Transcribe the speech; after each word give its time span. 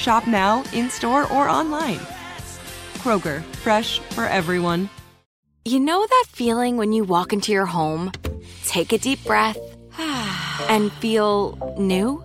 Shop 0.00 0.26
now, 0.26 0.64
in 0.72 0.88
store, 0.88 1.30
or 1.30 1.46
online. 1.46 2.00
Kroger, 3.04 3.42
fresh 3.56 3.98
for 4.16 4.24
everyone. 4.24 4.88
You 5.66 5.78
know 5.78 6.06
that 6.06 6.24
feeling 6.30 6.78
when 6.78 6.94
you 6.94 7.04
walk 7.04 7.34
into 7.34 7.52
your 7.52 7.66
home, 7.66 8.10
take 8.64 8.94
a 8.94 8.98
deep 8.98 9.22
breath, 9.24 9.58
and 10.70 10.90
feel 10.94 11.76
new? 11.78 12.24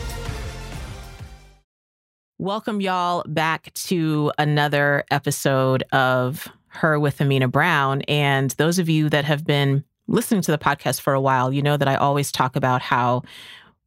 Welcome, 2.41 2.81
y'all, 2.81 3.23
back 3.27 3.71
to 3.85 4.31
another 4.39 5.03
episode 5.11 5.83
of 5.91 6.47
Her 6.69 6.99
with 6.99 7.21
Amina 7.21 7.47
Brown. 7.47 8.01
And 8.07 8.49
those 8.57 8.79
of 8.79 8.89
you 8.89 9.09
that 9.09 9.25
have 9.25 9.45
been 9.45 9.83
listening 10.07 10.41
to 10.41 10.51
the 10.51 10.57
podcast 10.57 11.01
for 11.01 11.13
a 11.13 11.21
while, 11.21 11.53
you 11.53 11.61
know 11.61 11.77
that 11.77 11.87
I 11.87 11.97
always 11.97 12.31
talk 12.31 12.55
about 12.55 12.81
how 12.81 13.21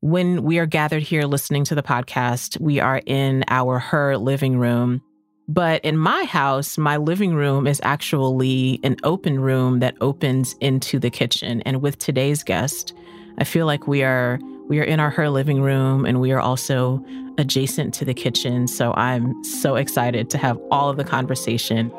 when 0.02 0.44
we 0.44 0.60
are 0.60 0.66
gathered 0.66 1.02
here 1.02 1.24
listening 1.24 1.64
to 1.64 1.74
the 1.74 1.82
podcast, 1.82 2.60
we 2.60 2.78
are 2.78 3.02
in 3.06 3.42
our 3.48 3.80
Her 3.80 4.16
living 4.16 4.56
room. 4.56 5.02
But 5.48 5.84
in 5.84 5.98
my 5.98 6.22
house, 6.22 6.78
my 6.78 6.96
living 6.96 7.34
room 7.34 7.66
is 7.66 7.80
actually 7.82 8.78
an 8.84 8.98
open 9.02 9.40
room 9.40 9.80
that 9.80 9.96
opens 10.00 10.54
into 10.60 11.00
the 11.00 11.10
kitchen. 11.10 11.60
And 11.62 11.82
with 11.82 11.98
today's 11.98 12.44
guest, 12.44 12.94
I 13.36 13.42
feel 13.42 13.66
like 13.66 13.88
we 13.88 14.04
are 14.04 14.38
we 14.68 14.78
are 14.78 14.84
in 14.84 15.00
our 15.00 15.10
her 15.10 15.28
living 15.28 15.60
room 15.60 16.06
and 16.06 16.20
we 16.20 16.30
are 16.30 16.40
also 16.40 17.04
adjacent 17.38 17.94
to 17.94 18.04
the 18.04 18.14
kitchen. 18.14 18.66
So 18.66 18.92
I'm 18.94 19.42
so 19.44 19.76
excited 19.76 20.30
to 20.30 20.38
have 20.38 20.58
all 20.70 20.88
of 20.88 20.96
the 20.96 21.04
conversation. 21.04 21.90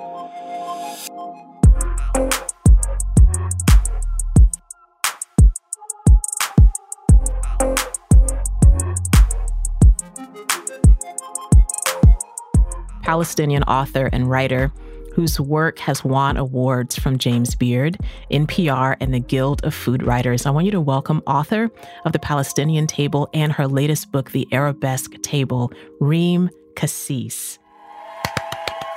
Palestinian 13.02 13.62
author 13.64 14.10
and 14.12 14.30
writer 14.30 14.72
whose 15.16 15.40
work 15.40 15.80
has 15.80 16.04
won 16.04 16.36
awards 16.36 17.00
from 17.00 17.18
James 17.18 17.56
Beard, 17.56 17.98
NPR, 18.30 18.98
and 19.00 19.14
the 19.14 19.20
Guild 19.22 19.64
of 19.64 19.74
Food 19.74 20.04
Writers. 20.04 20.46
I 20.46 20.50
want 20.50 20.66
you 20.66 20.72
to 20.74 20.82
welcome 20.82 21.24
author 21.26 21.72
of 22.04 22.12
The 22.12 22.20
Palestinian 22.20 22.86
Table 22.86 23.30
and 23.34 23.54
her 23.54 23.66
latest 23.66 24.12
book, 24.12 24.32
The 24.32 24.46
Arabesque 24.52 25.14
Table, 25.22 25.72
Reem 26.02 26.50
Kassis. 26.76 27.60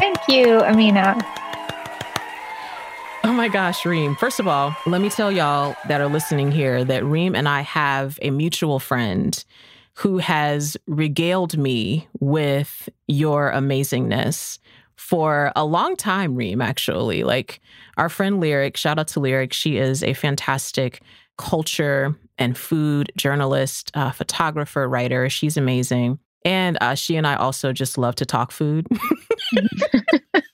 Thank 0.01 0.19
you, 0.29 0.61
Amina. 0.65 1.17
Oh 3.23 3.33
my 3.33 3.47
gosh, 3.47 3.87
Reem. 3.87 4.17
First 4.17 4.41
of 4.41 4.49
all, 4.49 4.75
let 4.87 5.01
me 5.01 5.11
tell 5.11 5.31
y'all 5.31 5.77
that 5.87 6.01
are 6.01 6.09
listening 6.09 6.51
here 6.51 6.85
that 6.85 7.05
Reem 7.05 7.37
and 7.37 7.49
I 7.49 7.61
have 7.61 8.19
a 8.23 8.31
mutual 8.31 8.81
friend 8.81 9.45
who 9.95 10.19
has 10.19 10.77
regaled 10.89 11.57
me 11.57 12.09
with 12.19 12.89
your 13.07 13.53
amazingness 13.53 14.59
for 14.99 15.53
a 15.57 15.65
long 15.65 15.97
time, 15.97 16.35
Reem, 16.35 16.61
actually. 16.61 17.23
Like 17.23 17.61
our 17.97 18.09
friend 18.09 18.41
Lyric, 18.41 18.77
shout 18.77 18.99
out 18.99 19.09
to 19.09 19.21
Lyric. 19.21 19.53
She 19.53 19.79
is 19.79 20.03
a 20.03 20.13
fantastic 20.13 21.01
culture 21.39 22.17
and 22.37 22.59
food 22.59 23.13
journalist, 23.17 23.93
uh, 23.95 24.11
photographer, 24.11 24.89
writer. 24.89 25.31
She's 25.31 25.57
amazing. 25.57 26.19
And 26.45 26.77
uh, 26.81 26.95
she 26.95 27.17
and 27.17 27.27
I 27.27 27.37
also 27.37 27.73
just 27.73 27.97
love 27.97 28.17
to 28.17 28.27
talk 28.27 28.51
food. 28.51 28.87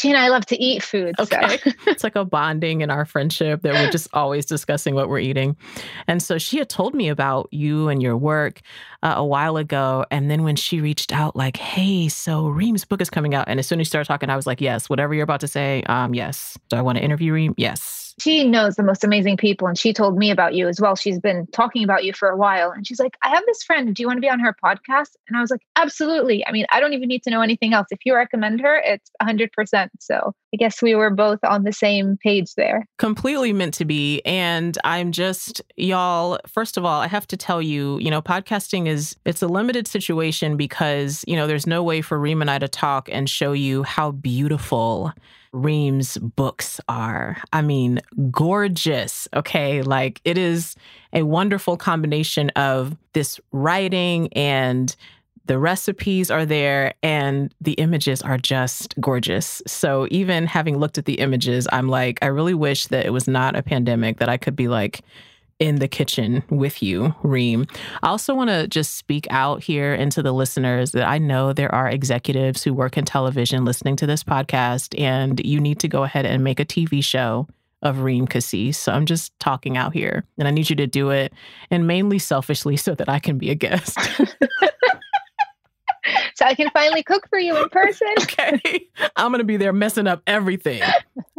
She 0.00 0.10
and 0.10 0.16
I 0.16 0.28
love 0.28 0.46
to 0.46 0.62
eat 0.62 0.82
food. 0.82 1.16
Okay. 1.18 1.58
So. 1.58 1.70
it's 1.86 2.04
like 2.04 2.14
a 2.14 2.24
bonding 2.24 2.82
in 2.82 2.90
our 2.90 3.04
friendship 3.04 3.62
that 3.62 3.74
we're 3.74 3.90
just 3.90 4.08
always 4.12 4.46
discussing 4.46 4.94
what 4.94 5.08
we're 5.08 5.18
eating. 5.18 5.56
And 6.06 6.22
so 6.22 6.38
she 6.38 6.58
had 6.58 6.68
told 6.68 6.94
me 6.94 7.08
about 7.08 7.48
you 7.50 7.88
and 7.88 8.00
your 8.00 8.16
work 8.16 8.60
uh, 9.02 9.14
a 9.16 9.24
while 9.24 9.56
ago. 9.56 10.04
And 10.10 10.30
then 10.30 10.44
when 10.44 10.54
she 10.54 10.80
reached 10.80 11.12
out, 11.12 11.34
like, 11.34 11.56
hey, 11.56 12.08
so 12.08 12.46
Reem's 12.48 12.84
book 12.84 13.00
is 13.00 13.10
coming 13.10 13.34
out. 13.34 13.48
And 13.48 13.58
as 13.58 13.66
soon 13.66 13.80
as 13.80 13.88
she 13.88 13.90
started 13.90 14.06
talking, 14.06 14.30
I 14.30 14.36
was 14.36 14.46
like, 14.46 14.60
yes, 14.60 14.88
whatever 14.88 15.14
you're 15.14 15.24
about 15.24 15.40
to 15.40 15.48
say, 15.48 15.82
um, 15.84 16.14
yes. 16.14 16.56
Do 16.68 16.76
I 16.76 16.82
want 16.82 16.98
to 16.98 17.04
interview 17.04 17.32
Reem? 17.32 17.54
Yes 17.56 17.97
she 18.20 18.44
knows 18.44 18.76
the 18.76 18.82
most 18.82 19.04
amazing 19.04 19.36
people 19.36 19.66
and 19.68 19.78
she 19.78 19.92
told 19.92 20.18
me 20.18 20.30
about 20.30 20.54
you 20.54 20.68
as 20.68 20.80
well. 20.80 20.96
She's 20.96 21.18
been 21.18 21.46
talking 21.52 21.84
about 21.84 22.04
you 22.04 22.12
for 22.12 22.28
a 22.28 22.36
while 22.36 22.70
and 22.70 22.86
she's 22.86 23.00
like 23.00 23.16
i 23.22 23.28
have 23.28 23.42
this 23.46 23.62
friend. 23.62 23.94
Do 23.94 24.02
you 24.02 24.06
want 24.06 24.18
to 24.18 24.20
be 24.20 24.30
on 24.30 24.40
her 24.40 24.54
podcast? 24.62 25.10
And 25.28 25.36
i 25.36 25.40
was 25.40 25.50
like 25.50 25.62
absolutely. 25.76 26.46
I 26.46 26.52
mean 26.52 26.66
i 26.70 26.80
don't 26.80 26.92
even 26.92 27.08
need 27.08 27.22
to 27.24 27.30
know 27.30 27.40
anything 27.40 27.74
else. 27.74 27.88
If 27.90 28.00
you 28.04 28.14
recommend 28.14 28.60
her 28.60 28.80
it's 28.84 29.10
100% 29.22 29.88
so 30.00 30.32
i 30.52 30.56
guess 30.56 30.82
we 30.82 30.94
were 30.94 31.10
both 31.10 31.38
on 31.44 31.64
the 31.64 31.72
same 31.72 32.16
page 32.22 32.54
there. 32.54 32.86
Completely 32.98 33.52
meant 33.52 33.74
to 33.74 33.84
be 33.84 34.20
and 34.24 34.78
i'm 34.84 35.12
just 35.12 35.62
y'all 35.76 36.38
first 36.46 36.76
of 36.76 36.84
all 36.84 37.00
i 37.00 37.06
have 37.06 37.26
to 37.28 37.36
tell 37.36 37.62
you 37.62 37.98
you 37.98 38.10
know 38.10 38.22
podcasting 38.22 38.86
is 38.86 39.16
it's 39.24 39.42
a 39.42 39.48
limited 39.48 39.86
situation 39.86 40.56
because 40.56 41.24
you 41.26 41.36
know 41.36 41.46
there's 41.46 41.66
no 41.66 41.82
way 41.82 42.00
for 42.00 42.18
reem 42.18 42.40
and 42.40 42.50
i 42.50 42.58
to 42.58 42.68
talk 42.68 43.08
and 43.10 43.28
show 43.28 43.52
you 43.52 43.82
how 43.82 44.10
beautiful 44.10 45.12
Reem's 45.52 46.18
books 46.18 46.80
are. 46.88 47.38
I 47.52 47.62
mean, 47.62 48.00
gorgeous. 48.30 49.28
Okay. 49.34 49.82
Like 49.82 50.20
it 50.24 50.38
is 50.38 50.76
a 51.12 51.22
wonderful 51.22 51.76
combination 51.76 52.50
of 52.50 52.96
this 53.12 53.40
writing 53.52 54.32
and 54.34 54.94
the 55.46 55.58
recipes 55.58 56.30
are 56.30 56.44
there 56.44 56.92
and 57.02 57.54
the 57.60 57.72
images 57.72 58.20
are 58.20 58.36
just 58.36 58.94
gorgeous. 59.00 59.62
So 59.66 60.06
even 60.10 60.46
having 60.46 60.78
looked 60.78 60.98
at 60.98 61.06
the 61.06 61.20
images, 61.20 61.66
I'm 61.72 61.88
like, 61.88 62.18
I 62.20 62.26
really 62.26 62.54
wish 62.54 62.86
that 62.88 63.06
it 63.06 63.10
was 63.10 63.26
not 63.26 63.56
a 63.56 63.62
pandemic, 63.62 64.18
that 64.18 64.28
I 64.28 64.36
could 64.36 64.54
be 64.54 64.68
like, 64.68 65.00
in 65.58 65.76
the 65.76 65.88
kitchen 65.88 66.42
with 66.50 66.82
you, 66.82 67.14
Reem. 67.22 67.66
I 68.02 68.08
also 68.08 68.34
want 68.34 68.50
to 68.50 68.68
just 68.68 68.96
speak 68.96 69.26
out 69.30 69.62
here 69.62 69.92
into 69.94 70.22
the 70.22 70.32
listeners 70.32 70.92
that 70.92 71.08
I 71.08 71.18
know 71.18 71.52
there 71.52 71.74
are 71.74 71.88
executives 71.88 72.62
who 72.62 72.72
work 72.72 72.96
in 72.96 73.04
television 73.04 73.64
listening 73.64 73.96
to 73.96 74.06
this 74.06 74.22
podcast, 74.22 74.98
and 74.98 75.44
you 75.44 75.60
need 75.60 75.80
to 75.80 75.88
go 75.88 76.04
ahead 76.04 76.26
and 76.26 76.44
make 76.44 76.60
a 76.60 76.64
TV 76.64 77.02
show 77.02 77.48
of 77.82 78.00
Reem 78.00 78.26
Kassis. 78.26 78.76
So 78.76 78.92
I'm 78.92 79.06
just 79.06 79.38
talking 79.38 79.76
out 79.76 79.92
here, 79.92 80.24
and 80.38 80.46
I 80.46 80.50
need 80.50 80.70
you 80.70 80.76
to 80.76 80.86
do 80.86 81.10
it, 81.10 81.32
and 81.70 81.86
mainly 81.86 82.18
selfishly 82.18 82.76
so 82.76 82.94
that 82.94 83.08
I 83.08 83.18
can 83.18 83.38
be 83.38 83.50
a 83.50 83.54
guest. 83.54 83.98
so 86.34 86.44
I 86.44 86.54
can 86.54 86.70
finally 86.70 87.02
cook 87.02 87.28
for 87.28 87.38
you 87.38 87.60
in 87.60 87.68
person. 87.68 88.08
okay. 88.22 88.86
I'm 89.16 89.32
going 89.32 89.38
to 89.40 89.44
be 89.44 89.56
there 89.56 89.72
messing 89.72 90.06
up 90.06 90.22
everything, 90.26 90.82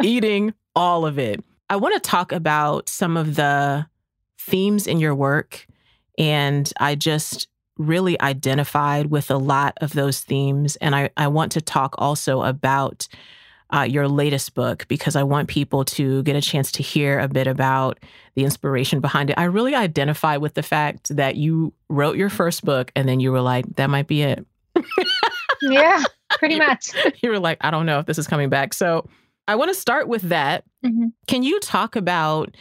eating 0.04 0.54
all 0.76 1.06
of 1.06 1.18
it. 1.20 1.44
I 1.70 1.76
want 1.78 2.02
to 2.02 2.10
talk 2.10 2.32
about 2.32 2.90
some 2.90 3.16
of 3.16 3.36
the 3.36 3.86
themes 4.50 4.88
in 4.88 5.00
your 5.00 5.16
work. 5.16 5.66
And 6.18 6.72
I 6.80 6.96
just 6.96 7.48
really 7.78 8.20
identified 8.20 9.08
with 9.08 9.32
a 9.32 9.38
lot 9.38 9.78
of 9.82 9.94
those 9.94 10.20
themes. 10.20 10.76
And 10.78 10.96
I, 10.96 11.10
I 11.16 11.28
want 11.28 11.54
to 11.54 11.62
talk 11.62 11.96
also 11.98 12.42
about 12.42 13.08
uh, 13.74 13.84
your 13.84 14.08
latest 14.08 14.54
book 14.56 14.88
because 14.88 15.16
I 15.16 15.24
want 15.24 15.48
people 15.48 15.86
to 15.86 16.24
get 16.24 16.36
a 16.36 16.42
chance 16.42 16.72
to 16.74 16.84
hear 16.84 17.20
a 17.20 17.28
bit 17.28 17.48
about 17.48 18.00
the 18.36 18.44
inspiration 18.44 19.00
behind 19.00 19.30
it. 19.30 19.38
I 19.38 19.44
really 19.44 19.76
identify 19.76 20.38
with 20.38 20.56
the 20.56 20.64
fact 20.64 21.16
that 21.16 21.36
you 21.36 21.74
wrote 21.88 22.18
your 22.18 22.30
first 22.30 22.66
book 22.66 22.92
and 22.96 23.08
then 23.08 23.20
you 23.20 23.32
were 23.32 23.42
like, 23.42 23.66
that 23.76 23.90
might 23.90 24.08
be 24.08 24.24
it. 24.24 24.46
yeah, 25.62 26.04
pretty 26.32 26.58
much. 26.58 26.92
you 27.22 27.30
were 27.30 27.40
like, 27.40 27.60
I 27.62 27.72
don't 27.72 27.86
know 27.86 28.00
if 28.00 28.08
this 28.08 28.18
is 28.18 28.28
coming 28.28 28.50
back. 28.50 28.74
So 28.74 29.08
I 29.48 29.56
want 29.56 29.70
to 29.70 29.80
start 29.80 30.08
with 30.08 30.24
that. 30.24 30.64
Mm-hmm. 30.84 31.08
Can 31.28 31.44
you 31.44 31.60
talk 31.60 31.96
about 31.96 32.56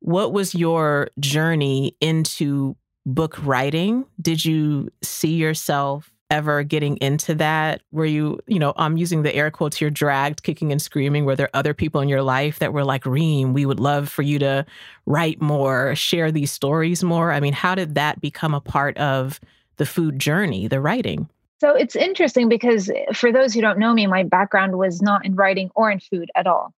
what 0.00 0.32
was 0.32 0.54
your 0.54 1.10
journey 1.18 1.96
into 2.00 2.76
book 3.04 3.36
writing? 3.44 4.04
Did 4.20 4.44
you 4.44 4.90
see 5.02 5.34
yourself 5.34 6.12
ever 6.30 6.62
getting 6.64 6.96
into 6.98 7.34
that? 7.36 7.82
Were 7.92 8.04
you, 8.04 8.40
you 8.46 8.58
know, 8.58 8.72
I'm 8.76 8.96
using 8.96 9.22
the 9.22 9.34
air 9.34 9.50
quotes 9.50 9.76
here, 9.76 9.90
dragged, 9.90 10.42
kicking 10.42 10.72
and 10.72 10.82
screaming? 10.82 11.24
Were 11.24 11.36
there 11.36 11.50
other 11.54 11.72
people 11.72 12.00
in 12.00 12.08
your 12.08 12.22
life 12.22 12.58
that 12.58 12.72
were 12.72 12.84
like, 12.84 13.06
Reem, 13.06 13.52
we 13.52 13.66
would 13.66 13.80
love 13.80 14.08
for 14.08 14.22
you 14.22 14.38
to 14.40 14.66
write 15.06 15.40
more, 15.40 15.94
share 15.94 16.32
these 16.32 16.50
stories 16.50 17.04
more? 17.04 17.32
I 17.32 17.40
mean, 17.40 17.52
how 17.52 17.74
did 17.74 17.94
that 17.94 18.20
become 18.20 18.54
a 18.54 18.60
part 18.60 18.96
of 18.98 19.40
the 19.76 19.86
food 19.86 20.18
journey, 20.18 20.66
the 20.66 20.80
writing? 20.80 21.28
So 21.58 21.74
it's 21.74 21.96
interesting 21.96 22.48
because 22.48 22.90
eh, 22.90 23.12
for 23.14 23.32
those 23.32 23.54
who 23.54 23.60
don't 23.60 23.78
know 23.78 23.94
me, 23.94 24.06
my 24.06 24.24
background 24.24 24.76
was 24.76 25.00
not 25.00 25.24
in 25.24 25.36
writing 25.36 25.70
or 25.74 25.90
in 25.90 26.00
food 26.00 26.30
at 26.34 26.46
all. 26.46 26.74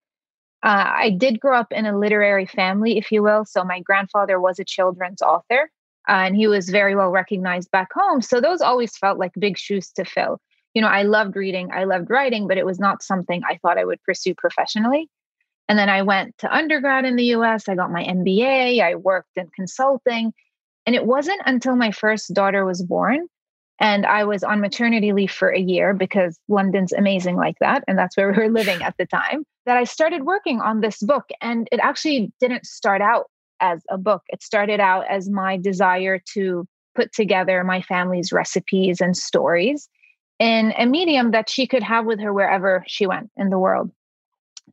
Uh, 0.63 0.91
I 0.97 1.11
did 1.11 1.41
grow 1.41 1.57
up 1.57 1.73
in 1.73 1.87
a 1.87 1.97
literary 1.97 2.47
family, 2.47 2.99
if 2.99 3.13
you 3.13 3.23
will. 3.23 3.45
So 3.45 3.63
my 3.65 3.81
grandfather 3.81 4.41
was 4.41 4.59
a 4.59 4.65
children's 4.65 5.23
author, 5.23 5.71
uh, 6.09 6.13
and 6.13 6.37
he 6.37 6.49
was 6.49 6.69
very 6.69 6.97
well 6.97 7.11
recognized 7.11 7.71
back 7.71 7.93
home. 7.93 8.23
So 8.23 8.41
those 8.41 8.61
always 8.61 8.97
felt 8.97 9.19
like 9.19 9.33
big 9.39 9.57
shoes 9.57 9.91
to 9.93 10.05
fill. 10.05 10.41
You 10.75 10.83
know, 10.83 10.89
I 10.89 11.03
loved 11.03 11.37
reading, 11.37 11.71
I 11.73 11.85
loved 11.85 12.11
writing, 12.11 12.49
but 12.49 12.59
it 12.59 12.67
was 12.67 12.79
not 12.79 13.03
something 13.03 13.43
I 13.45 13.59
thought 13.63 13.79
I 13.79 13.85
would 13.85 14.03
pursue 14.03 14.35
professionally. 14.35 15.09
And 15.69 15.79
then 15.79 15.89
I 15.89 16.03
went 16.03 16.37
to 16.39 16.55
undergrad 16.55 17.05
in 17.05 17.17
the 17.17 17.35
US. 17.35 17.69
I 17.69 17.75
got 17.75 17.91
my 17.91 18.03
MBA. 18.03 18.81
I 18.81 18.95
worked 18.95 19.37
in 19.37 19.49
consulting. 19.55 20.33
And 20.87 20.97
it 20.97 21.05
wasn't 21.05 21.43
until 21.45 21.77
my 21.77 21.91
first 21.91 22.33
daughter 22.33 22.65
was 22.65 22.83
born 22.83 23.29
and 23.81 24.07
I 24.07 24.25
was 24.25 24.43
on 24.43 24.61
maternity 24.61 25.13
leave 25.13 25.31
for 25.31 25.51
a 25.51 25.61
year 25.61 25.95
because 25.95 26.39
London's 26.49 26.93
amazing 26.93 27.37
like 27.37 27.57
that. 27.61 27.85
And 27.87 27.97
that's 27.97 28.17
where 28.17 28.33
we 28.33 28.39
were 28.39 28.51
living 28.51 28.83
at 28.83 28.97
the 28.99 29.07
time 29.07 29.45
that 29.67 29.77
I 29.77 29.85
started 29.85 30.25
working 30.25 30.61
on 30.61 30.81
this 30.81 31.01
book. 31.03 31.29
And 31.41 31.69
it 31.71 31.81
actually 31.81 32.33
didn't 32.41 32.67
start 32.67 33.01
out 33.01 33.27
as 33.61 33.83
a 33.91 33.99
book, 33.99 34.23
it 34.29 34.43
started 34.43 34.79
out 34.79 35.05
as 35.09 35.29
my 35.29 35.57
desire 35.57 36.21
to 36.35 36.65
put 36.95 37.13
together 37.13 37.65
my 37.65 37.83
family's 37.83 38.33
recipes 38.33 39.01
and 39.01 39.17
stories 39.17 39.89
in 40.39 40.73
a 40.77 40.87
medium 40.87 41.33
that 41.33 41.49
she 41.49 41.67
could 41.67 41.83
have 41.83 42.07
with 42.07 42.21
her 42.21 42.33
wherever 42.33 42.85
she 42.87 43.07
went 43.07 43.31
in 43.37 43.51
the 43.51 43.59
world. 43.59 43.91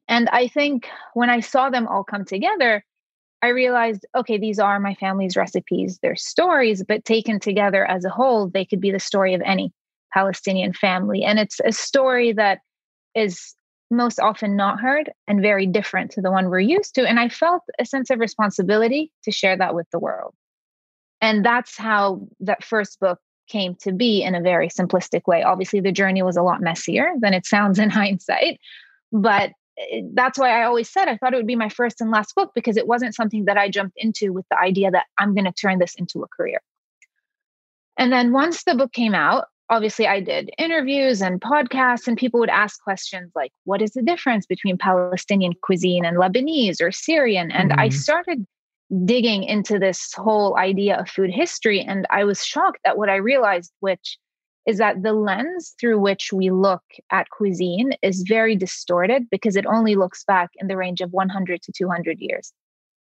And 0.07 0.30
I 0.30 0.48
think 0.48 0.88
when 1.13 1.30
I 1.30 1.40
saw 1.40 1.69
them 1.69 1.88
all 1.88 2.04
come 2.04 2.25
together, 2.25 2.84
I 3.45 3.50
realized, 3.50 4.07
okay, 4.15 4.39
these 4.39 4.57
are 4.57 4.80
my 4.80 4.95
family's 4.95 5.38
recipes. 5.38 6.00
They're 6.01 6.15
stories, 6.15 6.83
but 6.83 7.06
taken 7.06 7.39
together 7.39 7.86
as 7.86 8.03
a 8.03 8.09
whole, 8.09 8.50
they 8.50 8.65
could 8.65 8.81
be 8.81 8.89
the 8.89 9.00
story 9.00 9.36
of 9.36 9.42
any 9.45 9.71
Palestinian 10.12 10.74
family. 10.74 11.24
And 11.24 11.38
it's 11.38 11.59
a 11.63 11.71
story 11.71 12.33
that 12.33 12.62
is 13.13 13.53
most 13.92 14.19
often 14.19 14.56
not 14.56 14.80
heard 14.80 15.12
and 15.27 15.44
very 15.44 15.68
different 15.68 16.09
to 16.12 16.21
the 16.21 16.31
one 16.31 16.50
we're 16.50 16.59
used 16.59 16.95
to. 16.95 17.07
And 17.07 17.19
I 17.19 17.30
felt 17.30 17.62
a 17.77 17.86
sense 17.86 18.09
of 18.09 18.19
responsibility 18.19 19.12
to 19.25 19.31
share 19.31 19.56
that 19.57 19.75
with 19.75 19.88
the 19.92 20.00
world. 20.00 20.33
And 21.21 21.45
that's 21.45 21.77
how 21.77 22.27
that 22.39 22.63
first 22.63 23.00
book 23.00 23.19
came 23.47 23.75
to 23.81 23.92
be 23.92 24.24
in 24.24 24.33
a 24.33 24.42
very 24.42 24.69
simplistic 24.69 25.27
way. 25.27 25.44
Obviously, 25.44 25.81
the 25.81 25.92
journey 25.92 26.24
was 26.24 26.36
a 26.36 26.42
lot 26.42 26.62
messier 26.62 27.13
than 27.19 27.36
it 27.36 27.45
sounds 27.45 27.77
in 27.77 27.89
hindsight, 28.01 28.59
but 29.12 29.51
that's 30.13 30.39
why 30.39 30.62
I 30.62 30.63
always 30.63 30.89
said 30.89 31.07
I 31.07 31.18
thought 31.18 31.33
it 31.33 31.38
would 31.38 31.48
be 31.48 31.56
my 31.56 31.69
first 31.69 32.01
and 32.01 32.12
last 32.12 32.36
book 32.36 32.51
because 32.56 32.77
it 32.77 32.88
wasn't 32.88 33.16
something 33.16 33.45
that 33.45 33.57
I 33.57 33.69
jumped 33.69 33.98
into 33.98 34.31
with 34.31 34.45
the 34.50 34.60
idea 34.60 34.92
that 34.92 35.06
I'm 35.18 35.33
going 35.33 35.45
to 35.45 35.51
turn 35.51 35.80
this 35.80 35.95
into 35.95 36.24
a 36.24 36.27
career. 36.27 36.62
And 37.98 38.12
then 38.12 38.31
once 38.31 38.63
the 38.63 38.75
book 38.75 38.92
came 38.92 39.16
out, 39.16 39.45
obviously 39.69 40.07
I 40.07 40.19
did 40.19 40.51
interviews 40.57 41.22
and 41.22 41.42
podcasts, 41.42 42.07
and 42.07 42.18
people 42.18 42.39
would 42.39 42.50
ask 42.50 42.81
questions 42.81 43.31
like, 43.36 43.51
What 43.63 43.81
is 43.81 43.92
the 43.92 44.01
difference 44.01 44.45
between 44.45 44.77
Palestinian 44.77 45.54
cuisine 45.62 46.06
and 46.06 46.18
Lebanese 46.18 46.81
or 46.81 46.92
Syrian? 46.92 47.51
And 47.51 47.71
mm-hmm. 47.71 47.80
I 47.80 47.89
started 47.89 48.45
digging 49.06 49.44
into 49.44 49.80
this 49.80 50.13
whole 50.13 50.57
idea 50.57 50.98
of 51.00 51.10
food 51.10 51.31
history. 51.31 51.81
And 51.81 52.06
I 52.10 52.24
was 52.24 52.45
shocked 52.45 52.80
at 52.86 52.98
what 52.98 53.10
I 53.10 53.16
realized, 53.16 53.71
which 53.80 54.18
is 54.66 54.78
that 54.80 55.04
the 55.04 55.14
lens 55.14 55.76
through 55.80 56.00
which 56.00 56.32
we 56.34 56.50
look 56.50 56.84
at 57.12 57.30
cuisine 57.30 57.92
is 58.02 58.24
very 58.28 58.56
distorted 58.56 59.30
because 59.30 59.56
it 59.56 59.66
only 59.66 59.96
looks 59.96 60.24
back 60.24 60.50
in 60.58 60.68
the 60.68 60.78
range 60.78 61.02
of 61.02 61.14
100 61.14 61.62
to 61.62 61.72
200 61.72 62.18
years. 62.20 62.52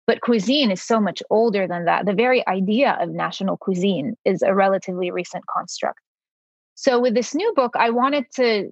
But 0.07 0.21
cuisine 0.21 0.71
is 0.71 0.83
so 0.83 1.01
much 1.01 1.23
older 1.31 1.67
than 1.67 1.85
that. 1.85 2.07
The 2.07 2.15
very 2.15 2.47
idea 2.47 2.97
of 3.01 3.11
national 3.11 3.57
cuisine 3.57 4.17
is 4.25 4.43
a 4.43 4.55
relatively 4.55 5.11
recent 5.11 5.45
construct. 5.47 6.01
So, 6.75 7.01
with 7.01 7.15
this 7.15 7.35
new 7.35 7.53
book, 7.55 7.73
I 7.75 7.91
wanted 7.91 8.27
to 8.37 8.71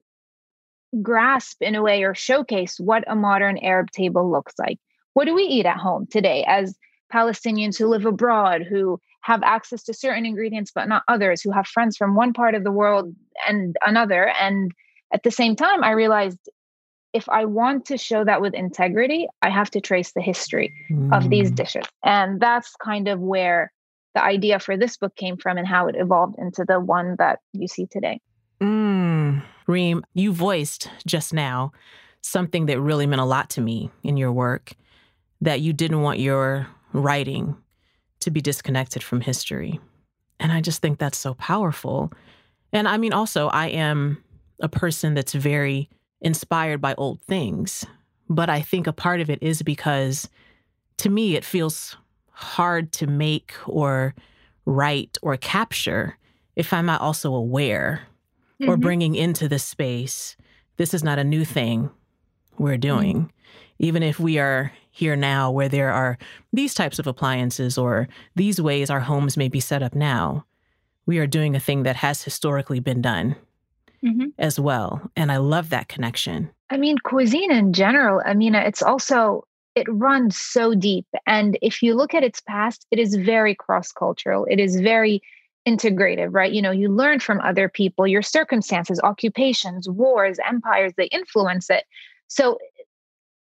grasp 1.03 1.61
in 1.61 1.75
a 1.75 1.83
way 1.83 2.05
or 2.05 2.15
showcase 2.15 2.79
what 2.79 3.03
a 3.09 3.17
modern 3.17 3.59
Arab 3.59 3.91
table 3.91 4.31
looks 4.31 4.55
like. 4.59 4.79
What 5.15 5.25
do 5.25 5.35
we 5.35 5.45
eat 5.45 5.67
at 5.67 5.79
home 5.79 6.07
today 6.07 6.45
as 6.47 6.77
Palestinians 7.13 7.77
who 7.79 7.87
live 7.87 8.07
abroad, 8.07 8.63
who 8.63 9.01
have 9.25 9.43
access 9.43 9.83
to 9.83 9.95
certain 9.95 10.27
ingredients 10.27 10.71
but 10.75 10.87
not 10.87 11.03
others, 11.09 11.41
who 11.41 11.51
have 11.51 11.67
friends 11.67 11.97
from 11.97 12.15
one 12.15 12.35
part 12.35 12.55
of 12.55 12.63
the 12.63 12.71
world 12.71 13.15
and 13.49 13.75
another. 13.85 14.29
And 14.39 14.71
at 15.15 15.23
the 15.23 15.31
same 15.31 15.57
time, 15.57 15.83
I 15.83 15.93
realized 15.93 16.39
if 17.15 17.27
I 17.31 17.47
want 17.47 17.87
to 17.87 17.97
show 17.97 18.23
that 18.25 18.43
with 18.43 18.53
integrity, 18.53 19.27
I 19.41 19.49
have 19.49 19.71
to 19.71 19.81
trace 19.81 20.13
the 20.13 20.21
history 20.21 20.75
mm. 20.91 21.17
of 21.17 21.31
these 21.31 21.51
mm. 21.51 21.55
dishes. 21.55 21.87
And 22.05 22.39
that's 22.39 22.77
kind 22.77 23.09
of 23.09 23.19
where 23.19 23.73
the 24.15 24.23
idea 24.23 24.59
for 24.59 24.77
this 24.77 24.99
book 24.99 25.17
came 25.17 25.39
from 25.39 25.57
and 25.57 25.67
how 25.67 25.87
it 25.87 25.97
evolved 25.97 26.35
into 26.39 26.67
the 26.67 26.79
one 26.79 27.17
that 27.19 27.39
you 27.55 27.67
see 27.67 27.87
today. 27.87 28.21
Mm. 28.61 29.43
Reem, 29.67 30.05
you 30.13 30.35
voiced 30.35 30.91
just 31.07 31.33
now 31.33 31.73
something 32.21 32.67
that 32.67 32.79
really 32.79 33.07
meant 33.07 33.23
a 33.23 33.25
lot 33.25 33.49
to 33.51 33.63
me 33.63 33.91
in 34.03 34.19
your 34.19 34.33
work 34.33 34.73
that 35.41 35.63
you 35.63 35.73
didn't 35.73 36.03
want 36.03 36.19
your 36.19 36.69
writing 36.93 37.57
to 38.25 38.31
be 38.31 38.41
disconnected 38.41 39.03
from 39.03 39.21
history. 39.21 39.81
And 40.41 40.53
I 40.53 40.61
just 40.61 40.83
think 40.83 40.99
that's 40.99 41.19
so 41.19 41.35
powerful. 41.35 42.13
And 42.73 42.89
I 42.89 42.97
mean, 42.97 43.13
also, 43.13 43.49
I 43.49 43.69
am 43.69 44.23
a 44.61 44.69
person 44.69 45.15
that's 45.15 45.33
very 45.33 45.89
inspired 46.21 46.81
by 46.81 46.95
old 46.95 47.21
things. 47.23 47.85
But 48.29 48.51
I 48.51 48.61
think 48.61 48.87
a 48.87 48.93
part 48.93 49.21
of 49.21 49.31
it 49.31 49.43
is 49.43 49.63
because 49.63 50.29
to 50.99 51.11
me, 51.11 51.37
it 51.37 51.45
feels 51.45 51.97
hard 52.31 52.93
to 52.93 53.07
make 53.07 53.55
or 53.67 54.15
write 54.65 55.19
or 55.23 55.37
capture 55.37 56.19
if 56.57 56.73
I'm 56.73 56.87
not 56.87 57.01
also 57.01 57.35
aware 57.35 58.03
mm-hmm. 58.61 58.71
or 58.71 58.77
bringing 58.77 59.15
into 59.15 59.49
this 59.49 59.65
space. 59.65 60.37
This 60.77 60.95
is 60.95 61.05
not 61.05 61.19
a 61.19 61.25
new 61.25 61.45
thing 61.45 61.91
we're 62.59 62.79
doing. 62.79 63.17
Mm-hmm. 63.17 63.29
Even 63.81 64.03
if 64.03 64.19
we 64.19 64.39
are 64.39 64.73
here 64.95 65.17
now 65.17 65.51
where 65.51 65.69
there 65.69 65.93
are 65.93 66.17
these 66.53 66.73
types 66.73 67.01
of 67.01 67.07
appliances 67.09 67.77
or 67.77 68.09
these 68.37 68.61
ways 68.61 68.91
our 68.91 69.01
homes 69.01 69.37
may 69.37 69.49
be 69.49 69.59
set 69.59 69.83
up 69.83 69.93
now. 69.93 70.47
We 71.05 71.19
are 71.19 71.27
doing 71.27 71.57
a 71.57 71.61
thing 71.61 71.83
that 71.83 71.97
has 71.97 72.23
historically 72.23 72.79
been 72.79 73.03
done 73.03 73.35
mm-hmm. 74.05 74.29
as 74.39 74.61
well. 74.61 75.11
And 75.17 75.33
I 75.33 75.39
love 75.39 75.71
that 75.71 75.89
connection. 75.89 76.49
I 76.71 76.77
mean, 76.77 76.99
cuisine 76.99 77.51
in 77.51 77.73
general, 77.73 78.23
I 78.25 78.35
mean, 78.35 78.55
it's 78.55 78.83
also, 78.83 79.45
it 79.75 79.87
runs 79.91 80.39
so 80.39 80.77
deep. 80.77 81.07
And 81.27 81.59
if 81.61 81.83
you 81.83 81.95
look 81.95 82.15
at 82.15 82.23
its 82.23 82.41
past, 82.41 82.87
it 82.93 83.01
is 83.01 83.17
very 83.17 83.57
cross 83.57 83.91
cultural, 83.91 84.47
it 84.49 84.61
is 84.61 84.81
very 84.81 85.21
integrative, 85.67 86.29
right? 86.33 86.53
You 86.53 86.63
know, 86.63 86.71
you 86.71 86.89
learn 86.89 87.19
from 87.19 87.41
other 87.41 87.69
people, 87.69 88.07
your 88.07 88.23
circumstances, 88.23 89.01
occupations, 89.03 89.89
wars, 89.89 90.39
empires, 90.47 90.93
they 90.97 91.07
influence 91.07 91.69
it. 91.69 91.85
So 92.29 92.59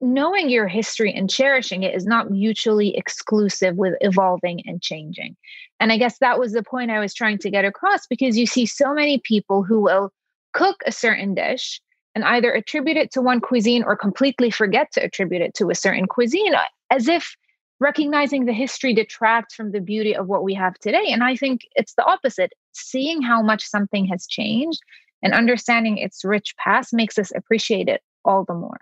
knowing 0.01 0.49
your 0.49 0.67
history 0.67 1.13
and 1.13 1.29
cherishing 1.29 1.83
it 1.83 1.95
is 1.95 2.07
not 2.07 2.31
mutually 2.31 2.97
exclusive 2.97 3.77
with 3.77 3.95
evolving 4.01 4.63
and 4.67 4.81
changing. 4.81 5.37
And 5.79 5.93
I 5.93 5.99
guess 5.99 6.19
that 6.19 6.39
was 6.39 6.53
the 6.53 6.63
point 6.63 6.91
I 6.91 7.01
was 7.01 7.15
trying 7.15 7.39
to 7.39 7.51
get 7.51 7.65
across 7.65 8.07
because 8.07 8.39
you 8.39 8.47
see 8.47 8.67
so 8.67 8.95
many 8.95 9.19
people 9.19 9.63
who 9.63 9.81
will 9.81 10.13
cook 10.53 10.83
a 10.87 10.93
certain 10.93 11.35
dish 11.35 11.81
and 12.15 12.25
either 12.25 12.53
attribute 12.53 12.97
it 12.97 13.13
to 13.13 13.23
one 13.23 13.41
cuisine 13.41 13.85
or 13.85 13.97
completely 13.97 14.51
forget 14.51 14.91
to 14.93 15.03
attribute 15.03 15.43
it 15.43 15.55
to 15.55 15.71
a 15.71 15.75
certain 15.75 16.07
cuisine 16.07 16.55
as 16.91 17.09
if 17.09 17.37
recognizing 17.79 18.45
the 18.45 18.53
history 18.53 18.93
detracts 18.93 19.55
from 19.55 19.73
the 19.73 19.81
beauty 19.81 20.15
of 20.15 20.27
what 20.27 20.45
we 20.45 20.55
have 20.55 20.79
today. 20.79 21.07
And 21.09 21.25
I 21.25 21.35
think 21.37 21.63
it's 21.75 21.95
the 21.95 22.05
opposite. 22.05 22.53
Seeing 22.73 23.23
how 23.23 23.43
much 23.43 23.65
something 23.65 24.07
has 24.07 24.27
changed 24.27 24.81
and 25.23 25.33
understanding 25.33 25.99
its 25.99 26.25
rich 26.25 26.55
past 26.57 26.93
makes 26.93 27.19
us 27.19 27.33
appreciate 27.35 27.89
it 27.89 28.03
all 28.25 28.45
the 28.45 28.55
more, 28.55 28.79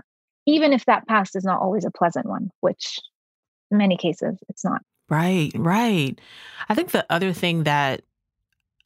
even 0.48 0.72
if 0.72 0.86
that 0.86 1.06
past 1.06 1.36
is 1.36 1.44
not 1.44 1.60
always 1.60 1.84
a 1.84 1.90
pleasant 1.90 2.24
one, 2.24 2.50
which 2.60 2.98
in 3.70 3.76
many 3.76 3.98
cases 3.98 4.38
it's 4.48 4.64
not. 4.64 4.80
Right, 5.10 5.50
right. 5.54 6.18
I 6.68 6.74
think 6.74 6.90
the 6.90 7.06
other 7.10 7.34
thing 7.34 7.64
that 7.64 8.02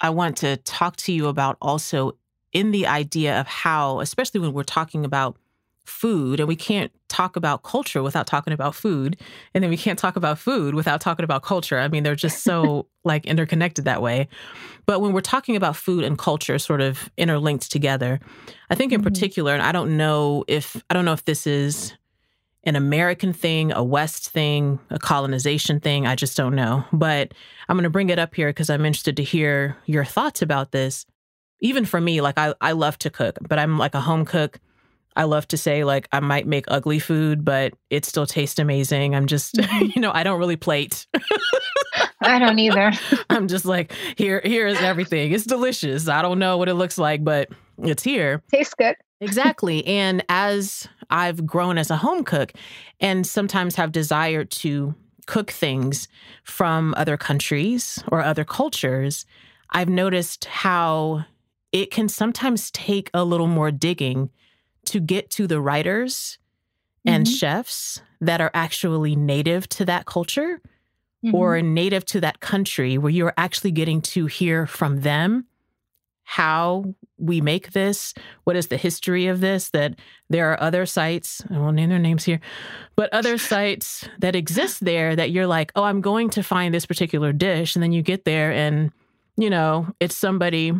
I 0.00 0.10
want 0.10 0.36
to 0.38 0.56
talk 0.58 0.96
to 0.96 1.12
you 1.12 1.28
about 1.28 1.56
also 1.62 2.16
in 2.52 2.72
the 2.72 2.88
idea 2.88 3.40
of 3.40 3.46
how, 3.46 4.00
especially 4.00 4.40
when 4.40 4.52
we're 4.52 4.64
talking 4.64 5.04
about 5.04 5.36
food, 5.84 6.40
and 6.40 6.48
we 6.48 6.56
can't 6.56 6.92
talk 7.08 7.36
about 7.36 7.62
culture 7.62 8.02
without 8.02 8.26
talking 8.26 8.52
about 8.52 8.74
food, 8.74 9.20
and 9.54 9.62
then 9.62 9.70
we 9.70 9.76
can't 9.76 9.98
talk 9.98 10.16
about 10.16 10.38
food 10.38 10.74
without 10.74 11.00
talking 11.00 11.24
about 11.24 11.42
culture. 11.42 11.78
I 11.78 11.88
mean, 11.88 12.02
they're 12.02 12.14
just 12.14 12.42
so 12.42 12.86
like 13.04 13.26
interconnected 13.26 13.84
that 13.84 14.02
way. 14.02 14.28
But 14.86 15.00
when 15.00 15.12
we're 15.12 15.20
talking 15.20 15.56
about 15.56 15.76
food 15.76 16.04
and 16.04 16.18
culture 16.18 16.58
sort 16.58 16.80
of 16.80 17.10
interlinked 17.16 17.70
together, 17.70 18.20
I 18.70 18.74
think 18.74 18.92
in 18.92 19.00
mm-hmm. 19.00 19.08
particular, 19.08 19.52
and 19.52 19.62
I 19.62 19.72
don't 19.72 19.96
know 19.96 20.44
if 20.48 20.82
I 20.90 20.94
don't 20.94 21.04
know 21.04 21.12
if 21.12 21.24
this 21.24 21.46
is 21.46 21.94
an 22.64 22.76
American 22.76 23.32
thing, 23.32 23.72
a 23.72 23.82
West 23.82 24.30
thing, 24.30 24.78
a 24.90 24.98
colonization 24.98 25.80
thing. 25.80 26.06
I 26.06 26.14
just 26.14 26.36
don't 26.36 26.54
know. 26.54 26.84
But 26.92 27.34
I'm 27.68 27.76
going 27.76 27.82
to 27.82 27.90
bring 27.90 28.10
it 28.10 28.20
up 28.20 28.36
here 28.36 28.50
because 28.50 28.70
I'm 28.70 28.84
interested 28.84 29.16
to 29.16 29.24
hear 29.24 29.76
your 29.86 30.04
thoughts 30.04 30.42
about 30.42 30.70
this 30.70 31.04
even 31.62 31.84
for 31.84 32.00
me, 32.00 32.20
like 32.20 32.36
I, 32.36 32.54
I 32.60 32.72
love 32.72 32.98
to 32.98 33.10
cook, 33.10 33.38
but 33.48 33.58
I'm 33.58 33.78
like 33.78 33.94
a 33.94 34.00
home 34.00 34.26
cook. 34.26 34.58
I 35.16 35.24
love 35.24 35.46
to 35.48 35.56
say 35.56 35.84
like 35.84 36.08
I 36.12 36.20
might 36.20 36.46
make 36.46 36.64
ugly 36.68 36.98
food, 36.98 37.44
but 37.44 37.74
it 37.90 38.04
still 38.04 38.26
tastes 38.26 38.58
amazing. 38.58 39.14
I'm 39.14 39.26
just, 39.26 39.54
mm-hmm. 39.56 39.90
you 39.94 40.00
know, 40.00 40.12
I 40.12 40.22
don't 40.22 40.38
really 40.38 40.56
plate. 40.56 41.06
I 42.20 42.38
don't 42.38 42.58
either. 42.58 42.92
I'm 43.30 43.48
just 43.48 43.64
like, 43.64 43.92
here, 44.16 44.40
here 44.44 44.66
is 44.66 44.80
everything. 44.80 45.32
It's 45.32 45.44
delicious. 45.44 46.08
I 46.08 46.22
don't 46.22 46.38
know 46.38 46.56
what 46.56 46.68
it 46.68 46.74
looks 46.74 46.98
like, 46.98 47.24
but 47.24 47.48
it's 47.78 48.02
here. 48.02 48.42
Tastes 48.50 48.74
good. 48.74 48.94
exactly. 49.20 49.84
And 49.86 50.24
as 50.28 50.88
I've 51.10 51.46
grown 51.46 51.78
as 51.78 51.90
a 51.90 51.96
home 51.96 52.24
cook 52.24 52.52
and 53.00 53.26
sometimes 53.26 53.74
have 53.76 53.92
desired 53.92 54.50
to 54.52 54.94
cook 55.26 55.50
things 55.50 56.08
from 56.44 56.94
other 56.96 57.16
countries 57.16 58.02
or 58.10 58.22
other 58.22 58.44
cultures, 58.44 59.26
I've 59.70 59.88
noticed 59.88 60.44
how 60.44 61.24
it 61.72 61.90
can 61.90 62.08
sometimes 62.08 62.70
take 62.70 63.10
a 63.14 63.24
little 63.24 63.46
more 63.46 63.70
digging 63.70 64.30
to 64.92 65.00
get 65.00 65.30
to 65.30 65.46
the 65.46 65.60
writers 65.60 66.38
mm-hmm. 67.06 67.16
and 67.16 67.28
chefs 67.28 68.02
that 68.20 68.42
are 68.42 68.50
actually 68.52 69.16
native 69.16 69.66
to 69.70 69.86
that 69.86 70.04
culture 70.04 70.60
mm-hmm. 71.24 71.34
or 71.34 71.62
native 71.62 72.04
to 72.04 72.20
that 72.20 72.40
country 72.40 72.98
where 72.98 73.10
you're 73.10 73.32
actually 73.38 73.70
getting 73.70 74.02
to 74.02 74.26
hear 74.26 74.66
from 74.66 75.00
them 75.00 75.46
how 76.24 76.94
we 77.18 77.40
make 77.40 77.72
this, 77.72 78.14
what 78.44 78.54
is 78.54 78.68
the 78.68 78.76
history 78.76 79.26
of 79.26 79.40
this, 79.40 79.70
that 79.70 79.94
there 80.28 80.52
are 80.52 80.62
other 80.62 80.84
sites, 80.86 81.42
I 81.50 81.58
won't 81.58 81.76
name 81.76 81.88
their 81.88 81.98
names 81.98 82.24
here, 82.24 82.40
but 82.94 83.12
other 83.12 83.38
sites 83.52 84.06
that 84.18 84.36
exist 84.36 84.84
there 84.84 85.16
that 85.16 85.30
you're 85.30 85.46
like, 85.46 85.72
oh, 85.74 85.84
I'm 85.84 86.02
going 86.02 86.28
to 86.30 86.42
find 86.42 86.74
this 86.74 86.86
particular 86.86 87.32
dish. 87.32 87.74
And 87.74 87.82
then 87.82 87.92
you 87.92 88.02
get 88.02 88.24
there 88.24 88.52
and, 88.52 88.92
you 89.36 89.48
know, 89.48 89.88
it's 90.00 90.14
somebody 90.14 90.72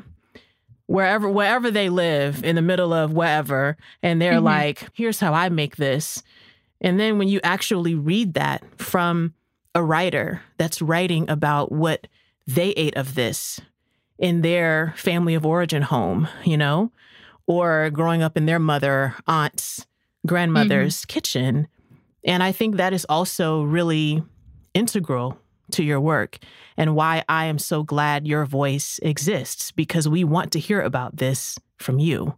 wherever 0.87 1.29
wherever 1.29 1.71
they 1.71 1.89
live 1.89 2.45
in 2.45 2.57
the 2.57 2.63
middle 2.63 2.93
of 2.93 3.13
wherever 3.13 3.77
and 4.03 4.21
they're 4.21 4.35
mm-hmm. 4.35 4.45
like 4.45 4.89
here's 4.95 5.21
how 5.21 5.33
i 5.33 5.49
make 5.49 5.77
this 5.77 6.23
and 6.81 6.99
then 6.99 7.19
when 7.19 7.29
you 7.29 7.41
actually 7.43 7.95
read 7.95 8.35
that 8.35 8.63
from 8.81 9.33
a 9.75 9.83
writer 9.83 10.43
that's 10.59 10.83
writing 10.83 11.29
about 11.31 11.73
what 11.73 12.07
they 12.47 12.71
ate 12.71 12.97
of 12.97 13.15
this 13.15 13.61
in 14.19 14.43
their 14.43 14.93
family 14.97 15.35
of 15.35 15.47
origin 15.47 15.83
home 15.83 16.29
you 16.45 16.57
know 16.57 16.91
or 17.47 17.91
growing 17.91 18.23
up 18.23 18.37
in 18.37 18.47
their 18.47 18.59
mother 18.59 19.15
aunt's 19.27 19.87
grandmother's 20.27 21.01
mm-hmm. 21.01 21.13
kitchen 21.13 21.69
and 22.25 22.43
i 22.43 22.53
think 22.53 22.77
that 22.77 22.93
is 22.93 23.07
also 23.09 23.63
really 23.63 24.23
integral 24.75 25.39
to 25.73 25.85
your 25.85 26.01
work 26.01 26.39
and 26.77 26.95
why 26.95 27.25
I 27.29 27.47
am 27.47 27.59
so 27.59 27.83
glad 27.83 28.27
your 28.27 28.45
voice 28.47 28.99
exists 29.03 29.71
because 29.71 30.09
we 30.09 30.25
want 30.25 30.53
to 30.53 30.59
hear 30.59 30.81
about 30.81 31.17
this 31.17 31.59
from 31.79 31.99
you. 31.99 32.37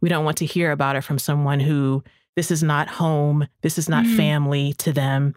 We 0.00 0.08
don't 0.08 0.24
want 0.24 0.36
to 0.38 0.46
hear 0.46 0.72
about 0.72 0.96
it 0.96 1.02
from 1.02 1.18
someone 1.18 1.60
who 1.60 2.02
this 2.34 2.50
is 2.50 2.62
not 2.62 2.88
home, 2.88 3.46
this 3.62 3.78
is 3.78 3.88
not 3.88 4.04
mm. 4.04 4.16
family 4.16 4.74
to 4.74 4.92
them. 4.92 5.34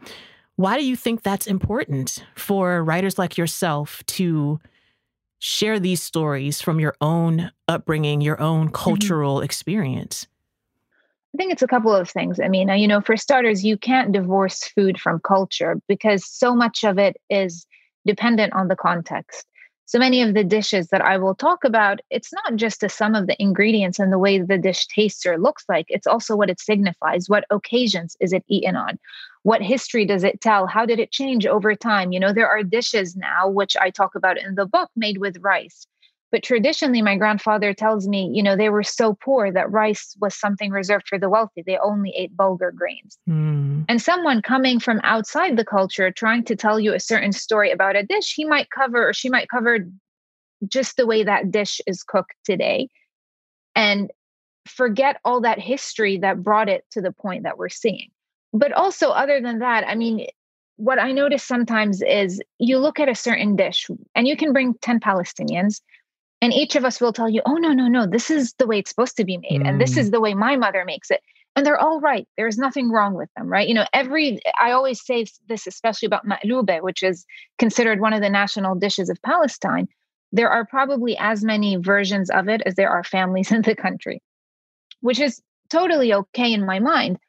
Why 0.58 0.78
do 0.78 0.86
you 0.86 0.98
think 0.98 1.24
that's 1.24 1.48
important 1.48 2.24
for 2.36 2.84
writers 2.84 3.18
like 3.18 3.38
yourself 3.38 4.04
to 4.08 4.60
share 5.40 5.80
these 5.80 6.04
stories 6.04 6.62
from 6.62 6.82
your 6.82 6.96
own 7.00 7.52
upbringing, 7.70 8.20
your 8.20 8.42
own 8.42 8.66
mm-hmm. 8.66 8.76
cultural 8.76 9.36
mm-hmm. 9.36 9.46
experience? 9.46 10.28
I 11.34 11.38
think 11.38 11.52
it's 11.52 11.62
a 11.62 11.68
couple 11.68 11.94
of 11.94 12.10
things. 12.10 12.40
I 12.40 12.48
mean, 12.48 12.70
you 12.70 12.88
know, 12.88 13.02
for 13.02 13.16
starters, 13.16 13.64
you 13.64 13.78
can't 13.78 14.12
divorce 14.12 14.64
food 14.76 15.00
from 15.00 15.20
culture 15.20 15.80
because 15.88 16.26
so 16.26 16.56
much 16.56 16.84
of 16.84 16.98
it 16.98 17.18
is 17.30 17.68
dependent 18.06 18.54
on 18.54 18.68
the 18.68 18.76
context. 18.76 19.46
So 19.86 19.98
many 19.98 20.22
of 20.22 20.34
the 20.34 20.44
dishes 20.44 20.90
that 20.90 21.02
I 21.02 21.18
will 21.18 21.34
talk 21.34 21.64
about, 21.64 22.00
it's 22.10 22.32
not 22.32 22.56
just 22.56 22.82
the 22.82 22.90
sum 22.90 23.16
of 23.16 23.28
the 23.28 23.40
ingredients 23.42 24.00
and 24.00 24.14
the 24.14 24.20
way 24.20 24.40
the 24.40 24.58
dish 24.58 24.86
tastes 24.88 25.26
or 25.26 25.38
looks 25.40 25.64
like, 25.68 25.86
it's 25.90 26.06
also 26.06 26.36
what 26.36 26.50
it 26.50 26.60
signifies. 26.60 27.28
What 27.28 27.46
occasions 27.50 28.16
is 28.20 28.32
it 28.32 28.44
eaten 28.48 28.76
on? 28.76 29.00
What 29.44 29.64
history 29.64 30.06
does 30.06 30.24
it 30.24 30.42
tell? 30.42 30.68
How 30.68 30.86
did 30.86 31.00
it 31.00 31.12
change 31.12 31.46
over 31.48 31.74
time? 31.74 32.12
You 32.12 32.20
know, 32.20 32.34
there 32.34 32.48
are 32.48 32.62
dishes 32.62 33.16
now, 33.16 33.50
which 33.50 33.76
I 33.78 33.90
talk 33.90 34.14
about 34.14 34.38
in 34.38 34.56
the 34.56 34.68
book, 34.68 34.92
made 34.96 35.18
with 35.18 35.38
rice 35.42 35.88
but 36.32 36.44
traditionally, 36.44 37.02
my 37.02 37.18
grandfather 37.18 37.74
tells 37.74 38.08
me, 38.08 38.30
you 38.34 38.44
know, 38.44 38.56
they 38.56 38.70
were 38.70 38.84
so 38.84 39.16
poor 39.16 39.52
that 39.52 39.72
rice 39.72 40.16
was 40.20 40.36
something 40.36 40.72
reserved 40.72 41.08
for 41.08 41.18
the 41.18 41.30
wealthy. 41.30 41.64
They 41.66 41.78
only 41.78 42.14
ate 42.16 42.38
bulgur 42.38 42.74
grains. 42.74 43.18
Mm. 43.28 43.86
And 43.90 44.02
someone 44.02 44.42
coming 44.42 44.80
from 44.80 45.02
outside 45.04 45.58
the 45.58 45.66
culture 45.66 46.12
trying 46.12 46.44
to 46.46 46.56
tell 46.56 46.80
you 46.80 46.94
a 46.94 47.00
certain 47.00 47.32
story 47.32 47.72
about 47.72 47.96
a 47.96 48.04
dish, 48.04 48.34
he 48.36 48.46
might 48.46 48.70
cover 48.70 49.10
or 49.10 49.14
she 49.14 49.30
might 49.30 49.50
cover 49.50 49.80
just 50.68 50.98
the 50.98 51.08
way 51.08 51.24
that 51.24 51.52
dish 51.52 51.82
is 51.88 52.04
cooked 52.04 52.36
today 52.44 52.90
and 53.76 54.12
forget 54.68 55.20
all 55.26 55.42
that 55.42 55.60
history 55.60 56.18
that 56.20 56.44
brought 56.44 56.70
it 56.70 56.86
to 56.92 57.02
the 57.02 57.12
point 57.12 57.44
that 57.44 57.58
we're 57.58 57.70
seeing. 57.70 58.10
But 58.54 58.72
also, 58.74 59.10
other 59.10 59.42
than 59.42 59.60
that, 59.60 59.88
I 59.88 59.96
mean, 59.96 60.28
what 60.76 61.00
I 61.00 61.12
notice 61.12 61.44
sometimes 61.44 62.02
is 62.02 62.42
you 62.58 62.78
look 62.78 63.00
at 63.00 63.10
a 63.10 63.16
certain 63.16 63.56
dish 63.56 63.88
and 64.16 64.28
you 64.28 64.38
can 64.38 64.54
bring 64.54 64.76
10 64.82 65.00
Palestinians 65.00 65.82
and 66.42 66.54
each 66.54 66.76
of 66.76 66.86
us 66.86 67.02
will 67.02 67.14
tell 67.14 67.30
you, 67.30 67.42
oh, 67.46 67.56
no, 67.56 67.74
no, 67.74 67.88
no, 67.88 68.06
this 68.06 68.30
is 68.30 68.54
the 68.54 68.68
way 68.68 68.80
it's 68.80 68.90
supposed 68.90 69.18
to 69.18 69.26
be 69.26 69.38
made. 69.38 69.62
Mm. 69.62 69.68
And 69.68 69.82
this 69.82 69.96
mm. 69.96 70.00
is 70.00 70.12
the 70.12 70.22
way 70.22 70.34
my 70.34 70.56
mother 70.56 70.86
makes 70.86 71.12
it. 71.12 71.22
And 71.56 71.66
they're 71.66 71.80
all 71.80 72.00
right. 72.00 72.28
There's 72.38 72.58
nothing 72.58 72.90
wrong 72.90 73.16
with 73.16 73.30
them, 73.36 73.48
right? 73.48 73.68
You 73.68 73.74
know, 73.74 73.86
every, 73.92 74.40
I 74.60 74.72
always 74.72 75.06
say 75.06 75.26
this, 75.48 75.68
especially 75.68 76.06
about 76.06 76.26
ma'lube, 76.26 76.82
which 76.82 77.04
is 77.04 77.26
considered 77.58 78.00
one 78.00 78.14
of 78.14 78.22
the 78.22 78.30
national 78.30 78.76
dishes 78.76 79.10
of 79.10 79.22
Palestine. 79.24 79.88
There 80.32 80.50
are 80.50 80.66
probably 80.66 81.18
as 81.18 81.44
many 81.44 81.76
versions 81.76 82.30
of 82.30 82.48
it 82.48 82.62
as 82.66 82.76
there 82.76 82.90
are 82.90 83.04
families 83.04 83.52
in 83.54 83.64
the 83.64 83.76
country, 83.76 84.22
which 85.02 85.20
is 85.20 85.42
totally 85.70 86.14
okay 86.14 86.54
in 86.54 86.66
my 86.66 86.80
mind. 86.80 87.20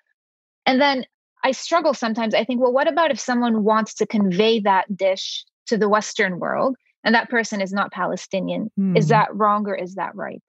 And 0.67 0.81
then 0.81 1.05
I 1.43 1.51
struggle 1.51 1.95
sometimes. 1.95 2.35
I 2.35 2.45
think, 2.45 2.61
well, 2.61 2.73
what 2.73 2.87
about 2.87 3.11
if 3.11 3.19
someone 3.19 3.65
wants 3.65 3.95
to 3.95 4.07
convey 4.07 4.61
that 4.61 4.95
dish 4.97 5.45
to 5.67 5.77
the 5.77 5.89
Western 5.89 6.39
world? 6.39 6.77
And 7.05 7.15
that 7.15 7.31
person 7.31 7.61
is 7.61 7.73
not 7.73 7.93
Palestinian. 7.93 8.71
Mm. 8.79 8.97
Is 8.97 9.07
hmm. 9.07 9.11
that 9.11 9.35
wrong 9.35 9.67
or 9.67 9.75
is 9.75 9.95
that 9.95 10.15
right? 10.15 10.41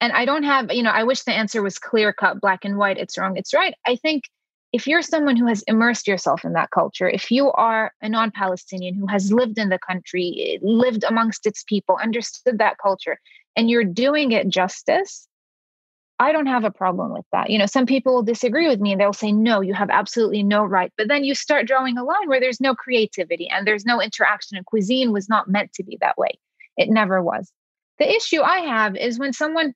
And 0.00 0.12
I 0.12 0.24
don't 0.24 0.42
have, 0.42 0.72
you 0.72 0.82
know, 0.82 0.90
I 0.90 1.04
wish 1.04 1.22
the 1.22 1.32
answer 1.32 1.62
was 1.62 1.78
clear 1.78 2.12
cut, 2.12 2.40
black 2.40 2.64
and 2.64 2.76
white. 2.76 2.98
It's 2.98 3.16
wrong, 3.16 3.36
it's 3.36 3.54
right. 3.54 3.74
I 3.86 3.96
think 3.96 4.24
if 4.72 4.86
you're 4.86 5.02
someone 5.02 5.36
who 5.36 5.46
has 5.46 5.62
immersed 5.62 6.06
yourself 6.06 6.44
in 6.44 6.52
that 6.52 6.70
culture, 6.70 7.08
if 7.08 7.30
you 7.30 7.50
are 7.52 7.92
a 8.02 8.08
non 8.08 8.30
Palestinian 8.30 8.94
who 8.94 9.06
has 9.06 9.32
lived 9.32 9.58
in 9.58 9.68
the 9.68 9.78
country, 9.78 10.58
lived 10.62 11.04
amongst 11.04 11.46
its 11.46 11.64
people, 11.64 11.98
understood 12.02 12.58
that 12.58 12.76
culture, 12.78 13.18
and 13.56 13.70
you're 13.70 13.84
doing 13.84 14.32
it 14.32 14.48
justice, 14.48 15.26
I 16.18 16.32
don't 16.32 16.46
have 16.46 16.64
a 16.64 16.70
problem 16.70 17.12
with 17.12 17.26
that. 17.32 17.50
You 17.50 17.58
know, 17.58 17.66
some 17.66 17.84
people 17.84 18.14
will 18.14 18.22
disagree 18.22 18.68
with 18.68 18.80
me 18.80 18.92
and 18.92 19.00
they'll 19.00 19.12
say, 19.12 19.32
no, 19.32 19.60
you 19.60 19.74
have 19.74 19.90
absolutely 19.90 20.42
no 20.42 20.64
right. 20.64 20.90
But 20.96 21.08
then 21.08 21.24
you 21.24 21.34
start 21.34 21.66
drawing 21.66 21.98
a 21.98 22.04
line 22.04 22.28
where 22.28 22.40
there's 22.40 22.60
no 22.60 22.74
creativity 22.74 23.48
and 23.48 23.66
there's 23.66 23.84
no 23.84 24.00
interaction, 24.00 24.56
and 24.56 24.64
cuisine 24.64 25.12
was 25.12 25.28
not 25.28 25.48
meant 25.48 25.72
to 25.74 25.84
be 25.84 25.98
that 26.00 26.16
way. 26.16 26.38
It 26.76 26.88
never 26.88 27.22
was. 27.22 27.52
The 27.98 28.10
issue 28.10 28.40
I 28.40 28.60
have 28.60 28.96
is 28.96 29.18
when 29.18 29.32
someone 29.32 29.74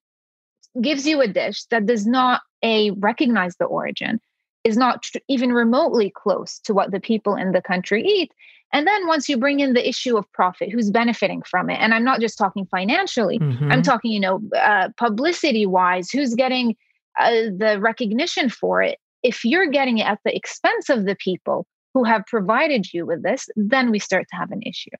gives 0.80 1.06
you 1.06 1.20
a 1.20 1.28
dish 1.28 1.64
that 1.64 1.86
does 1.86 2.06
not 2.06 2.42
a 2.62 2.90
recognize 2.92 3.56
the 3.56 3.64
origin 3.64 4.20
is 4.64 4.76
not 4.76 5.02
tr- 5.02 5.18
even 5.28 5.52
remotely 5.52 6.10
close 6.14 6.58
to 6.60 6.74
what 6.74 6.90
the 6.90 7.00
people 7.00 7.34
in 7.34 7.52
the 7.52 7.62
country 7.62 8.04
eat. 8.04 8.32
And 8.72 8.86
then 8.86 9.06
once 9.06 9.28
you 9.28 9.36
bring 9.36 9.60
in 9.60 9.72
the 9.72 9.88
issue 9.88 10.16
of 10.16 10.30
profit, 10.32 10.70
who's 10.70 10.90
benefiting 10.90 11.42
from 11.42 11.70
it? 11.70 11.78
And 11.80 11.92
I'm 11.92 12.04
not 12.04 12.20
just 12.20 12.38
talking 12.38 12.66
financially, 12.66 13.38
Mhm. 13.38 13.72
I'm 13.72 13.82
talking, 13.82 14.12
you 14.12 14.20
know, 14.20 14.40
uh, 14.56 14.90
publicity 14.96 15.66
wise, 15.66 16.10
who's 16.10 16.34
getting 16.34 16.76
uh, 17.18 17.50
the 17.56 17.78
recognition 17.80 18.48
for 18.48 18.82
it. 18.82 18.98
If 19.22 19.44
you're 19.44 19.66
getting 19.66 19.98
it 19.98 20.06
at 20.06 20.20
the 20.24 20.34
expense 20.34 20.88
of 20.88 21.04
the 21.04 21.16
people 21.16 21.66
who 21.92 22.04
have 22.04 22.24
provided 22.26 22.92
you 22.92 23.04
with 23.04 23.22
this, 23.22 23.48
then 23.56 23.90
we 23.90 23.98
start 23.98 24.26
to 24.30 24.36
have 24.36 24.52
an 24.52 24.62
issue. 24.62 24.90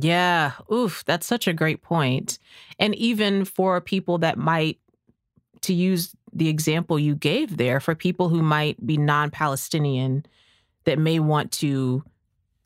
Yeah. 0.00 0.52
Oof, 0.70 1.04
that's 1.06 1.26
such 1.26 1.46
a 1.46 1.52
great 1.52 1.80
point. 1.80 2.38
And 2.78 2.94
even 2.96 3.44
for 3.44 3.80
people 3.80 4.18
that 4.18 4.36
might, 4.36 4.78
to 5.62 5.72
use 5.72 6.14
the 6.32 6.48
example 6.48 6.98
you 6.98 7.14
gave 7.14 7.56
there, 7.56 7.80
for 7.80 7.94
people 7.94 8.28
who 8.28 8.42
might 8.42 8.84
be 8.84 8.96
non 8.96 9.30
Palestinian 9.30 10.26
that 10.84 10.98
may 10.98 11.20
want 11.20 11.52
to 11.52 12.02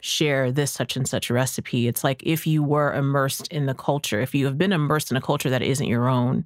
share 0.03 0.51
this 0.51 0.73
such 0.73 0.97
and 0.97 1.09
such 1.09 1.31
recipe, 1.31 1.87
it's 1.87 2.03
like 2.03 2.23
if 2.25 2.45
you 2.45 2.63
were 2.63 2.93
immersed 2.93 3.47
in 3.49 3.67
the 3.67 3.75
culture, 3.75 4.21
if 4.21 4.35
you 4.35 4.45
have 4.45 4.59
been 4.59 4.73
immersed 4.73 5.11
in 5.13 5.17
a 5.17 5.21
culture 5.21 5.49
that 5.49 5.63
isn't 5.63 5.87
your 5.87 6.09
own, 6.09 6.45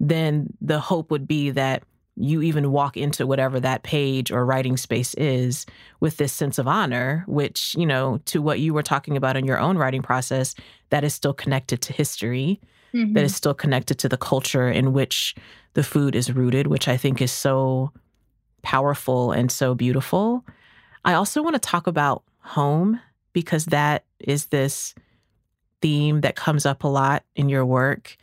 then 0.00 0.52
the 0.62 0.80
hope 0.80 1.10
would 1.10 1.28
be 1.28 1.50
that 1.50 1.82
you 2.16 2.40
even 2.40 2.72
walk 2.72 2.96
into 2.96 3.26
whatever 3.26 3.60
that 3.60 3.82
page 3.82 4.32
or 4.32 4.44
writing 4.44 4.76
space 4.76 5.12
is 5.14 5.66
with 6.00 6.16
this 6.16 6.32
sense 6.32 6.58
of 6.58 6.66
honor, 6.66 7.24
which, 7.28 7.74
you 7.78 7.86
know, 7.86 8.20
to 8.24 8.40
what 8.40 8.58
you 8.58 8.72
were 8.72 8.82
talking 8.82 9.18
about 9.18 9.36
in 9.36 9.44
your 9.44 9.60
own 9.60 9.76
writing 9.76 10.02
process, 10.02 10.54
that 10.88 11.04
is 11.04 11.12
still 11.12 11.34
connected 11.34 11.82
to 11.82 11.92
history, 11.92 12.58
that 12.92 13.00
is 13.00 13.10
mm-hmm. 13.10 13.26
still 13.26 13.54
connected 13.54 13.98
to 13.98 14.08
the 14.08 14.16
culture 14.16 14.68
in 14.68 14.94
which 14.94 15.34
the 15.74 15.82
food 15.82 16.16
is 16.16 16.32
rooted, 16.32 16.68
which 16.68 16.88
I 16.88 16.96
think 16.96 17.20
is 17.20 17.30
so 17.30 17.92
powerful 18.62 19.30
and 19.30 19.52
so 19.52 19.74
beautiful. 19.74 20.44
I 21.04 21.12
also 21.12 21.42
want 21.42 21.54
to 21.54 21.60
talk 21.60 21.86
about 21.86 22.22
home 22.48 23.00
because 23.32 23.66
that 23.66 24.04
is 24.18 24.46
this 24.46 24.94
theme 25.80 26.22
that 26.22 26.36
comes 26.36 26.66
up 26.66 26.84
a 26.84 26.88
lot 26.88 27.24
in 27.36 27.48
your 27.48 27.64
work. 27.64 28.16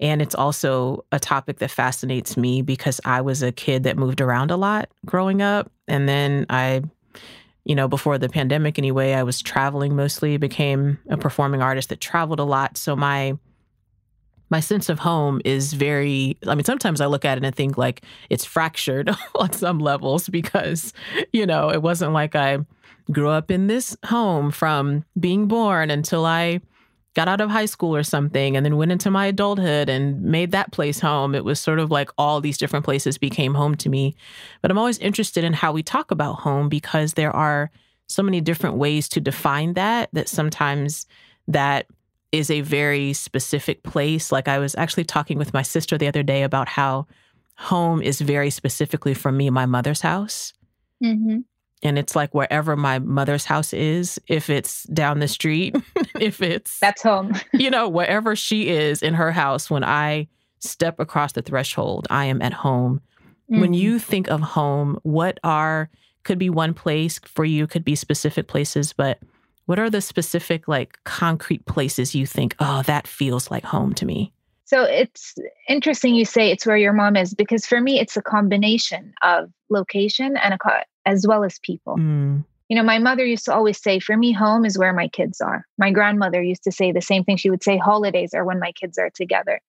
And 0.00 0.20
it's 0.20 0.34
also 0.34 1.04
a 1.12 1.18
topic 1.18 1.58
that 1.58 1.70
fascinates 1.70 2.36
me 2.36 2.62
because 2.62 3.00
I 3.04 3.20
was 3.20 3.42
a 3.42 3.52
kid 3.52 3.84
that 3.84 3.96
moved 3.96 4.20
around 4.20 4.50
a 4.50 4.56
lot 4.56 4.90
growing 5.06 5.40
up. 5.40 5.70
And 5.88 6.08
then 6.08 6.46
I, 6.50 6.82
you 7.64 7.74
know, 7.74 7.88
before 7.88 8.18
the 8.18 8.28
pandemic 8.28 8.78
anyway, 8.78 9.14
I 9.14 9.22
was 9.22 9.40
traveling 9.40 9.96
mostly, 9.96 10.36
became 10.36 10.98
a 11.08 11.16
performing 11.16 11.62
artist 11.62 11.88
that 11.88 12.00
traveled 12.00 12.40
a 12.40 12.44
lot. 12.44 12.76
So 12.76 12.94
my 12.94 13.38
my 14.48 14.60
sense 14.60 14.88
of 14.88 15.00
home 15.00 15.40
is 15.44 15.72
very 15.72 16.36
i 16.46 16.54
mean 16.54 16.64
sometimes 16.64 17.00
i 17.00 17.06
look 17.06 17.24
at 17.24 17.36
it 17.36 17.44
and 17.44 17.54
think 17.54 17.76
like 17.76 18.02
it's 18.30 18.44
fractured 18.44 19.10
on 19.34 19.52
some 19.52 19.78
levels 19.78 20.28
because 20.28 20.92
you 21.32 21.44
know 21.44 21.68
it 21.68 21.82
wasn't 21.82 22.12
like 22.12 22.36
i 22.36 22.58
grew 23.10 23.28
up 23.28 23.50
in 23.50 23.66
this 23.66 23.96
home 24.06 24.50
from 24.50 25.04
being 25.18 25.46
born 25.46 25.90
until 25.90 26.24
i 26.24 26.60
got 27.14 27.28
out 27.28 27.40
of 27.40 27.48
high 27.48 27.66
school 27.66 27.96
or 27.96 28.02
something 28.02 28.56
and 28.56 28.66
then 28.66 28.76
went 28.76 28.92
into 28.92 29.10
my 29.10 29.26
adulthood 29.26 29.88
and 29.88 30.22
made 30.22 30.52
that 30.52 30.72
place 30.72 31.00
home 31.00 31.34
it 31.34 31.44
was 31.44 31.58
sort 31.58 31.78
of 31.78 31.90
like 31.90 32.10
all 32.18 32.40
these 32.40 32.58
different 32.58 32.84
places 32.84 33.16
became 33.16 33.54
home 33.54 33.74
to 33.74 33.88
me 33.88 34.14
but 34.60 34.70
i'm 34.70 34.78
always 34.78 34.98
interested 34.98 35.44
in 35.44 35.52
how 35.52 35.72
we 35.72 35.82
talk 35.82 36.10
about 36.10 36.40
home 36.40 36.68
because 36.68 37.14
there 37.14 37.34
are 37.34 37.70
so 38.06 38.22
many 38.22 38.40
different 38.40 38.76
ways 38.76 39.08
to 39.08 39.20
define 39.20 39.74
that 39.74 40.08
that 40.12 40.28
sometimes 40.28 41.06
that 41.48 41.86
is 42.32 42.50
a 42.50 42.60
very 42.60 43.12
specific 43.12 43.82
place. 43.82 44.32
Like 44.32 44.48
I 44.48 44.58
was 44.58 44.74
actually 44.76 45.04
talking 45.04 45.38
with 45.38 45.54
my 45.54 45.62
sister 45.62 45.96
the 45.96 46.08
other 46.08 46.22
day 46.22 46.42
about 46.42 46.68
how 46.68 47.06
home 47.56 48.02
is 48.02 48.20
very 48.20 48.50
specifically 48.50 49.14
for 49.14 49.32
me 49.32 49.50
my 49.50 49.66
mother's 49.66 50.00
house. 50.00 50.52
Mm-hmm. 51.02 51.40
And 51.86 51.98
it's 51.98 52.16
like 52.16 52.34
wherever 52.34 52.76
my 52.76 52.98
mother's 52.98 53.44
house 53.44 53.72
is, 53.72 54.20
if 54.26 54.50
it's 54.50 54.84
down 54.84 55.20
the 55.20 55.28
street, 55.28 55.76
if 56.16 56.42
it's, 56.42 56.78
That's 56.80 57.02
home. 57.02 57.34
you 57.58 57.70
know, 57.70 57.88
wherever 57.88 58.34
she 58.36 58.68
is 58.68 59.02
in 59.02 59.14
her 59.14 59.32
house, 59.32 59.70
when 59.70 59.84
I 59.84 60.28
step 60.60 60.98
across 60.98 61.32
the 61.32 61.42
threshold, 61.42 62.06
I 62.10 62.24
am 62.26 62.42
at 62.42 62.52
home. 62.52 63.00
When 63.46 63.72
Mhm. 63.72 63.78
you 63.78 63.98
think 63.98 64.28
of 64.28 64.40
home, 64.40 64.98
what 65.02 65.38
are, 65.44 65.88
could 66.24 66.38
be 66.38 66.50
one 66.50 66.74
place 66.74 67.20
for 67.24 67.44
you, 67.44 67.66
could 67.66 67.84
be 67.84 67.94
specific 67.94 68.48
places, 68.48 68.92
but 68.92 69.20
what 69.66 69.78
are 69.78 69.90
the 69.90 70.00
specific, 70.00 70.66
like 70.66 70.98
concrete 71.04 71.64
places 71.66 72.14
you 72.14 72.26
think, 72.26 72.56
oh, 72.58 72.82
that 72.82 73.06
feels 73.06 73.50
like 73.50 73.64
home 73.64 73.94
to 73.94 74.06
me? 74.06 74.32
So 74.64 74.82
it's 74.82 75.34
interesting 75.68 76.16
you 76.16 76.24
say 76.24 76.50
it's 76.50 76.66
where 76.66 76.76
your 76.76 76.92
mom 76.92 77.14
is 77.16 77.34
because 77.34 77.66
for 77.66 77.80
me 77.80 78.00
it's 78.00 78.16
a 78.16 78.22
combination 78.22 79.14
of 79.22 79.50
location 79.70 80.36
and 80.36 80.54
a 80.54 80.58
co- 80.58 80.80
as 81.06 81.26
well 81.26 81.44
as 81.44 81.58
people. 81.60 81.96
Mm, 81.96 82.44
You 82.68 82.76
know, 82.76 82.82
my 82.82 82.98
mother 82.98 83.24
used 83.24 83.44
to 83.46 83.54
always 83.54 83.80
say, 83.80 84.00
for 84.00 84.16
me, 84.16 84.32
home 84.32 84.64
is 84.66 84.76
where 84.76 84.92
my 84.92 85.08
kids 85.08 85.40
are. 85.40 85.64
My 85.78 85.90
grandmother 85.92 86.42
used 86.42 86.64
to 86.64 86.72
say 86.72 86.92
the 86.92 87.00
same 87.00 87.24
thing. 87.24 87.36
She 87.36 87.48
would 87.48 87.62
say, 87.62 87.78
holidays 87.78 88.34
are 88.34 88.44
when 88.44 88.58
my 88.58 88.72
kids 88.72 88.98
are 88.98 89.10
together. 89.10 89.60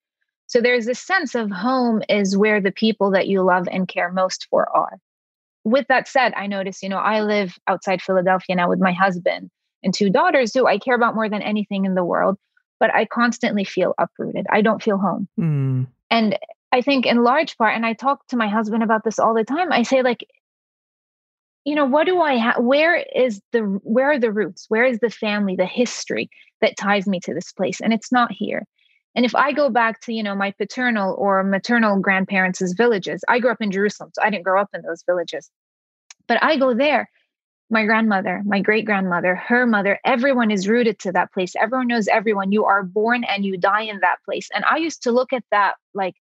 So 0.47 0.61
there's 0.61 0.85
this 0.85 0.99
sense 0.99 1.35
of 1.35 1.51
home 1.51 2.01
is 2.09 2.35
where 2.35 2.59
the 2.59 2.71
people 2.71 3.11
that 3.11 3.27
you 3.27 3.43
love 3.43 3.67
and 3.69 3.87
care 3.87 4.11
most 4.11 4.47
for 4.49 4.67
are. 4.75 4.97
With 5.63 5.85
that 5.89 6.07
said, 6.07 6.33
I 6.35 6.47
notice, 6.47 6.81
you 6.81 6.89
know, 6.89 6.97
I 6.97 7.21
live 7.21 7.57
outside 7.67 8.01
Philadelphia 8.01 8.55
now 8.55 8.69
with 8.69 8.79
my 8.79 8.93
husband 8.93 9.51
and 9.83 9.93
two 9.93 10.09
daughters 10.09 10.53
who 10.53 10.65
I 10.65 10.77
care 10.79 10.95
about 10.95 11.15
more 11.15 11.29
than 11.29 11.41
anything 11.41 11.85
in 11.85 11.93
the 11.93 12.05
world, 12.05 12.37
but 12.79 12.93
I 12.95 13.05
constantly 13.05 13.65
feel 13.65 13.93
uprooted. 13.97 14.47
I 14.49 14.61
don't 14.61 14.81
feel 14.81 14.97
home. 14.97 15.27
mm, 15.37 15.85
And 16.09 16.39
I 16.71 16.81
think 16.81 17.05
in 17.05 17.23
large 17.23 17.57
part, 17.57 17.75
and 17.75 17.85
I 17.85 17.93
talk 17.93 18.25
to 18.27 18.37
my 18.37 18.47
husband 18.47 18.81
about 18.83 19.03
this 19.03 19.19
all 19.19 19.33
the 19.33 19.43
time, 19.43 19.71
I 19.71 19.83
say, 19.83 20.01
like, 20.01 20.25
you 21.67 21.75
know, 21.75 21.83
what 21.83 22.05
do 22.05 22.21
I 22.21 22.37
have? 22.37 22.63
Where 22.63 23.03
is 23.13 23.41
the, 23.51 23.59
where 23.83 24.09
are 24.11 24.19
the 24.19 24.31
roots? 24.31 24.67
Where 24.69 24.85
is 24.85 24.99
the 24.99 25.09
family, 25.09 25.57
the 25.57 25.65
history 25.65 26.29
that 26.61 26.77
ties 26.77 27.07
me 27.07 27.19
to 27.19 27.33
this 27.33 27.51
place? 27.51 27.81
And 27.81 27.91
it's 27.91 28.09
not 28.09 28.31
here. 28.31 28.63
And 29.15 29.25
if 29.25 29.35
I 29.35 29.51
go 29.51 29.69
back 29.69 29.99
to, 30.03 30.13
you 30.13 30.23
know, 30.23 30.33
my 30.33 30.51
paternal 30.51 31.13
or 31.19 31.43
maternal 31.43 31.99
grandparents' 31.99 32.71
villages, 32.77 33.21
I 33.27 33.39
grew 33.39 33.51
up 33.51 33.57
in 33.59 33.71
Jerusalem, 33.71 34.11
so 34.13 34.21
I 34.23 34.29
didn't 34.29 34.45
grow 34.45 34.61
up 34.61 34.69
in 34.73 34.81
those 34.81 35.03
villages. 35.05 35.51
But 36.25 36.41
I 36.41 36.55
go 36.55 36.73
there, 36.73 37.09
my 37.69 37.83
grandmother, 37.83 38.43
my 38.45 38.61
great 38.61 38.85
grandmother, 38.85 39.35
her 39.35 39.67
mother, 39.67 39.99
everyone 40.05 40.51
is 40.51 40.69
rooted 40.69 40.99
to 40.99 41.11
that 41.11 41.33
place. 41.33 41.53
Everyone 41.59 41.87
knows 41.87 42.07
everyone. 42.07 42.53
You 42.53 42.63
are 42.63 42.83
born 42.83 43.25
and 43.25 43.43
you 43.43 43.57
die 43.57 43.81
in 43.81 43.99
that 43.99 44.19
place. 44.23 44.47
And 44.55 44.63
I 44.63 44.77
used 44.77 45.03
to 45.03 45.11
look 45.11 45.33
at 45.33 45.43
that 45.51 45.73
like, 45.93 46.15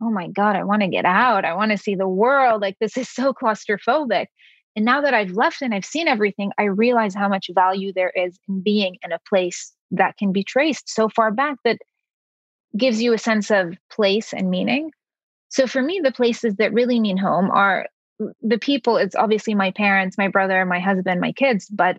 oh 0.00 0.10
my 0.10 0.28
God, 0.28 0.54
I 0.54 0.62
want 0.62 0.82
to 0.82 0.88
get 0.88 1.04
out. 1.04 1.44
I 1.44 1.54
want 1.54 1.72
to 1.72 1.78
see 1.78 1.96
the 1.96 2.06
world. 2.06 2.62
Like, 2.62 2.76
this 2.78 2.96
is 2.96 3.08
so 3.08 3.32
claustrophobic. 3.32 4.26
And 4.74 4.84
now 4.84 5.02
that 5.02 5.14
I've 5.14 5.32
left 5.32 5.62
and 5.62 5.74
I've 5.74 5.84
seen 5.84 6.08
everything, 6.08 6.52
I 6.58 6.64
realize 6.64 7.14
how 7.14 7.28
much 7.28 7.50
value 7.54 7.92
there 7.92 8.10
is 8.10 8.38
in 8.48 8.62
being 8.62 8.96
in 9.04 9.12
a 9.12 9.18
place 9.28 9.72
that 9.90 10.16
can 10.16 10.32
be 10.32 10.42
traced 10.42 10.88
so 10.88 11.08
far 11.08 11.30
back 11.30 11.56
that 11.64 11.78
gives 12.76 13.02
you 13.02 13.12
a 13.12 13.18
sense 13.18 13.50
of 13.50 13.76
place 13.90 14.32
and 14.32 14.50
meaning. 14.50 14.90
So 15.50 15.66
for 15.66 15.82
me, 15.82 16.00
the 16.02 16.12
places 16.12 16.56
that 16.56 16.72
really 16.72 16.98
mean 16.98 17.18
home 17.18 17.50
are 17.50 17.86
mm, 18.20 18.32
the 18.40 18.58
people. 18.58 18.96
It's 18.96 19.14
obviously 19.14 19.54
my 19.54 19.70
parents, 19.72 20.16
my 20.16 20.28
brother, 20.28 20.64
my 20.64 20.80
husband, 20.80 21.20
my 21.20 21.32
kids. 21.32 21.68
But 21.68 21.98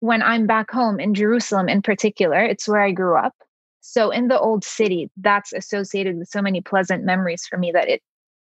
when 0.00 0.22
I'm 0.22 0.46
back 0.46 0.70
home 0.70 1.00
in 1.00 1.14
Jerusalem 1.14 1.70
in 1.70 1.80
particular, 1.80 2.38
it's 2.44 2.68
where 2.68 2.82
I 2.82 2.92
grew 2.92 3.16
up. 3.16 3.34
So 3.80 4.10
in 4.10 4.28
the 4.28 4.38
old 4.38 4.64
city, 4.64 5.10
that's 5.16 5.54
associated 5.54 6.18
with 6.18 6.28
so 6.28 6.42
many 6.42 6.60
pleasant 6.60 7.04
memories 7.04 7.46
for 7.48 7.56
me 7.56 7.72
that 7.72 7.88
it 7.88 8.02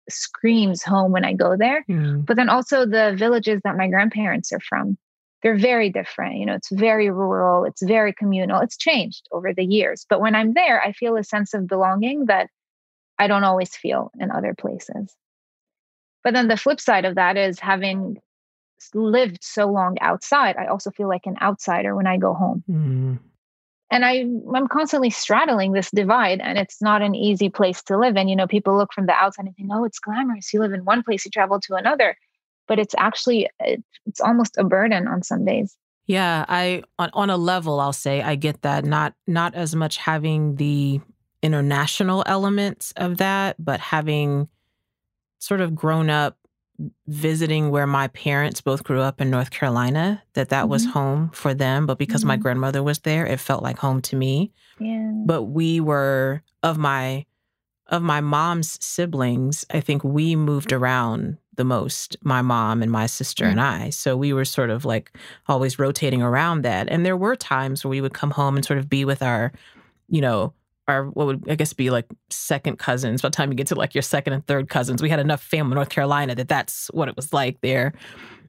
screams 0.10 0.84
home 0.84 1.12
when 1.12 1.26
I 1.26 1.34
go 1.34 1.56
there. 1.58 1.84
mm. 1.90 2.26
But 2.26 2.38
then 2.38 2.50
also 2.50 2.86
the 2.86 3.16
villages 3.18 3.62
that 3.64 3.78
my 3.78 3.88
grandparents 3.88 4.52
are 4.52 4.60
from. 4.60 4.98
They're 5.42 5.58
very 5.58 5.90
different. 5.90 6.36
You 6.38 6.46
know, 6.46 6.56
it's 6.56 6.70
very 6.72 7.10
rural, 7.10 7.64
it's 7.64 7.82
very 7.82 8.14
communal. 8.14 8.60
It's 8.60 8.78
changed 8.78 9.28
over 9.32 9.54
the 9.54 9.64
years. 9.64 10.06
But 10.10 10.20
when 10.20 10.36
I'm 10.36 10.54
there, 10.54 10.82
I 10.82 10.92
feel 10.92 11.16
a 11.16 11.24
sense 11.24 11.54
of 11.54 11.68
belonging 11.68 12.26
that 12.26 12.50
I 13.18 13.28
don't 13.28 13.44
always 13.46 13.76
feel 13.76 14.12
in 14.20 14.32
other 14.32 14.54
places. 14.54 15.16
But 16.24 16.34
then 16.34 16.50
the 16.50 16.58
flip 16.58 16.82
side 16.82 17.06
of 17.06 17.16
that 17.16 17.38
is 17.38 17.60
having 17.60 18.18
lived 18.94 19.40
so 19.42 19.68
long 19.68 19.98
outside, 20.02 20.56
I 20.58 20.68
also 20.68 20.92
feel 20.92 21.08
like 21.08 21.26
an 21.26 21.38
outsider 21.42 21.96
when 21.96 22.08
I 22.08 22.18
go 22.18 22.34
home. 22.34 22.64
Mm. 22.70 23.20
And 23.92 24.06
I, 24.06 24.26
I'm 24.56 24.68
constantly 24.68 25.10
straddling 25.10 25.72
this 25.72 25.90
divide, 25.90 26.42
and 26.42 26.58
it's 26.58 26.82
not 26.82 27.02
an 27.02 27.16
easy 27.16 27.50
place 27.50 27.82
to 27.84 27.98
live 27.98 28.18
in. 28.18 28.28
You 28.28 28.36
know, 28.36 28.48
people 28.48 28.78
look 28.78 28.94
from 28.94 29.08
the 29.08 29.14
outside 29.14 29.48
and 29.48 29.56
think, 29.56 29.70
oh, 29.72 29.84
it's 29.84 30.00
glamorous. 30.00 30.54
You 30.54 30.60
live 30.60 30.74
in 30.74 30.86
one 30.86 31.02
place, 31.02 31.26
you 31.26 31.32
travel 31.32 31.60
to 31.62 31.74
another. 31.74 32.16
But 32.68 32.78
it's 32.78 32.94
actually, 32.98 33.50
it's 33.60 34.22
almost 34.22 34.58
a 34.58 34.64
burden 34.64 35.08
on 35.08 35.24
some 35.24 35.44
days. 35.44 35.76
Yeah, 36.10 36.44
I 36.48 36.82
on 36.98 37.12
on 37.14 37.30
a 37.30 37.38
level 37.38 37.80
I'll 37.80 37.94
say 37.94 38.24
I 38.24 38.34
get 38.34 38.64
that 38.64 38.84
not 38.84 39.14
not 39.28 39.54
as 39.54 39.76
much 39.76 39.98
having 39.98 40.56
the 40.56 41.02
international 41.44 42.24
elements 42.26 42.92
of 42.98 43.18
that, 43.18 43.64
but 43.64 43.80
having 43.80 44.48
sort 45.38 45.62
of 45.62 45.76
grown 45.76 46.10
up 46.10 46.39
visiting 47.08 47.72
where 47.72 47.88
my 47.88 48.08
parents 48.10 48.62
both 48.62 48.84
grew 48.84 49.02
up 49.02 49.20
in 49.20 49.30
North 49.30 49.52
Carolina, 49.52 50.24
that 50.34 50.50
that 50.50 50.70
was 50.70 50.86
Mhm. 50.86 50.92
home 50.92 51.30
for 51.34 51.54
them, 51.54 51.86
but 51.86 51.98
because 51.98 52.24
my 52.24 52.38
Mhm. 52.38 52.42
grandmother 52.42 52.82
was 52.84 53.00
there, 53.00 53.26
it 53.26 53.40
felt 53.40 53.64
like 53.64 53.80
home 53.80 54.02
to 54.04 54.16
me. 54.16 54.52
Yeah. 54.80 55.12
But 55.26 55.44
we 55.44 55.80
were 55.80 56.42
of 56.64 56.78
my 56.78 57.26
of 57.92 58.04
my 58.04 58.22
mom's 58.22 58.78
siblings, 58.86 59.66
I 59.74 59.80
think 59.80 60.04
we 60.04 60.36
moved 60.36 60.72
around 60.72 61.38
the 61.56 61.64
most, 61.64 62.16
my 62.22 62.40
mom 62.40 62.84
and 62.84 62.92
my 62.92 63.08
sister 63.08 63.46
mm-hmm. 63.46 63.52
and 63.58 63.62
I. 63.62 63.90
So 63.90 64.16
we 64.16 64.32
were 64.32 64.46
sort 64.46 64.70
of 64.70 64.86
like 64.86 65.12
always 65.48 65.80
rotating 65.80 66.22
around 66.22 66.62
that. 66.62 66.88
And 66.88 67.04
there 67.04 67.18
were 67.18 67.36
times 67.36 67.84
where 67.84 67.90
we 67.90 68.00
would 68.00 68.14
come 68.14 68.30
home 68.30 68.56
and 68.56 68.64
sort 68.64 68.78
of 68.78 68.90
be 68.90 69.06
with 69.06 69.24
our, 69.24 69.52
you 70.08 70.22
know, 70.22 70.54
our 70.90 71.06
what 71.06 71.28
would 71.28 71.50
I 71.50 71.56
guess 71.56 71.72
be 71.72 71.90
like 71.90 72.08
second 72.30 72.80
cousins. 72.80 73.22
By 73.22 73.30
the 73.30 73.36
time 73.36 73.52
you 73.52 73.56
get 73.56 73.68
to 73.68 73.76
like 73.76 73.94
your 73.94 74.02
second 74.02 74.34
and 74.34 74.46
third 74.46 74.70
cousins, 74.70 75.02
we 75.02 75.10
had 75.10 75.20
enough 75.20 75.42
family 75.42 75.74
in 75.74 75.76
North 75.76 75.90
Carolina 75.90 76.36
that 76.36 76.48
that's 76.48 76.88
what 76.88 77.08
it 77.08 77.16
was 77.16 77.32
like 77.32 77.62
there, 77.62 77.94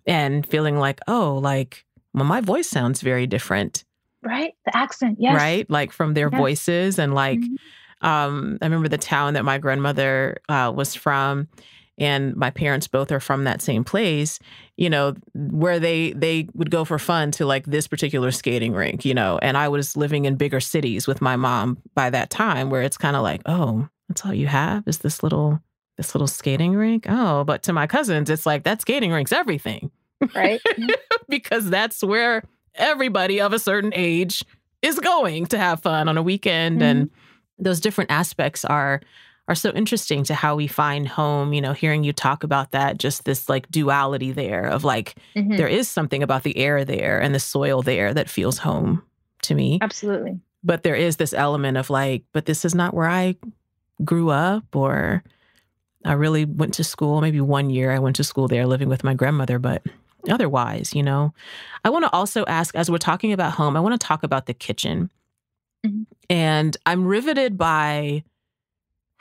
and 0.06 0.46
feeling 0.46 0.78
like 0.78 1.00
oh, 1.06 1.38
like 1.42 1.84
well, 2.14 2.24
my 2.24 2.40
voice 2.40 2.66
sounds 2.66 3.02
very 3.02 3.26
different, 3.26 3.84
right? 4.22 4.54
The 4.64 4.76
accent, 4.76 5.18
yes, 5.20 5.36
right, 5.36 5.68
like 5.70 5.92
from 5.92 6.14
their 6.14 6.30
yes. 6.32 6.38
voices 6.38 6.98
and 6.98 7.14
like. 7.14 7.38
Mm-hmm. 7.38 7.54
Um, 8.02 8.56
I 8.62 8.64
remember 8.64 8.88
the 8.88 8.96
town 8.96 9.34
that 9.34 9.44
my 9.44 9.58
grandmother 9.58 10.38
uh, 10.48 10.72
was 10.74 10.94
from 10.94 11.48
and 12.00 12.34
my 12.34 12.50
parents 12.50 12.88
both 12.88 13.12
are 13.12 13.20
from 13.20 13.44
that 13.44 13.62
same 13.62 13.84
place 13.84 14.38
you 14.76 14.90
know 14.90 15.14
where 15.34 15.78
they 15.78 16.12
they 16.12 16.48
would 16.54 16.70
go 16.70 16.84
for 16.84 16.98
fun 16.98 17.30
to 17.30 17.46
like 17.46 17.66
this 17.66 17.86
particular 17.86 18.30
skating 18.30 18.72
rink 18.72 19.04
you 19.04 19.14
know 19.14 19.38
and 19.42 19.56
i 19.56 19.68
was 19.68 19.96
living 19.96 20.24
in 20.24 20.34
bigger 20.34 20.60
cities 20.60 21.06
with 21.06 21.20
my 21.20 21.36
mom 21.36 21.78
by 21.94 22.10
that 22.10 22.30
time 22.30 22.70
where 22.70 22.82
it's 22.82 22.96
kind 22.96 23.14
of 23.14 23.22
like 23.22 23.42
oh 23.46 23.88
that's 24.08 24.26
all 24.26 24.34
you 24.34 24.48
have 24.48 24.82
is 24.88 24.98
this 24.98 25.22
little 25.22 25.62
this 26.00 26.14
little 26.14 26.26
skating 26.26 26.74
rink? 26.74 27.06
Oh 27.08 27.44
but 27.44 27.62
to 27.64 27.72
my 27.72 27.86
cousins 27.86 28.30
it's 28.30 28.46
like 28.46 28.64
that 28.64 28.80
skating 28.80 29.12
rink's 29.12 29.32
everything. 29.32 29.90
Right. 30.34 30.60
Because 31.28 31.70
that's 31.70 32.02
where 32.02 32.42
everybody 32.74 33.40
of 33.40 33.52
a 33.52 33.60
certain 33.60 33.92
age 33.94 34.44
is 34.82 34.98
going 34.98 35.46
to 35.46 35.56
have 35.56 35.80
fun 35.80 36.08
on 36.08 36.18
a 36.18 36.22
weekend 36.24 36.80
mm-hmm. 36.80 37.02
and 37.02 37.10
those 37.56 37.78
different 37.78 38.10
aspects 38.10 38.64
are 38.64 39.00
are 39.50 39.54
so 39.56 39.70
interesting 39.72 40.22
to 40.24 40.34
how 40.34 40.54
we 40.54 40.68
find 40.68 41.08
home. 41.08 41.52
You 41.52 41.60
know, 41.60 41.72
hearing 41.72 42.04
you 42.04 42.12
talk 42.12 42.44
about 42.44 42.70
that, 42.70 42.98
just 42.98 43.24
this 43.24 43.48
like 43.48 43.68
duality 43.70 44.30
there 44.30 44.64
of 44.64 44.84
like, 44.84 45.16
mm-hmm. 45.34 45.56
there 45.56 45.66
is 45.66 45.88
something 45.88 46.22
about 46.22 46.44
the 46.44 46.56
air 46.56 46.84
there 46.84 47.20
and 47.20 47.34
the 47.34 47.40
soil 47.40 47.82
there 47.82 48.14
that 48.14 48.30
feels 48.30 48.58
home 48.58 49.02
to 49.42 49.56
me. 49.56 49.78
Absolutely. 49.82 50.38
But 50.62 50.84
there 50.84 50.94
is 50.94 51.16
this 51.16 51.32
element 51.32 51.76
of 51.78 51.90
like, 51.90 52.22
but 52.32 52.46
this 52.46 52.64
is 52.64 52.76
not 52.76 52.94
where 52.94 53.08
I 53.08 53.34
grew 54.04 54.30
up 54.30 54.76
or 54.76 55.24
I 56.04 56.12
really 56.12 56.44
went 56.44 56.74
to 56.74 56.84
school. 56.84 57.20
Maybe 57.20 57.40
one 57.40 57.70
year 57.70 57.90
I 57.90 57.98
went 57.98 58.16
to 58.16 58.24
school 58.24 58.46
there 58.46 58.66
living 58.66 58.88
with 58.88 59.02
my 59.02 59.14
grandmother, 59.14 59.58
but 59.58 59.82
otherwise, 60.28 60.94
you 60.94 61.02
know. 61.02 61.34
I 61.84 61.90
want 61.90 62.04
to 62.04 62.12
also 62.12 62.44
ask, 62.46 62.76
as 62.76 62.88
we're 62.88 62.98
talking 62.98 63.32
about 63.32 63.52
home, 63.54 63.76
I 63.76 63.80
want 63.80 64.00
to 64.00 64.06
talk 64.06 64.22
about 64.22 64.46
the 64.46 64.54
kitchen. 64.54 65.10
Mm-hmm. 65.84 66.02
And 66.28 66.76
I'm 66.86 67.04
riveted 67.04 67.58
by 67.58 68.22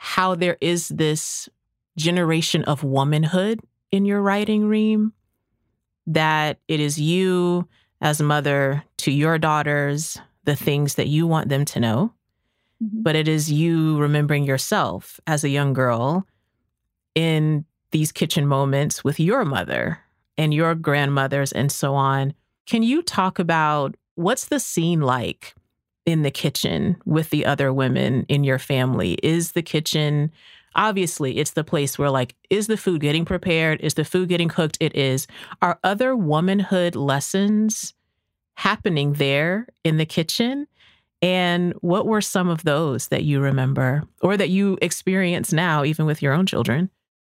how 0.02 0.34
there 0.34 0.56
is 0.62 0.88
this 0.88 1.46
generation 1.98 2.64
of 2.64 2.82
womanhood 2.82 3.60
in 3.90 4.06
your 4.06 4.22
writing, 4.22 4.66
Reem, 4.66 5.12
that 6.06 6.58
it 6.68 6.80
is 6.80 6.98
you 6.98 7.68
as 8.00 8.18
a 8.18 8.24
mother 8.24 8.82
to 8.96 9.10
your 9.10 9.36
daughters, 9.36 10.18
the 10.44 10.56
things 10.56 10.94
that 10.94 11.08
you 11.08 11.26
want 11.26 11.50
them 11.50 11.66
to 11.66 11.80
know, 11.80 12.14
mm-hmm. 12.82 13.02
but 13.02 13.14
it 13.14 13.28
is 13.28 13.52
you 13.52 13.98
remembering 13.98 14.44
yourself 14.44 15.20
as 15.26 15.44
a 15.44 15.50
young 15.50 15.74
girl 15.74 16.26
in 17.14 17.66
these 17.90 18.10
kitchen 18.10 18.46
moments 18.46 19.04
with 19.04 19.20
your 19.20 19.44
mother 19.44 19.98
and 20.38 20.54
your 20.54 20.74
grandmothers 20.74 21.52
and 21.52 21.70
so 21.70 21.94
on. 21.94 22.32
Can 22.64 22.82
you 22.82 23.02
talk 23.02 23.38
about 23.38 23.98
what's 24.14 24.46
the 24.46 24.60
scene 24.60 25.02
like 25.02 25.54
in 26.10 26.22
the 26.22 26.30
kitchen 26.30 26.96
with 27.04 27.30
the 27.30 27.46
other 27.46 27.72
women 27.72 28.24
in 28.28 28.44
your 28.44 28.58
family? 28.58 29.14
Is 29.22 29.52
the 29.52 29.62
kitchen 29.62 30.30
obviously 30.76 31.38
it's 31.38 31.52
the 31.52 31.64
place 31.64 31.98
where 31.98 32.10
like 32.10 32.34
is 32.48 32.66
the 32.66 32.76
food 32.76 33.00
getting 33.00 33.24
prepared? 33.24 33.80
Is 33.80 33.94
the 33.94 34.04
food 34.04 34.28
getting 34.28 34.48
cooked? 34.48 34.76
It 34.80 34.94
is. 34.94 35.26
Are 35.62 35.78
other 35.82 36.14
womanhood 36.16 36.94
lessons 36.94 37.94
happening 38.56 39.14
there 39.14 39.66
in 39.84 39.96
the 39.96 40.06
kitchen? 40.06 40.66
And 41.22 41.74
what 41.80 42.06
were 42.06 42.20
some 42.20 42.48
of 42.48 42.64
those 42.64 43.08
that 43.08 43.24
you 43.24 43.40
remember 43.40 44.04
or 44.22 44.36
that 44.36 44.48
you 44.48 44.78
experience 44.80 45.52
now 45.52 45.84
even 45.84 46.06
with 46.06 46.22
your 46.22 46.32
own 46.32 46.46
children? 46.46 46.90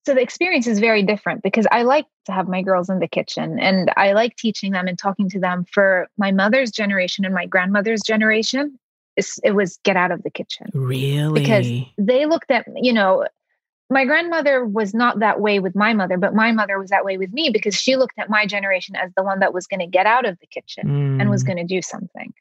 So 0.06 0.14
the 0.14 0.22
experience 0.22 0.68
is 0.68 0.80
very 0.80 1.02
different 1.02 1.44
because 1.44 1.66
I 1.72 1.84
like 1.84 2.06
to 2.26 2.34
have 2.34 2.48
my 2.48 2.62
girls 2.62 2.90
in 2.90 3.00
the 3.00 3.08
kitchen 3.08 3.58
and 3.60 3.92
I 3.96 4.12
like 4.12 4.36
teaching 4.36 4.74
them 4.74 4.88
and 4.88 4.98
talking 4.98 5.30
to 5.30 5.40
them. 5.40 5.66
For 5.72 6.08
my 6.18 6.32
mother's 6.32 6.72
generation 6.72 7.24
and 7.24 7.34
my 7.34 7.46
grandmother's 7.46 8.02
generation, 8.02 8.78
it 9.16 9.56
was 9.56 9.80
get 9.84 9.96
out 9.96 10.12
of 10.12 10.22
the 10.24 10.30
kitchen. 10.30 10.68
Really? 10.74 11.40
Because 11.40 11.68
they 11.98 12.26
looked 12.26 12.52
at, 12.52 12.66
you 12.76 12.92
know, 12.92 13.28
my 13.90 14.04
grandmother 14.06 14.66
was 14.66 14.94
not 14.94 15.20
that 15.20 15.40
way 15.40 15.60
with 15.60 15.76
my 15.76 15.94
mother, 15.94 16.18
but 16.18 16.34
my 16.34 16.52
mother 16.52 16.80
was 16.80 16.90
that 16.90 17.06
way 17.06 17.18
with 17.18 17.32
me 17.32 17.50
because 17.50 17.76
she 17.76 17.96
looked 17.96 18.18
at 18.18 18.30
my 18.30 18.46
generation 18.46 18.96
as 18.96 19.12
the 19.16 19.24
one 19.24 19.40
that 19.40 19.54
was 19.54 19.68
going 19.68 19.80
to 19.80 19.88
get 19.88 20.06
out 20.06 20.26
of 20.26 20.38
the 20.40 20.48
kitchen 20.48 20.88
mm. 20.88 21.22
and 21.22 21.30
was 21.30 21.44
mm. 21.44 21.48
going 21.48 21.58
to 21.58 21.76
do 21.76 21.82
something. 21.82 22.34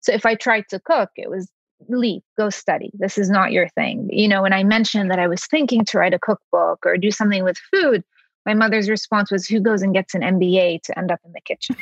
So 0.00 0.12
if 0.12 0.26
I 0.26 0.34
tried 0.34 0.64
to 0.70 0.80
cook, 0.80 1.10
it 1.16 1.30
was 1.30 1.50
leave, 1.88 2.22
go 2.36 2.50
study. 2.50 2.90
This 2.94 3.18
is 3.18 3.30
not 3.30 3.52
your 3.52 3.68
thing. 3.68 4.08
You 4.12 4.28
know, 4.28 4.42
when 4.42 4.52
I 4.52 4.64
mentioned 4.64 5.10
that 5.10 5.18
I 5.18 5.28
was 5.28 5.44
thinking 5.46 5.84
to 5.86 5.98
write 5.98 6.14
a 6.14 6.18
cookbook 6.18 6.84
or 6.84 6.96
do 6.96 7.10
something 7.10 7.44
with 7.44 7.58
food, 7.72 8.04
my 8.46 8.54
mother's 8.54 8.88
response 8.88 9.30
was, 9.30 9.46
Who 9.46 9.60
goes 9.60 9.82
and 9.82 9.94
gets 9.94 10.14
an 10.14 10.22
MBA 10.22 10.82
to 10.82 10.98
end 10.98 11.10
up 11.10 11.20
in 11.24 11.32
the 11.32 11.40
kitchen? 11.40 11.76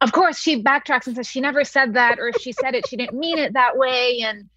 of 0.00 0.12
course, 0.12 0.38
she 0.38 0.62
backtracks 0.62 1.06
and 1.06 1.16
says 1.16 1.28
she 1.28 1.40
never 1.40 1.64
said 1.64 1.94
that, 1.94 2.18
or 2.18 2.28
if 2.28 2.40
she 2.40 2.52
said 2.52 2.74
it, 2.74 2.88
she 2.88 2.96
didn't 2.96 3.18
mean 3.18 3.38
it 3.38 3.52
that 3.54 3.76
way. 3.76 4.20
And, 4.22 4.48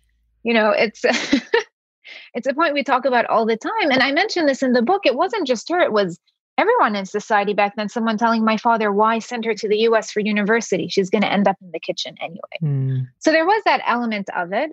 you 0.43 0.53
know, 0.53 0.71
it's. 0.71 1.03
it's 2.33 2.47
a 2.47 2.53
point 2.53 2.73
we 2.73 2.83
talk 2.83 3.05
about 3.05 3.25
all 3.25 3.45
the 3.45 3.57
time. 3.57 3.91
And 3.91 4.01
I 4.01 4.11
mentioned 4.11 4.47
this 4.47 4.63
in 4.63 4.73
the 4.73 4.81
book. 4.81 5.05
It 5.05 5.15
wasn't 5.15 5.47
just 5.47 5.69
her, 5.69 5.79
it 5.79 5.91
was 5.91 6.19
everyone 6.57 6.95
in 6.95 7.05
society 7.05 7.53
back 7.53 7.75
then, 7.75 7.89
someone 7.89 8.17
telling 8.17 8.43
my 8.43 8.57
father, 8.57 8.91
why 8.91 9.19
send 9.19 9.45
her 9.45 9.53
to 9.53 9.67
the 9.67 9.77
US 9.79 10.11
for 10.11 10.19
university? 10.19 10.87
She's 10.87 11.09
going 11.09 11.21
to 11.21 11.31
end 11.31 11.47
up 11.47 11.57
in 11.61 11.71
the 11.71 11.79
kitchen 11.79 12.15
anyway. 12.21 12.39
Mm. 12.61 13.07
So 13.19 13.31
there 13.31 13.45
was 13.45 13.61
that 13.65 13.81
element 13.85 14.29
of 14.35 14.53
it. 14.53 14.71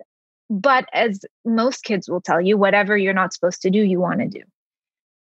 But 0.49 0.87
as 0.93 1.21
most 1.43 1.83
kids 1.83 2.07
will 2.07 2.21
tell 2.21 2.39
you, 2.39 2.57
whatever 2.57 2.95
you're 2.95 3.13
not 3.13 3.33
supposed 3.33 3.61
to 3.63 3.69
do, 3.69 3.79
you 3.79 3.99
want 3.99 4.19
to 4.19 4.27
do. 4.27 4.41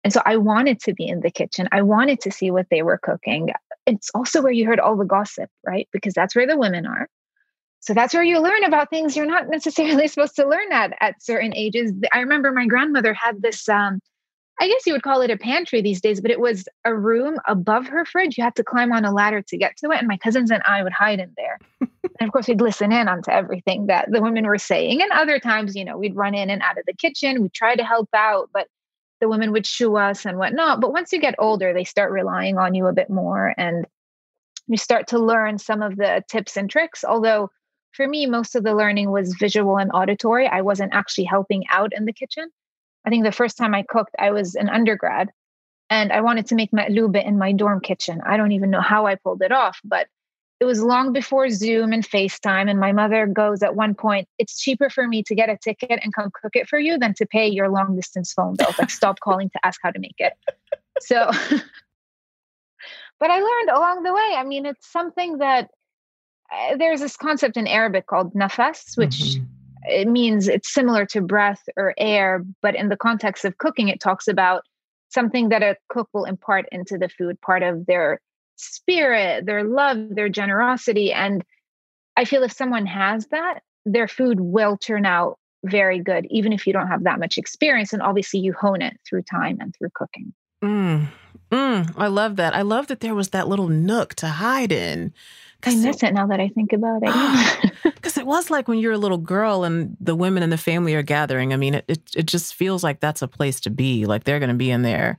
And 0.03 0.13
so 0.13 0.21
I 0.27 0.37
wanted 0.37 0.81
to 0.81 0.93
be 0.93 1.07
in 1.07 1.21
the 1.21 1.31
kitchen. 1.31 1.67
I 1.73 1.81
wanted 1.81 2.21
to 2.21 2.31
see 2.31 2.51
what 2.51 2.67
they 2.71 2.83
were 2.83 2.99
cooking. 2.99 3.51
It's 3.87 4.11
also 4.15 4.43
where 4.43 4.53
you 4.53 4.67
heard 4.67 4.81
all 4.81 4.97
the 4.97 5.07
gossip, 5.07 5.49
right? 5.67 5.89
Because 5.93 6.13
that's 6.13 6.37
where 6.37 6.47
the 6.47 6.59
women 6.59 6.85
are. 6.85 7.09
So 7.81 7.95
that's 7.95 8.15
where 8.15 8.23
you 8.23 8.39
learn 8.41 8.65
about 8.65 8.91
things 8.91 9.17
you're 9.17 9.27
not 9.27 9.49
necessarily 9.49 10.09
supposed 10.09 10.37
to 10.37 10.49
learn 10.49 10.73
at 10.73 10.95
at 11.01 11.23
certain 11.23 11.55
ages. 11.55 11.93
I 12.13 12.21
remember 12.21 12.53
my 12.53 12.67
grandmother 12.67 13.15
had 13.15 13.41
this 13.41 13.67
um, 13.69 14.01
I 14.61 14.69
guess 14.69 14.87
you 14.87 14.93
would 14.93 15.03
call 15.03 15.21
it 15.21 15.31
a 15.31 15.37
pantry 15.37 15.83
these 15.83 16.01
days, 16.01 16.21
but 16.21 16.31
it 16.31 16.39
was 16.39 16.69
a 16.85 16.95
room 16.95 17.39
above 17.47 17.87
her 17.89 18.05
fridge. 18.05 18.39
You 18.39 18.45
had 18.45 18.55
to 18.57 18.65
climb 18.65 18.93
on 18.93 19.05
a 19.05 19.13
ladder 19.13 19.43
to 19.43 19.57
get 19.57 19.77
to 19.79 19.91
it. 19.91 19.99
And 19.99 20.07
my 20.07 20.17
cousins 20.17 20.51
and 20.51 20.63
I 20.65 20.83
would 20.83 20.93
hide 20.93 21.19
in 21.19 21.33
there. 21.37 21.59
and 21.81 22.29
of 22.29 22.31
course, 22.31 22.47
we'd 22.47 22.61
listen 22.61 22.93
in 22.93 23.09
onto 23.09 23.31
everything 23.31 23.87
that 23.87 24.11
the 24.13 24.23
women 24.23 24.47
were 24.47 24.59
saying. 24.59 25.03
And 25.03 25.11
other 25.11 25.41
times, 25.41 25.75
you 25.75 25.85
know, 25.85 25.99
we'd 25.99 26.15
run 26.15 26.35
in 26.35 26.51
and 26.51 26.63
out 26.63 26.79
of 26.79 26.85
the 26.87 26.95
kitchen. 26.95 27.43
We'd 27.43 27.53
try 27.53 27.75
to 27.75 27.85
help 27.85 28.09
out, 28.15 28.51
but 28.53 28.69
the 29.21 29.29
women 29.29 29.51
would 29.53 29.67
shoo 29.67 29.97
us 29.97 30.25
and 30.25 30.39
whatnot. 30.39 30.81
But 30.81 30.93
once 30.93 31.13
you 31.13 31.21
get 31.21 31.35
older, 31.39 31.73
they 31.73 31.85
start 31.85 32.13
relying 32.13 32.57
on 32.57 32.75
you 32.75 32.87
a 32.87 32.93
bit 32.93 33.11
more 33.11 33.55
and 33.59 33.87
you 34.69 34.77
start 34.77 35.09
to 35.09 35.19
learn 35.19 35.59
some 35.59 35.83
of 35.83 35.97
the 35.97 36.23
tips 36.29 36.57
and 36.57 36.71
tricks. 36.71 37.05
Although 37.05 37.51
for 37.93 38.07
me, 38.07 38.27
most 38.27 38.55
of 38.55 38.65
the 38.65 38.75
learning 38.75 39.11
was 39.11 39.35
visual 39.35 39.79
and 39.79 39.91
auditory. 39.93 40.47
I 40.47 40.63
wasn't 40.63 40.95
actually 40.95 41.25
helping 41.25 41.65
out 41.71 41.93
in 41.97 42.05
the 42.05 42.13
kitchen. 42.13 42.51
I 43.05 43.11
think 43.11 43.25
the 43.25 43.33
first 43.33 43.57
time 43.57 43.75
I 43.75 43.83
cooked, 43.83 44.15
I 44.19 44.31
was 44.31 44.55
an 44.55 44.69
undergrad 44.69 45.31
and 45.91 46.13
I 46.13 46.21
wanted 46.23 46.47
to 46.47 46.55
make 46.55 46.71
maqluba 46.71 47.25
in 47.25 47.39
my 47.39 47.53
dorm 47.53 47.81
kitchen. 47.81 48.21
I 48.27 48.37
don't 48.37 48.53
even 48.53 48.71
know 48.71 48.81
how 48.81 49.07
I 49.07 49.17
pulled 49.17 49.43
it 49.43 49.53
off, 49.53 49.81
but 49.85 50.09
it 50.61 50.65
was 50.65 50.83
long 50.83 51.13
before 51.13 51.51
Zoom 51.51 51.93
and 51.93 52.03
FaceTime. 52.03 52.71
And 52.71 52.81
my 52.81 52.93
mother 52.93 53.27
goes 53.27 53.63
at 53.63 53.77
one 53.77 53.95
point, 53.95 54.29
It's 54.39 54.59
cheaper 54.59 54.89
for 54.89 55.07
me 55.07 55.23
to 55.25 55.35
get 55.35 55.51
a 55.51 55.59
ticket 55.59 56.01
and 56.03 56.15
come 56.15 56.31
cook 56.41 56.57
it 56.57 56.69
for 56.69 56.79
you 56.79 56.99
than 56.99 57.13
to 57.15 57.27
pay 57.27 57.47
your 57.49 57.69
long 57.69 57.97
distance 57.97 58.33
phone 58.33 58.55
bill. 58.57 58.73
Like, 58.79 58.91
stop 58.91 59.21
calling 59.21 59.51
to 59.51 59.61
ask 59.67 59.81
how 59.83 59.91
to 59.91 59.99
make 59.99 60.17
it. 60.19 60.33
So, 61.01 61.31
but 63.21 63.31
I 63.31 63.41
learned 63.41 63.71
along 63.71 64.05
the 64.05 64.15
way. 64.15 64.35
I 64.37 64.45
mean, 64.45 64.65
it's 64.65 64.91
something 64.91 65.39
that 65.39 65.71
uh, 66.53 66.77
there's 66.77 67.01
this 67.01 67.17
concept 67.17 67.57
in 67.57 67.67
Arabic 67.67 68.07
called 68.07 68.33
nafas, 68.33 68.97
which 68.97 69.17
mm-hmm 69.17 69.44
it 69.85 70.09
means 70.09 70.49
it's 70.49 70.73
similar 70.73 71.07
to 71.07 71.21
breath 71.21 71.63
or 71.77 71.95
air, 71.99 72.45
but 72.63 72.75
in 72.75 72.89
the 72.89 72.97
context 72.97 73.45
of 73.45 73.59
cooking, 73.59 73.89
it 73.89 74.01
talks 74.01 74.29
about 74.29 74.63
something 75.11 75.51
that 75.51 75.63
a 75.63 75.77
cook 75.89 76.09
will 76.13 76.25
impart 76.25 76.67
into 76.73 76.99
the 76.99 77.09
food, 77.09 77.41
part 77.41 77.63
of 77.63 77.87
their 77.87 78.21
spirit, 78.57 79.47
their 79.47 79.65
love, 79.65 79.99
their 80.11 80.29
generosity. 80.29 81.13
And 81.13 81.45
I 82.17 82.25
feel 82.25 82.43
if 82.43 82.53
someone 82.53 82.87
has 82.87 83.27
that, 83.29 83.61
their 83.85 84.09
food 84.09 84.41
will 84.41 84.77
turn 84.77 85.07
out 85.07 85.39
very 85.65 86.01
good, 86.01 86.27
even 86.31 86.53
if 86.53 86.67
you 86.67 86.73
don't 86.73 86.89
have 86.89 87.05
that 87.05 87.19
much 87.19 87.39
experience. 87.39 87.93
And 87.93 88.03
obviously, 88.03 88.41
you 88.41 88.53
hone 88.53 88.83
it 88.83 88.99
through 89.09 89.23
time 89.23 89.59
and 89.61 89.75
through 89.77 89.91
cooking. 89.95 90.33
Mm, 90.63 91.09
mm, 91.51 91.95
I 91.97 92.07
love 92.07 92.37
that. 92.37 92.55
I 92.55 92.63
love 92.63 92.87
that 92.89 93.01
there 93.01 93.15
was 93.15 93.31
that 93.31 93.49
little 93.49 93.69
nook 93.69 94.15
to 94.17 94.29
hide 94.29 94.73
in. 94.73 95.13
I 95.67 95.75
miss 95.77 96.03
it, 96.03 96.09
it 96.09 96.15
now 96.15 96.27
that 96.27 96.41
I 96.41 96.49
think 96.49 96.73
about 96.73 97.03
it. 97.03 97.73
Because 97.83 98.17
it 98.19 98.27
was 98.27 98.51
like 98.51 98.69
when 98.69 98.79
you're 98.79 98.93
a 98.93 98.99
little 98.99 99.19
girl 99.19 99.65
and 99.65 99.97
the 100.01 100.15
women 100.15 100.43
in 100.43 100.51
the 100.51 100.59
family 100.59 100.95
are 100.95 101.03
gathering. 101.03 101.53
I 101.53 101.57
mean, 101.57 101.75
it, 101.75 101.85
it, 101.89 102.01
it 102.17 102.27
just 102.27 102.55
feels 102.55 102.83
like 102.83 103.01
that's 103.01 103.23
a 103.23 103.29
place 103.29 103.61
to 103.61 103.71
be. 103.71 104.07
Like 104.07 104.25
they're 104.25 104.39
going 104.39 104.51
to 104.51 104.55
be 104.55 104.71
in 104.71 104.83
there 104.83 105.19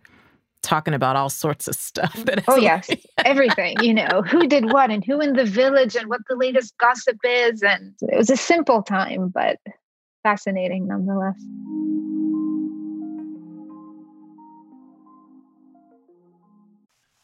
talking 0.66 0.94
about 0.94 1.16
all 1.16 1.30
sorts 1.30 1.68
of 1.68 1.76
stuff. 1.76 2.14
That 2.26 2.44
oh 2.48 2.58
yes, 2.58 2.90
everything. 3.26 3.78
You 3.82 3.94
know 3.94 4.24
who 4.28 4.48
did 4.48 4.72
what 4.72 4.92
and 4.92 5.06
who 5.06 5.22
in 5.22 5.34
the 5.34 5.46
village 5.46 5.96
and 5.96 6.10
what 6.10 6.22
the 6.28 6.36
latest 6.36 6.78
gossip 6.78 7.18
is, 7.24 7.62
and 7.62 7.94
it 8.02 8.18
was 8.18 8.30
a 8.30 8.38
simple 8.38 8.82
time, 8.82 9.30
but 9.30 9.60
fascinating 10.24 10.88
nonetheless. 10.88 11.40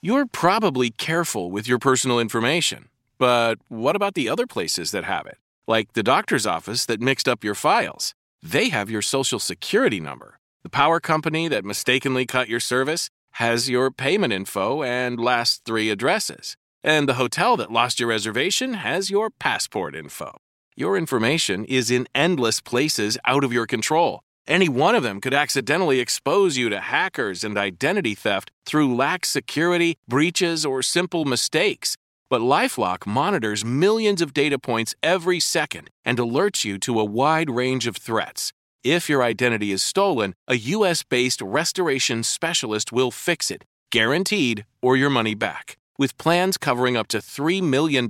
You're 0.04 0.26
probably 0.26 0.90
careful 0.90 1.52
with 1.52 1.68
your 1.68 1.78
personal 1.78 2.20
information, 2.20 2.90
but 3.22 3.60
what 3.68 3.96
about 3.96 4.16
the 4.16 4.28
other 4.28 4.48
places 4.48 4.90
that 4.90 5.04
have 5.04 5.28
it? 5.28 5.38
Like 5.68 5.94
the 5.94 6.02
doctor's 6.02 6.48
office 6.48 6.88
that 6.88 7.00
mixed 7.00 7.30
up 7.30 7.44
your 7.44 7.54
files. 7.54 8.16
They 8.42 8.70
have 8.70 8.90
your 8.90 9.04
social 9.04 9.38
security 9.38 10.00
number. 10.00 10.40
The 10.64 10.72
power 10.72 11.00
company 11.00 11.48
that 11.48 11.64
mistakenly 11.64 12.26
cut 12.26 12.50
your 12.50 12.60
service 12.60 13.12
has 13.34 13.70
your 13.70 13.92
payment 13.92 14.34
info 14.34 14.82
and 14.82 15.20
last 15.20 15.66
three 15.66 15.92
addresses. 15.92 16.58
And 16.84 17.08
the 17.08 17.14
hotel 17.14 17.56
that 17.58 17.72
lost 17.72 18.00
your 18.00 18.10
reservation 18.10 18.74
has 18.74 19.12
your 19.12 19.30
passport 19.30 19.96
info. 19.96 20.38
Your 20.76 20.98
information 20.98 21.64
is 21.66 21.92
in 21.92 22.08
endless 22.16 22.60
places 22.60 23.20
out 23.26 23.44
of 23.44 23.54
your 23.54 23.68
control. 23.68 24.22
Any 24.48 24.68
one 24.68 24.96
of 24.96 25.04
them 25.04 25.22
could 25.22 25.36
accidentally 25.36 26.00
expose 26.00 26.58
you 26.58 26.70
to 26.70 26.80
hackers 26.80 27.44
and 27.44 27.56
identity 27.56 28.16
theft 28.16 28.50
through 28.66 28.96
lax 28.96 29.30
security, 29.30 30.00
breaches, 30.08 30.66
or 30.66 30.82
simple 30.82 31.26
mistakes. 31.26 31.96
But 32.32 32.40
Lifelock 32.40 33.06
monitors 33.06 33.66
millions 33.66 34.22
of 34.22 34.34
data 34.34 34.58
points 34.58 34.96
every 35.04 35.42
second 35.42 35.90
and 36.06 36.18
alerts 36.18 36.64
you 36.64 36.78
to 36.78 36.98
a 36.98 37.04
wide 37.04 37.50
range 37.50 37.88
of 37.88 37.98
threats. 37.98 38.54
If 38.86 39.10
your 39.10 39.22
identity 39.22 39.74
is 39.74 39.84
stolen, 39.84 40.34
a 40.48 40.56
US 40.56 41.04
based 41.04 41.42
restoration 41.42 42.24
specialist 42.24 42.94
will 42.94 43.12
fix 43.12 43.52
it, 43.52 43.66
guaranteed, 43.92 44.66
or 44.82 44.96
your 44.96 45.10
money 45.10 45.36
back. 45.36 45.76
With 45.98 46.18
plans 46.18 46.58
covering 46.58 46.96
up 46.96 47.10
to 47.10 47.18
$3 47.18 47.62
million 47.62 48.10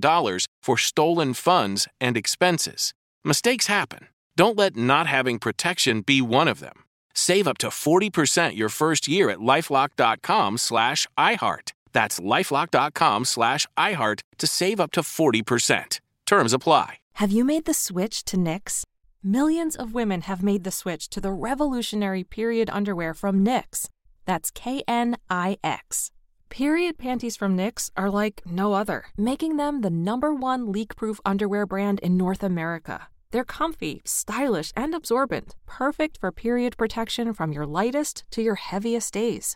for 0.61 0.77
stolen 0.77 1.33
funds 1.33 1.87
and 1.99 2.15
expenses. 2.15 2.93
Mistakes 3.23 3.65
happen. 3.65 4.07
Don't 4.37 4.55
let 4.55 4.75
not 4.75 5.07
having 5.07 5.39
protection 5.39 6.01
be 6.01 6.21
one 6.21 6.47
of 6.47 6.59
them. 6.59 6.83
Save 7.15 7.47
up 7.47 7.57
to 7.57 7.69
40% 7.69 8.55
your 8.55 8.69
first 8.69 9.07
year 9.07 9.31
at 9.31 9.39
lifelock.com 9.39 10.59
slash 10.59 11.07
iHeart. 11.17 11.71
That's 11.93 12.19
lifelock.com 12.19 13.25
slash 13.25 13.67
iHeart 13.77 14.21
to 14.37 14.47
save 14.47 14.79
up 14.79 14.91
to 14.91 15.01
40%. 15.01 15.99
Terms 16.25 16.53
apply. 16.53 16.97
Have 17.13 17.31
you 17.31 17.43
made 17.43 17.65
the 17.65 17.73
switch 17.73 18.23
to 18.25 18.37
Knix? 18.37 18.83
Millions 19.23 19.75
of 19.75 19.93
women 19.93 20.21
have 20.21 20.41
made 20.41 20.63
the 20.63 20.71
switch 20.71 21.09
to 21.09 21.21
the 21.21 21.31
revolutionary 21.31 22.23
period 22.23 22.69
underwear 22.71 23.13
from 23.13 23.45
Knix. 23.45 23.87
That's 24.25 24.49
K 24.49 24.83
N 24.87 25.17
I 25.29 25.57
X. 25.63 26.11
Period 26.49 26.97
panties 26.97 27.37
from 27.37 27.55
Knix 27.55 27.91
are 27.95 28.09
like 28.09 28.41
no 28.45 28.73
other, 28.73 29.05
making 29.17 29.57
them 29.57 29.81
the 29.81 29.89
number 29.89 30.33
one 30.33 30.71
leak 30.71 30.95
proof 30.95 31.19
underwear 31.23 31.65
brand 31.65 31.99
in 31.99 32.17
North 32.17 32.43
America. 32.43 33.07
They're 33.31 33.45
comfy, 33.45 34.01
stylish, 34.03 34.73
and 34.75 34.93
absorbent, 34.93 35.55
perfect 35.65 36.17
for 36.19 36.31
period 36.31 36.75
protection 36.77 37.33
from 37.33 37.53
your 37.53 37.65
lightest 37.65 38.25
to 38.31 38.41
your 38.41 38.55
heaviest 38.55 39.13
days. 39.13 39.55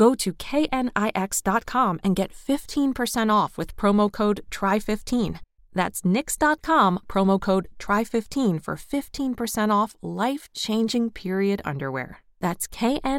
Go 0.00 0.14
to 0.14 0.32
knix.com 0.32 2.00
and 2.02 2.16
get 2.16 2.32
15% 2.32 3.30
off 3.30 3.58
with 3.58 3.76
promo 3.76 4.10
code 4.10 4.40
TRY15. 4.50 5.40
That's 5.74 6.00
knix.com, 6.00 7.00
promo 7.06 7.38
code 7.38 7.68
TRY15 7.78 8.62
for 8.62 8.76
15% 8.76 9.70
off 9.70 9.94
life 10.00 10.48
changing 10.54 11.10
period 11.10 11.60
underwear. 11.66 12.22
That's 12.40 12.66
knix.com. 12.68 13.16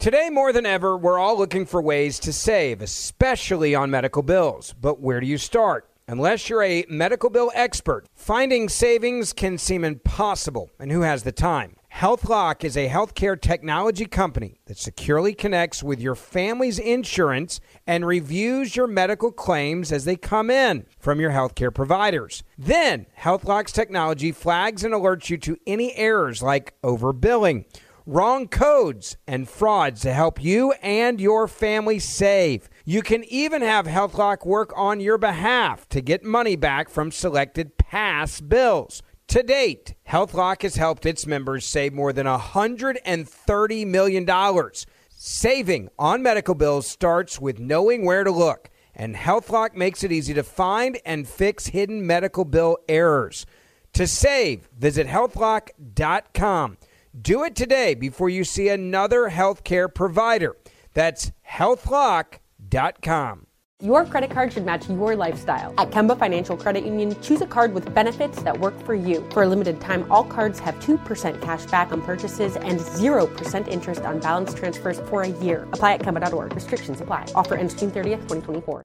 Today, 0.00 0.28
more 0.28 0.52
than 0.52 0.66
ever, 0.66 0.96
we're 0.96 1.20
all 1.20 1.38
looking 1.38 1.66
for 1.66 1.80
ways 1.80 2.18
to 2.18 2.32
save, 2.32 2.82
especially 2.82 3.76
on 3.76 3.92
medical 3.92 4.24
bills. 4.24 4.74
But 4.80 4.98
where 4.98 5.20
do 5.20 5.28
you 5.28 5.38
start? 5.38 5.88
Unless 6.08 6.48
you're 6.48 6.64
a 6.64 6.84
medical 6.88 7.30
bill 7.30 7.52
expert, 7.54 8.06
finding 8.16 8.68
savings 8.68 9.32
can 9.32 9.56
seem 9.56 9.84
impossible, 9.84 10.72
and 10.80 10.90
who 10.90 11.02
has 11.02 11.22
the 11.22 11.30
time? 11.30 11.76
HealthLock 11.98 12.64
is 12.64 12.76
a 12.76 12.88
healthcare 12.88 13.40
technology 13.40 14.06
company 14.06 14.58
that 14.66 14.78
securely 14.78 15.32
connects 15.32 15.80
with 15.80 16.00
your 16.00 16.16
family's 16.16 16.80
insurance 16.80 17.60
and 17.86 18.04
reviews 18.04 18.74
your 18.74 18.88
medical 18.88 19.30
claims 19.30 19.92
as 19.92 20.04
they 20.04 20.16
come 20.16 20.50
in 20.50 20.86
from 20.98 21.20
your 21.20 21.30
healthcare 21.30 21.72
providers. 21.72 22.42
Then, 22.58 23.06
HealthLock's 23.20 23.70
technology 23.70 24.32
flags 24.32 24.82
and 24.82 24.92
alerts 24.92 25.30
you 25.30 25.36
to 25.38 25.56
any 25.68 25.94
errors 25.94 26.42
like 26.42 26.74
overbilling, 26.82 27.64
wrong 28.06 28.48
codes, 28.48 29.16
and 29.28 29.48
frauds 29.48 30.00
to 30.00 30.12
help 30.12 30.42
you 30.42 30.72
and 30.82 31.20
your 31.20 31.46
family 31.46 32.00
save. 32.00 32.68
You 32.84 33.02
can 33.02 33.22
even 33.22 33.62
have 33.62 33.86
HealthLock 33.86 34.44
work 34.44 34.72
on 34.74 34.98
your 34.98 35.16
behalf 35.16 35.88
to 35.90 36.00
get 36.00 36.24
money 36.24 36.56
back 36.56 36.88
from 36.88 37.12
selected 37.12 37.78
past 37.78 38.48
bills. 38.48 39.00
To 39.28 39.42
date, 39.42 39.94
HealthLock 40.08 40.62
has 40.62 40.76
helped 40.76 41.06
its 41.06 41.26
members 41.26 41.66
save 41.66 41.92
more 41.92 42.12
than 42.12 42.26
$130 42.26 43.86
million. 43.86 44.70
Saving 45.10 45.88
on 45.98 46.22
medical 46.22 46.54
bills 46.54 46.86
starts 46.86 47.40
with 47.40 47.58
knowing 47.58 48.04
where 48.04 48.22
to 48.22 48.30
look, 48.30 48.70
and 48.94 49.16
HealthLock 49.16 49.74
makes 49.74 50.04
it 50.04 50.12
easy 50.12 50.34
to 50.34 50.42
find 50.42 51.00
and 51.04 51.26
fix 51.26 51.68
hidden 51.68 52.06
medical 52.06 52.44
bill 52.44 52.78
errors. 52.88 53.46
To 53.94 54.06
save, 54.06 54.68
visit 54.78 55.06
healthlock.com. 55.06 56.76
Do 57.20 57.44
it 57.44 57.56
today 57.56 57.94
before 57.94 58.28
you 58.28 58.44
see 58.44 58.68
another 58.68 59.30
healthcare 59.30 59.92
provider. 59.92 60.56
That's 60.92 61.32
healthlock.com 61.48 63.43
your 63.82 64.04
credit 64.06 64.30
card 64.30 64.52
should 64.52 64.64
match 64.64 64.88
your 64.88 65.14
lifestyle. 65.14 65.74
At 65.78 65.90
Kemba 65.90 66.18
Financial 66.18 66.56
Credit 66.56 66.84
Union, 66.84 67.20
choose 67.20 67.42
a 67.42 67.46
card 67.46 67.74
with 67.74 67.92
benefits 67.94 68.42
that 68.42 68.58
work 68.58 68.78
for 68.84 68.94
you. 68.94 69.28
For 69.30 69.42
a 69.42 69.48
limited 69.48 69.80
time, 69.80 70.10
all 70.10 70.24
cards 70.24 70.58
have 70.60 70.76
2% 70.76 71.42
cash 71.42 71.66
back 71.66 71.92
on 71.92 72.00
purchases 72.00 72.56
and 72.56 72.80
0% 72.80 73.68
interest 73.68 74.02
on 74.02 74.20
balance 74.20 74.54
transfers 74.54 75.00
for 75.00 75.22
a 75.22 75.28
year. 75.28 75.68
Apply 75.72 75.94
at 75.94 76.00
Kemba.org. 76.00 76.54
Restrictions 76.54 77.00
apply. 77.00 77.26
Offer 77.34 77.56
ends 77.56 77.74
June 77.74 77.90
30th, 77.90 78.28
2024. 78.28 78.82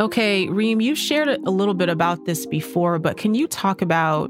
Okay, 0.00 0.48
Reem, 0.48 0.80
you 0.80 0.96
shared 0.96 1.28
a 1.28 1.50
little 1.50 1.74
bit 1.74 1.88
about 1.88 2.24
this 2.24 2.46
before, 2.46 2.98
but 2.98 3.16
can 3.16 3.34
you 3.34 3.46
talk 3.46 3.80
about 3.80 4.28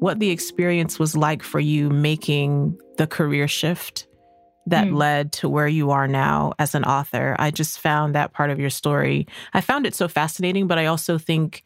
what 0.00 0.18
the 0.18 0.30
experience 0.30 0.98
was 0.98 1.16
like 1.16 1.44
for 1.44 1.60
you 1.60 1.88
making 1.88 2.76
the 2.96 3.06
career 3.06 3.46
shift? 3.46 4.08
That 4.66 4.86
mm. 4.86 4.96
led 4.96 5.32
to 5.32 5.48
where 5.48 5.68
you 5.68 5.90
are 5.90 6.06
now 6.06 6.52
as 6.58 6.74
an 6.74 6.84
author. 6.84 7.34
I 7.38 7.50
just 7.50 7.80
found 7.80 8.14
that 8.14 8.32
part 8.32 8.50
of 8.50 8.60
your 8.60 8.70
story. 8.70 9.26
I 9.54 9.60
found 9.60 9.86
it 9.86 9.94
so 9.94 10.08
fascinating, 10.08 10.66
but 10.66 10.78
I 10.78 10.86
also 10.86 11.18
think, 11.18 11.64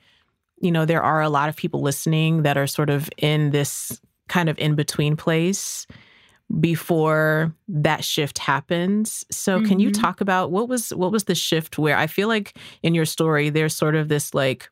you 0.60 0.70
know, 0.70 0.84
there 0.84 1.02
are 1.02 1.20
a 1.20 1.28
lot 1.28 1.48
of 1.48 1.56
people 1.56 1.82
listening 1.82 2.42
that 2.42 2.56
are 2.56 2.66
sort 2.66 2.90
of 2.90 3.10
in 3.18 3.50
this 3.50 4.00
kind 4.28 4.48
of 4.48 4.58
in 4.58 4.74
between 4.74 5.16
place 5.16 5.86
before 6.60 7.52
that 7.68 8.04
shift 8.04 8.38
happens. 8.38 9.24
So 9.30 9.58
mm-hmm. 9.58 9.68
can 9.68 9.80
you 9.80 9.90
mm-hmm. 9.90 10.00
talk 10.00 10.20
about 10.20 10.50
what 10.50 10.68
was 10.68 10.90
what 10.90 11.12
was 11.12 11.24
the 11.24 11.34
shift 11.34 11.78
where 11.78 11.96
I 11.96 12.06
feel 12.06 12.28
like 12.28 12.56
in 12.82 12.94
your 12.94 13.04
story 13.04 13.50
there's 13.50 13.74
sort 13.74 13.94
of 13.94 14.08
this 14.08 14.32
like 14.32 14.70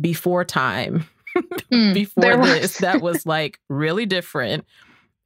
before 0.00 0.44
time 0.44 1.08
mm, 1.36 1.94
before 1.94 2.36
this 2.46 2.78
that 2.78 3.00
was 3.00 3.26
like 3.26 3.60
really 3.68 4.06
different 4.06 4.64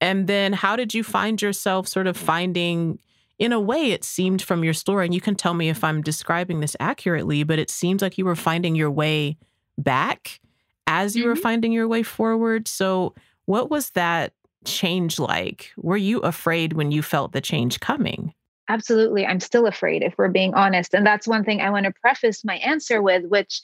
and 0.00 0.26
then 0.26 0.52
how 0.52 0.76
did 0.76 0.94
you 0.94 1.02
find 1.02 1.40
yourself 1.40 1.88
sort 1.88 2.06
of 2.06 2.16
finding, 2.16 2.98
in 3.38 3.52
a 3.52 3.61
way, 3.61 3.92
it 3.92 4.04
seemed 4.04 4.42
from 4.42 4.64
your 4.64 4.74
story, 4.74 5.06
and 5.06 5.14
you 5.14 5.20
can 5.20 5.34
tell 5.34 5.54
me 5.54 5.68
if 5.68 5.82
I'm 5.82 6.02
describing 6.02 6.61
this 6.61 6.76
accurately, 6.80 7.42
but 7.42 7.58
it 7.58 7.70
seems 7.70 8.02
like 8.02 8.18
you 8.18 8.24
were 8.24 8.37
finding 8.37 8.74
your 8.74 8.90
way 8.90 9.37
back 9.76 10.40
as 10.87 11.14
you 11.14 11.22
mm-hmm. 11.22 11.30
were 11.30 11.37
finding 11.37 11.72
your 11.72 11.88
way 11.88 12.02
forward. 12.02 12.68
So, 12.68 13.14
what 13.46 13.70
was 13.70 13.90
that 13.90 14.32
change 14.64 15.18
like? 15.18 15.72
Were 15.76 15.96
you 15.96 16.20
afraid 16.20 16.74
when 16.74 16.90
you 16.90 17.02
felt 17.02 17.32
the 17.32 17.40
change 17.40 17.80
coming? 17.80 18.34
Absolutely. 18.68 19.24
I'm 19.24 19.40
still 19.40 19.66
afraid 19.66 20.02
if 20.02 20.14
we're 20.18 20.28
being 20.28 20.52
honest. 20.54 20.92
And 20.92 21.06
that's 21.06 21.26
one 21.26 21.44
thing 21.44 21.61
I 21.61 21.70
want 21.70 21.87
to 21.87 21.92
preface 22.02 22.44
my 22.44 22.56
answer 22.56 23.00
with, 23.00 23.24
which 23.24 23.62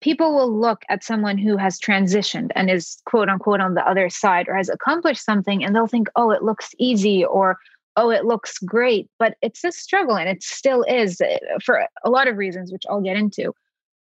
people 0.00 0.34
will 0.34 0.52
look 0.52 0.82
at 0.88 1.02
someone 1.02 1.38
who 1.38 1.56
has 1.56 1.78
transitioned 1.78 2.50
and 2.54 2.70
is 2.70 2.98
quote 3.04 3.28
unquote 3.28 3.60
on 3.60 3.74
the 3.74 3.88
other 3.88 4.08
side 4.08 4.48
or 4.48 4.56
has 4.56 4.68
accomplished 4.68 5.24
something 5.24 5.64
and 5.64 5.74
they'll 5.74 5.86
think, 5.86 6.08
oh, 6.16 6.30
it 6.30 6.42
looks 6.42 6.74
easy 6.78 7.24
or 7.24 7.58
oh, 7.96 8.10
it 8.10 8.24
looks 8.24 8.58
great, 8.58 9.10
but 9.18 9.34
it's 9.42 9.64
a 9.64 9.72
struggle 9.72 10.16
and 10.16 10.28
it 10.28 10.42
still 10.42 10.84
is 10.84 11.20
eh, 11.20 11.38
for 11.64 11.84
a 12.04 12.10
lot 12.10 12.28
of 12.28 12.36
reasons, 12.36 12.70
which 12.70 12.84
I'll 12.88 13.00
get 13.00 13.16
into. 13.16 13.52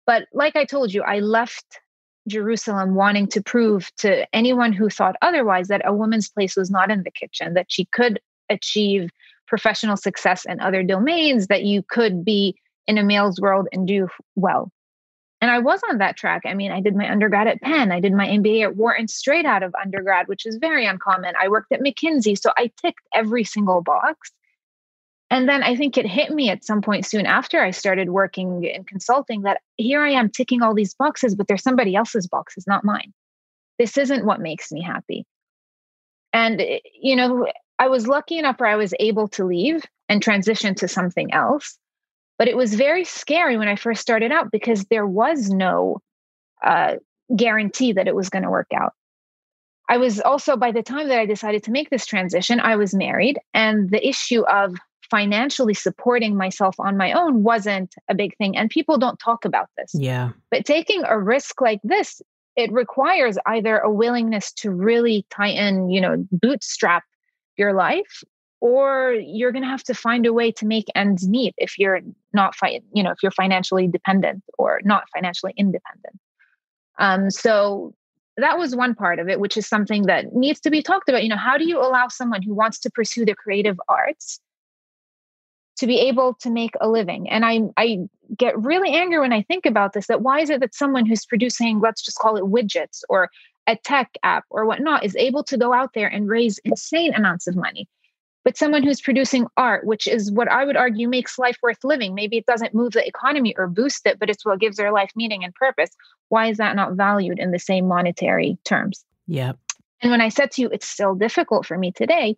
But 0.07 0.27
like 0.33 0.55
I 0.55 0.65
told 0.65 0.91
you, 0.91 1.03
I 1.03 1.19
left 1.19 1.79
Jerusalem 2.27 2.95
wanting 2.95 3.27
to 3.27 3.43
prove 3.43 3.91
to 3.97 4.25
anyone 4.35 4.73
who 4.73 4.89
thought 4.89 5.15
otherwise 5.21 5.67
that 5.67 5.83
a 5.85 5.93
woman's 5.93 6.29
place 6.29 6.55
was 6.55 6.71
not 6.71 6.89
in 6.89 7.03
the 7.03 7.11
kitchen, 7.11 7.53
that 7.53 7.67
she 7.69 7.85
could 7.85 8.19
achieve 8.49 9.11
professional 9.47 9.97
success 9.97 10.45
in 10.45 10.59
other 10.59 10.81
domains, 10.81 11.47
that 11.47 11.63
you 11.63 11.83
could 11.87 12.25
be 12.25 12.55
in 12.87 12.97
a 12.97 13.03
male's 13.03 13.39
world 13.39 13.67
and 13.71 13.87
do 13.87 14.07
well. 14.35 14.71
And 15.41 15.51
I 15.51 15.59
was 15.59 15.81
on 15.89 15.97
that 15.97 16.17
track. 16.17 16.43
I 16.45 16.53
mean, 16.53 16.71
I 16.71 16.79
did 16.79 16.95
my 16.95 17.09
undergrad 17.09 17.47
at 17.47 17.61
Penn, 17.61 17.91
I 17.91 17.99
did 17.99 18.13
my 18.13 18.27
MBA 18.27 18.63
at 18.63 18.75
Wharton 18.75 19.07
straight 19.07 19.45
out 19.45 19.63
of 19.63 19.75
undergrad, 19.75 20.27
which 20.27 20.45
is 20.45 20.55
very 20.55 20.85
uncommon. 20.85 21.33
I 21.39 21.49
worked 21.49 21.71
at 21.71 21.81
McKinsey. 21.81 22.39
So 22.39 22.51
I 22.57 22.71
ticked 22.81 23.01
every 23.13 23.43
single 23.43 23.81
box. 23.81 24.31
And 25.29 25.49
then 25.49 25.63
I 25.63 25.75
think 25.75 25.97
it 25.97 26.05
hit 26.05 26.31
me 26.31 26.49
at 26.49 26.63
some 26.63 26.81
point 26.81 27.05
soon 27.05 27.25
after 27.25 27.59
I 27.61 27.71
started 27.71 28.09
working 28.09 28.63
in 28.63 28.83
consulting 28.83 29.41
that 29.41 29.61
here 29.75 30.01
I 30.01 30.11
am 30.11 30.29
ticking 30.29 30.61
all 30.61 30.73
these 30.73 30.93
boxes, 30.93 31.35
but 31.35 31.47
they're 31.47 31.57
somebody 31.57 31.95
else's 31.95 32.27
boxes, 32.27 32.65
not 32.67 32.85
mine. 32.85 33.11
This 33.77 33.97
isn't 33.97 34.25
what 34.25 34.39
makes 34.39 34.71
me 34.71 34.81
happy. 34.81 35.25
And, 36.31 36.61
eh, 36.61 36.79
you 37.01 37.15
know, 37.15 37.47
I 37.79 37.87
was 37.87 38.07
lucky 38.07 38.37
enough 38.37 38.59
where 38.59 38.69
I 38.69 38.75
was 38.75 38.93
able 38.99 39.27
to 39.29 39.45
leave 39.45 39.83
and 40.07 40.21
transition 40.21 40.75
to 40.75 40.87
something 40.87 41.33
else. 41.33 41.77
But 42.37 42.47
it 42.47 42.57
was 42.57 42.75
very 42.75 43.05
scary 43.05 43.57
when 43.57 43.67
I 43.67 43.75
first 43.75 44.01
started 44.01 44.31
out 44.31 44.51
because 44.51 44.85
there 44.85 45.07
was 45.07 45.49
no 45.49 46.01
uh, 46.63 46.95
guarantee 47.35 47.93
that 47.93 48.07
it 48.07 48.15
was 48.15 48.29
going 48.29 48.43
to 48.43 48.49
work 48.49 48.67
out. 48.75 48.93
I 49.87 49.97
was 49.97 50.19
also, 50.19 50.57
by 50.57 50.71
the 50.71 50.81
time 50.81 51.07
that 51.09 51.19
I 51.19 51.25
decided 51.25 51.63
to 51.63 51.71
make 51.71 51.89
this 51.89 52.05
transition, 52.05 52.59
I 52.59 52.75
was 52.75 52.93
married. 52.93 53.39
And 53.53 53.91
the 53.91 54.05
issue 54.05 54.41
of 54.47 54.75
financially 55.09 55.75
supporting 55.75 56.35
myself 56.35 56.75
on 56.79 56.97
my 56.97 57.13
own 57.13 57.43
wasn't 57.43 57.93
a 58.09 58.15
big 58.15 58.35
thing. 58.37 58.57
And 58.57 58.69
people 58.69 58.97
don't 58.97 59.19
talk 59.19 59.45
about 59.45 59.69
this. 59.77 59.91
Yeah. 59.93 60.31
But 60.49 60.65
taking 60.65 61.03
a 61.05 61.19
risk 61.19 61.61
like 61.61 61.79
this, 61.83 62.21
it 62.55 62.71
requires 62.71 63.37
either 63.45 63.77
a 63.77 63.91
willingness 63.91 64.51
to 64.53 64.71
really 64.71 65.25
tighten, 65.29 65.89
you 65.89 66.01
know, 66.01 66.25
bootstrap 66.31 67.03
your 67.57 67.73
life 67.73 68.23
or 68.65 69.13
you're 69.23 69.51
going 69.51 69.61
to 69.61 69.69
have 69.69 69.83
to 69.83 69.93
find 69.93 70.25
a 70.25 70.33
way 70.33 70.51
to 70.51 70.65
make 70.65 70.85
ends 70.95 71.27
meet 71.27 71.53
if 71.59 71.77
you're 71.77 71.99
not 72.33 72.55
fi- 72.55 72.81
you 72.93 73.03
know 73.03 73.11
if 73.11 73.21
you're 73.21 73.31
financially 73.31 73.87
dependent 73.87 74.41
or 74.57 74.81
not 74.83 75.03
financially 75.13 75.53
independent. 75.55 76.19
Um, 76.97 77.29
so 77.29 77.93
that 78.37 78.57
was 78.57 78.75
one 78.75 78.95
part 78.95 79.19
of 79.19 79.29
it 79.29 79.39
which 79.39 79.55
is 79.55 79.67
something 79.67 80.07
that 80.07 80.33
needs 80.33 80.59
to 80.61 80.71
be 80.71 80.81
talked 80.81 81.07
about. 81.07 81.21
You 81.21 81.29
know 81.29 81.37
how 81.37 81.59
do 81.59 81.65
you 81.67 81.79
allow 81.79 82.07
someone 82.07 82.41
who 82.41 82.55
wants 82.55 82.79
to 82.79 82.89
pursue 82.89 83.23
the 83.23 83.35
creative 83.35 83.79
arts 83.87 84.39
to 85.77 85.85
be 85.85 85.99
able 85.99 86.33
to 86.41 86.49
make 86.49 86.73
a 86.81 86.89
living? 86.89 87.29
And 87.29 87.45
i 87.45 87.59
i 87.77 87.99
get 88.35 88.59
really 88.59 88.91
angry 88.91 89.19
when 89.19 89.31
i 89.31 89.43
think 89.43 89.67
about 89.67 89.93
this 89.93 90.07
that 90.07 90.23
why 90.23 90.39
is 90.39 90.49
it 90.49 90.59
that 90.59 90.73
someone 90.73 91.05
who's 91.05 91.27
producing 91.27 91.79
let's 91.79 92.01
just 92.01 92.17
call 92.17 92.35
it 92.35 92.45
widgets 92.45 93.03
or 93.09 93.29
a 93.67 93.75
tech 93.75 94.09
app 94.23 94.43
or 94.49 94.65
whatnot 94.65 95.05
is 95.05 95.15
able 95.15 95.43
to 95.43 95.55
go 95.55 95.71
out 95.71 95.91
there 95.93 96.07
and 96.07 96.27
raise 96.27 96.57
insane 96.65 97.13
amounts 97.13 97.45
of 97.45 97.55
money 97.55 97.87
but 98.45 98.57
someone 98.57 98.83
who's 98.83 99.01
producing 99.01 99.47
art, 99.57 99.85
which 99.87 100.07
is 100.07 100.31
what 100.31 100.49
I 100.49 100.65
would 100.65 100.77
argue 100.77 101.09
makes 101.09 101.39
life 101.39 101.57
worth 101.63 101.83
living. 101.83 102.13
Maybe 102.13 102.37
it 102.37 102.45
doesn't 102.45 102.75
move 102.75 102.93
the 102.93 103.05
economy 103.05 103.55
or 103.57 103.67
boost 103.67 104.05
it, 104.05 104.19
but 104.19 104.29
it's 104.29 104.45
what 104.45 104.59
gives 104.59 104.77
their 104.77 104.91
life 104.91 105.09
meaning 105.15 105.43
and 105.43 105.53
purpose. 105.55 105.89
Why 106.29 106.47
is 106.47 106.57
that 106.57 106.75
not 106.75 106.93
valued 106.93 107.39
in 107.39 107.49
the 107.49 107.59
same 107.59 107.87
monetary 107.87 108.59
terms? 108.63 109.03
Yeah. 109.25 109.53
And 110.01 110.11
when 110.11 110.21
I 110.21 110.29
said 110.29 110.51
to 110.51 110.61
you, 110.61 110.69
it's 110.71 110.87
still 110.87 111.15
difficult 111.15 111.65
for 111.65 111.75
me 111.75 111.91
today, 111.91 112.37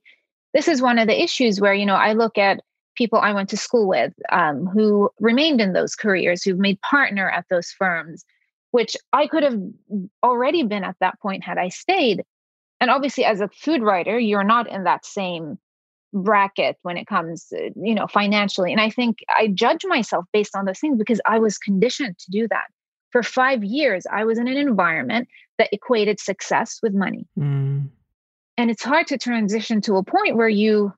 this 0.54 0.70
is 0.70 0.82
one 0.82 0.98
of 0.98 1.08
the 1.08 1.22
issues 1.22 1.60
where, 1.60 1.74
you 1.74 1.86
know, 1.86 1.96
I 1.96 2.14
look 2.14 2.38
at 2.38 2.62
people 2.96 3.20
I 3.20 3.34
went 3.34 3.50
to 3.50 3.58
school 3.58 3.86
with 3.86 4.14
um, 4.32 4.66
who 4.66 5.10
remained 5.20 5.60
in 5.60 5.74
those 5.74 5.94
careers, 5.94 6.42
who've 6.42 6.58
made 6.58 6.80
partner 6.82 7.30
at 7.30 7.46
those 7.50 7.70
firms, 7.70 8.24
which 8.72 8.96
I 9.12 9.28
could 9.28 9.44
have 9.44 9.60
already 10.24 10.64
been 10.64 10.86
at 10.86 10.96
that 11.02 11.20
point 11.20 11.44
had 11.44 11.58
I 11.58 11.68
stayed. 11.68 12.24
And 12.80 12.90
obviously, 12.90 13.26
as 13.26 13.42
a 13.42 13.50
food 13.50 13.82
writer, 13.82 14.18
you're 14.18 14.46
not 14.46 14.70
in 14.70 14.86
that 14.86 15.06
same 15.06 15.60
bracket 16.14 16.78
when 16.84 16.98
it 16.98 17.06
comes 17.06 17.52
you 17.76 17.94
know 17.94 18.08
financially 18.08 18.72
and 18.72 18.80
i 18.80 18.90
think 18.90 19.20
i 19.38 19.48
judge 19.48 19.82
myself 19.86 20.26
based 20.32 20.56
on 20.56 20.66
those 20.66 20.80
things 20.80 20.98
because 20.98 21.20
i 21.26 21.38
was 21.38 21.58
conditioned 21.58 22.18
to 22.18 22.32
do 22.32 22.48
that. 22.48 22.66
For 23.12 23.24
5 23.24 23.64
years 23.64 24.06
i 24.12 24.24
was 24.24 24.38
in 24.38 24.48
an 24.48 24.58
environment 24.58 25.28
that 25.58 25.70
equated 25.72 26.20
success 26.20 26.80
with 26.82 26.94
money. 26.94 27.28
Mm. 27.38 27.90
and 28.58 28.72
it's 28.72 28.84
hard 28.84 29.08
to 29.08 29.18
transition 29.18 29.82
to 29.82 29.98
a 29.98 30.04
point 30.04 30.38
where 30.38 30.50
you 30.50 30.94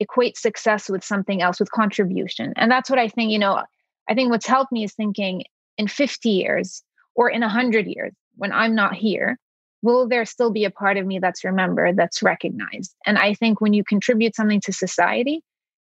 equate 0.00 0.36
success 0.36 0.88
with 0.88 1.02
something 1.02 1.42
else 1.42 1.58
with 1.58 1.70
contribution. 1.72 2.52
And 2.56 2.70
that's 2.70 2.90
what 2.90 2.98
i 2.98 3.08
think 3.08 3.30
you 3.30 3.38
know 3.38 3.62
i 4.08 4.14
think 4.14 4.30
what's 4.30 4.46
helped 4.46 4.72
me 4.72 4.84
is 4.84 4.94
thinking 4.94 5.44
in 5.76 5.86
50 5.86 6.28
years 6.30 6.82
or 7.14 7.30
in 7.30 7.42
100 7.42 7.86
years 7.86 8.12
when 8.36 8.52
i'm 8.52 8.74
not 8.74 8.94
here 8.94 9.38
will 9.82 10.08
there 10.08 10.24
still 10.24 10.50
be 10.50 10.64
a 10.64 10.70
part 10.70 10.96
of 10.96 11.06
me 11.06 11.18
that's 11.18 11.44
remembered, 11.44 11.96
that's 11.96 12.22
recognized? 12.22 12.94
And 13.06 13.18
I 13.18 13.34
think 13.34 13.60
when 13.60 13.72
you 13.72 13.84
contribute 13.84 14.34
something 14.34 14.60
to 14.62 14.72
society 14.72 15.42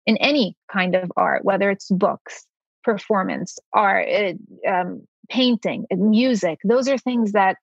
in 0.07 0.17
any 0.19 0.57
kind 0.71 0.95
of 0.95 1.13
art, 1.17 1.45
whether 1.45 1.71
it's 1.71 1.91
books, 1.91 2.47
performance, 2.83 3.59
art, 3.73 4.07
eh, 4.09 4.35
um, 4.69 5.07
painting, 5.29 5.87
eh, 5.91 5.97
music, 5.97 6.59
those 6.65 6.89
are 6.89 6.99
things 6.99 7.33
that 7.33 7.57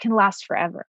can 0.00 0.14
last 0.14 0.44
forever. 0.44 0.86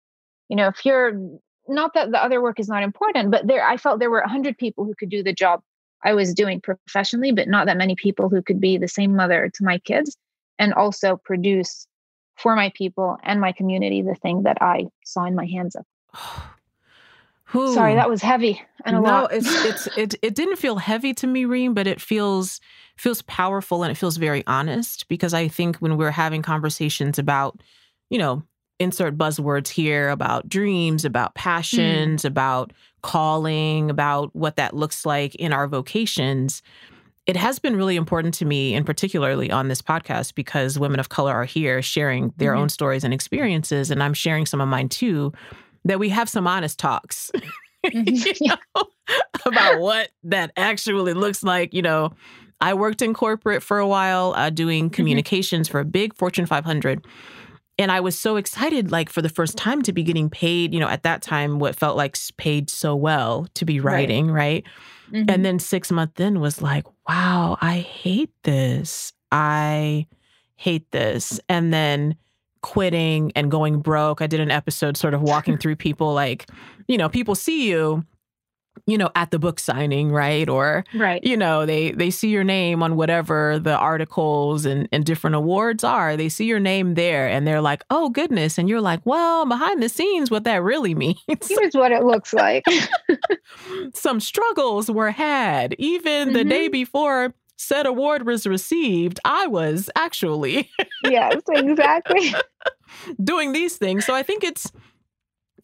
You 0.49 0.55
know, 0.55 0.67
if 0.67 0.85
you're 0.85 1.19
not 1.67 1.93
that 1.93 2.11
the 2.11 2.23
other 2.23 2.41
work 2.41 2.59
is 2.59 2.67
not 2.67 2.83
important, 2.83 3.31
but 3.31 3.47
there, 3.47 3.65
I 3.65 3.77
felt 3.77 3.99
there 3.99 4.09
were 4.09 4.21
100 4.21 4.57
people 4.57 4.85
who 4.85 4.95
could 4.95 5.09
do 5.09 5.23
the 5.23 5.33
job 5.33 5.61
I 6.03 6.13
was 6.13 6.33
doing 6.33 6.61
professionally, 6.61 7.31
but 7.31 7.47
not 7.47 7.67
that 7.67 7.77
many 7.77 7.95
people 7.95 8.29
who 8.29 8.41
could 8.41 8.59
be 8.59 8.77
the 8.77 8.87
same 8.87 9.15
mother 9.15 9.49
to 9.53 9.63
my 9.63 9.79
kids 9.79 10.17
and 10.59 10.73
also 10.73 11.17
produce 11.17 11.87
for 12.35 12.55
my 12.55 12.71
people 12.75 13.17
and 13.23 13.39
my 13.39 13.51
community 13.51 14.01
the 14.01 14.15
thing 14.15 14.43
that 14.43 14.57
I 14.61 14.87
saw 15.03 15.25
in 15.25 15.35
my 15.35 15.45
hands 15.45 15.75
of. 15.75 15.85
Sorry, 17.53 17.93
that 17.93 18.09
was 18.09 18.23
heavy 18.23 18.59
and 18.83 18.97
a 18.97 18.99
no, 18.99 19.07
lot. 19.07 19.33
it's 19.33 19.47
it's 19.65 19.97
it 19.97 20.15
it 20.23 20.35
didn't 20.35 20.55
feel 20.55 20.77
heavy 20.77 21.13
to 21.15 21.27
me, 21.27 21.45
Reem, 21.45 21.73
but 21.73 21.85
it 21.85 22.01
feels 22.01 22.59
feels 22.97 23.21
powerful 23.23 23.83
and 23.83 23.91
it 23.91 23.95
feels 23.95 24.17
very 24.17 24.43
honest 24.47 25.07
because 25.07 25.33
I 25.33 25.47
think 25.47 25.77
when 25.77 25.97
we're 25.97 26.11
having 26.11 26.41
conversations 26.41 27.19
about, 27.19 27.61
you 28.09 28.17
know, 28.17 28.43
insert 28.79 29.17
buzzwords 29.17 29.67
here 29.69 30.09
about 30.09 30.49
dreams, 30.49 31.05
about 31.05 31.35
passions, 31.35 32.23
mm. 32.23 32.27
about 32.27 32.73
calling, 33.01 33.89
about 33.89 34.35
what 34.35 34.55
that 34.55 34.75
looks 34.75 35.05
like 35.05 35.35
in 35.35 35.53
our 35.53 35.67
vocations, 35.67 36.61
it 37.25 37.35
has 37.37 37.57
been 37.57 37.75
really 37.75 37.95
important 37.95 38.33
to 38.35 38.45
me, 38.45 38.75
and 38.75 38.85
particularly 38.85 39.49
on 39.49 39.69
this 39.69 39.81
podcast, 39.81 40.35
because 40.35 40.77
women 40.77 40.99
of 40.99 41.09
color 41.09 41.33
are 41.33 41.45
here 41.45 41.81
sharing 41.81 42.33
their 42.37 42.51
mm-hmm. 42.51 42.63
own 42.63 42.69
stories 42.69 43.03
and 43.03 43.13
experiences, 43.13 43.91
and 43.91 44.03
I'm 44.03 44.13
sharing 44.13 44.45
some 44.45 44.59
of 44.59 44.67
mine 44.67 44.89
too. 44.89 45.31
That 45.85 45.99
we 45.99 46.09
have 46.09 46.29
some 46.29 46.47
honest 46.47 46.79
talks, 46.79 47.29
mm-hmm. 47.85 48.43
you 48.43 48.49
know, 48.49 48.83
about 49.45 49.79
what 49.79 50.09
that 50.23 50.51
actually 50.55 51.13
looks 51.13 51.43
like. 51.43 51.73
You 51.73 51.81
know, 51.81 52.13
I 52.61 52.73
worked 52.73 53.01
in 53.01 53.13
corporate 53.13 53.63
for 53.63 53.79
a 53.79 53.87
while, 53.87 54.33
uh, 54.35 54.49
doing 54.49 54.85
mm-hmm. 54.85 54.93
communications 54.93 55.67
mm-hmm. 55.67 55.71
for 55.73 55.79
a 55.81 55.85
big 55.85 56.15
Fortune 56.15 56.45
500. 56.45 57.05
And 57.77 57.91
I 57.91 58.01
was 58.01 58.17
so 58.17 58.35
excited, 58.35 58.91
like 58.91 59.09
for 59.09 59.21
the 59.21 59.29
first 59.29 59.57
time, 59.57 59.81
to 59.83 59.91
be 59.91 60.03
getting 60.03 60.29
paid, 60.29 60.73
you 60.73 60.79
know, 60.79 60.87
at 60.87 61.03
that 61.03 61.21
time, 61.21 61.57
what 61.59 61.75
felt 61.75 61.97
like 61.97 62.15
paid 62.37 62.69
so 62.69 62.95
well 62.95 63.47
to 63.55 63.65
be 63.65 63.79
writing, 63.79 64.27
right? 64.27 64.63
right? 64.63 64.63
Mm-hmm. 65.11 65.29
And 65.29 65.45
then 65.45 65.59
six 65.59 65.91
months 65.91 66.19
in 66.19 66.39
was 66.39 66.61
like, 66.61 66.85
wow, 67.07 67.57
I 67.61 67.77
hate 67.77 68.31
this. 68.43 69.13
I 69.31 70.07
hate 70.55 70.91
this. 70.91 71.39
And 71.49 71.73
then 71.73 72.15
quitting 72.61 73.31
and 73.35 73.51
going 73.51 73.79
broke. 73.79 74.21
I 74.21 74.27
did 74.27 74.39
an 74.39 74.51
episode 74.51 74.95
sort 74.95 75.13
of 75.13 75.21
walking 75.21 75.57
through 75.57 75.75
people 75.75 76.13
like, 76.13 76.49
you 76.87 76.97
know, 76.97 77.09
people 77.09 77.35
see 77.35 77.69
you 77.69 78.05
you 78.85 78.97
know 78.97 79.09
at 79.15 79.31
the 79.31 79.39
book 79.39 79.59
signing 79.59 80.11
right? 80.11 80.49
Or 80.49 80.83
right. 80.93 81.23
you 81.23 81.37
know 81.37 81.65
they 81.65 81.91
they 81.91 82.09
see 82.09 82.29
your 82.29 82.43
name 82.43 82.83
on 82.83 82.95
whatever 82.95 83.59
the 83.59 83.75
articles 83.75 84.65
and, 84.65 84.87
and 84.91 85.05
different 85.05 85.35
awards 85.35 85.83
are. 85.83 86.17
They 86.17 86.29
see 86.29 86.45
your 86.45 86.59
name 86.59 86.95
there 86.95 87.27
and 87.27 87.47
they're 87.47 87.61
like 87.61 87.83
oh 87.89 88.09
goodness. 88.09 88.57
And 88.57 88.67
you're 88.67 88.81
like 88.81 89.01
well 89.05 89.45
behind 89.45 89.81
the 89.81 89.89
scenes 89.89 90.29
what 90.29 90.43
that 90.43 90.61
really 90.63 90.95
means. 90.95 91.17
Here's 91.27 91.73
what 91.75 91.91
it 91.91 92.03
looks 92.03 92.33
like. 92.33 92.65
Some 93.93 94.19
struggles 94.19 94.89
were 94.89 95.11
had. 95.11 95.75
Even 95.77 96.29
mm-hmm. 96.29 96.37
the 96.37 96.43
day 96.43 96.65
mm-hmm. 96.65 96.71
before 96.71 97.33
said 97.55 97.85
award 97.85 98.25
was 98.25 98.45
received 98.45 99.19
i 99.23 99.45
was 99.47 99.89
actually 99.95 100.69
yes 101.05 101.39
exactly. 101.49 102.33
doing 103.23 103.53
these 103.53 103.77
things. 103.77 104.05
So 104.05 104.13
i 104.13 104.23
think 104.23 104.43
it's 104.43 104.71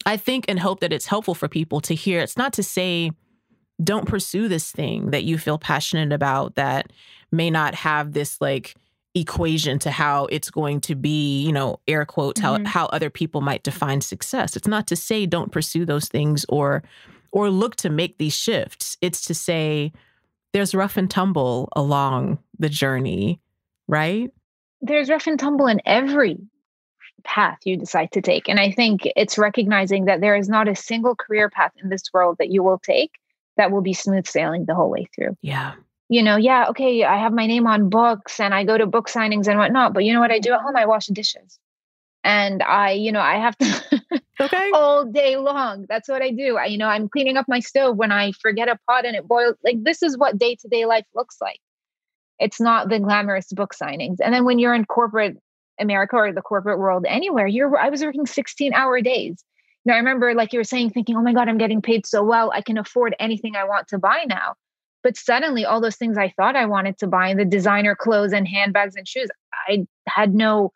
I 0.06 0.16
think 0.16 0.46
and 0.48 0.58
hope 0.58 0.80
that 0.80 0.92
it's 0.92 1.06
helpful 1.06 1.34
for 1.34 1.48
people 1.48 1.80
to 1.82 1.94
hear. 1.94 2.20
It's 2.20 2.36
not 2.36 2.52
to 2.54 2.62
say 2.62 3.12
don't 3.82 4.06
pursue 4.06 4.48
this 4.48 4.70
thing 4.70 5.10
that 5.10 5.24
you 5.24 5.38
feel 5.38 5.58
passionate 5.58 6.12
about 6.12 6.54
that 6.56 6.92
may 7.32 7.50
not 7.50 7.74
have 7.74 8.12
this 8.12 8.40
like 8.40 8.76
equation 9.14 9.78
to 9.80 9.90
how 9.90 10.26
it's 10.26 10.50
going 10.50 10.80
to 10.82 10.94
be, 10.94 11.42
you 11.42 11.52
know, 11.52 11.80
air 11.88 12.04
quotes, 12.04 12.40
mm-hmm. 12.40 12.64
how 12.64 12.80
how 12.80 12.86
other 12.86 13.10
people 13.10 13.40
might 13.40 13.62
define 13.62 14.00
success. 14.00 14.56
It's 14.56 14.68
not 14.68 14.86
to 14.88 14.96
say 14.96 15.26
don't 15.26 15.52
pursue 15.52 15.84
those 15.84 16.08
things 16.08 16.44
or 16.48 16.82
or 17.32 17.50
look 17.50 17.76
to 17.76 17.90
make 17.90 18.18
these 18.18 18.34
shifts. 18.34 18.96
It's 19.00 19.22
to 19.22 19.34
say 19.34 19.92
there's 20.52 20.74
rough 20.74 20.96
and 20.96 21.10
tumble 21.10 21.68
along 21.76 22.38
the 22.58 22.68
journey, 22.68 23.40
right? 23.86 24.30
There's 24.80 25.10
rough 25.10 25.26
and 25.26 25.38
tumble 25.38 25.66
in 25.66 25.80
every 25.84 26.38
path 27.24 27.58
you 27.64 27.76
decide 27.76 28.12
to 28.12 28.22
take. 28.22 28.48
And 28.48 28.58
I 28.58 28.70
think 28.70 29.02
it's 29.16 29.38
recognizing 29.38 30.06
that 30.06 30.20
there 30.20 30.36
is 30.36 30.48
not 30.48 30.68
a 30.68 30.76
single 30.76 31.14
career 31.14 31.50
path 31.50 31.72
in 31.82 31.88
this 31.88 32.02
world 32.12 32.36
that 32.38 32.50
you 32.50 32.62
will 32.62 32.78
take 32.78 33.12
that 33.56 33.70
will 33.70 33.82
be 33.82 33.92
smooth 33.92 34.26
sailing 34.26 34.64
the 34.64 34.74
whole 34.74 34.90
way 34.90 35.06
through. 35.14 35.36
Yeah. 35.42 35.74
You 36.08 36.22
know, 36.22 36.36
yeah, 36.36 36.66
okay, 36.70 37.04
I 37.04 37.18
have 37.18 37.32
my 37.32 37.46
name 37.46 37.66
on 37.66 37.88
books 37.88 38.40
and 38.40 38.52
I 38.52 38.64
go 38.64 38.76
to 38.76 38.86
book 38.86 39.08
signings 39.08 39.46
and 39.46 39.58
whatnot, 39.58 39.94
but 39.94 40.04
you 40.04 40.12
know 40.12 40.20
what 40.20 40.32
I 40.32 40.40
do 40.40 40.52
at 40.52 40.60
home? 40.60 40.76
I 40.76 40.86
wash 40.86 41.06
the 41.06 41.14
dishes. 41.14 41.58
And 42.24 42.62
I, 42.62 42.92
you 42.92 43.12
know, 43.12 43.20
I 43.20 43.36
have 43.36 43.56
to 43.58 44.02
okay 44.40 44.70
all 44.74 45.04
day 45.04 45.36
long. 45.36 45.86
That's 45.88 46.08
what 46.08 46.20
I 46.20 46.30
do. 46.30 46.56
I, 46.56 46.66
you 46.66 46.78
know, 46.78 46.88
I'm 46.88 47.08
cleaning 47.08 47.36
up 47.36 47.46
my 47.48 47.60
stove 47.60 47.96
when 47.96 48.12
I 48.12 48.32
forget 48.32 48.68
a 48.68 48.78
pot 48.86 49.06
and 49.06 49.16
it 49.16 49.26
boils. 49.26 49.54
Like 49.64 49.76
this 49.82 50.02
is 50.02 50.18
what 50.18 50.36
day 50.36 50.56
to 50.56 50.68
day 50.68 50.84
life 50.84 51.06
looks 51.14 51.36
like. 51.40 51.60
It's 52.38 52.60
not 52.60 52.88
the 52.88 52.98
glamorous 52.98 53.52
book 53.52 53.74
signings. 53.80 54.16
And 54.22 54.34
then 54.34 54.44
when 54.44 54.58
you're 54.58 54.74
in 54.74 54.86
corporate 54.86 55.36
America 55.80 56.16
or 56.16 56.32
the 56.32 56.42
corporate 56.42 56.78
world 56.78 57.04
anywhere, 57.08 57.46
you're 57.46 57.76
I 57.76 57.88
was 57.88 58.02
working 58.02 58.26
16 58.26 58.74
hour 58.74 59.00
days. 59.00 59.42
You 59.84 59.90
know, 59.90 59.94
I 59.94 59.98
remember 59.98 60.34
like 60.34 60.52
you 60.52 60.58
were 60.58 60.64
saying, 60.64 60.90
thinking, 60.90 61.16
oh 61.16 61.22
my 61.22 61.32
God, 61.32 61.48
I'm 61.48 61.58
getting 61.58 61.80
paid 61.80 62.06
so 62.06 62.22
well. 62.22 62.52
I 62.54 62.60
can 62.60 62.78
afford 62.78 63.14
anything 63.18 63.56
I 63.56 63.64
want 63.64 63.88
to 63.88 63.98
buy 63.98 64.24
now. 64.28 64.54
But 65.02 65.16
suddenly 65.16 65.64
all 65.64 65.80
those 65.80 65.96
things 65.96 66.18
I 66.18 66.28
thought 66.36 66.56
I 66.56 66.66
wanted 66.66 66.98
to 66.98 67.06
buy, 67.06 67.32
the 67.32 67.46
designer 67.46 67.94
clothes 67.94 68.34
and 68.34 68.46
handbags 68.46 68.96
and 68.96 69.08
shoes, 69.08 69.30
I 69.68 69.86
had 70.06 70.34
no 70.34 70.72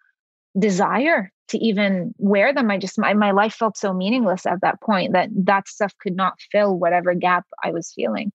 desire 0.58 1.30
to 1.48 1.58
even 1.58 2.14
wear 2.18 2.54
them. 2.54 2.70
I 2.70 2.78
just 2.78 2.98
my, 2.98 3.12
my 3.12 3.32
life 3.32 3.54
felt 3.54 3.76
so 3.76 3.92
meaningless 3.92 4.46
at 4.46 4.62
that 4.62 4.80
point 4.80 5.12
that 5.12 5.28
that 5.44 5.68
stuff 5.68 5.92
could 6.00 6.16
not 6.16 6.40
fill 6.50 6.78
whatever 6.78 7.14
gap 7.14 7.44
I 7.62 7.70
was 7.70 7.92
feeling. 7.94 8.32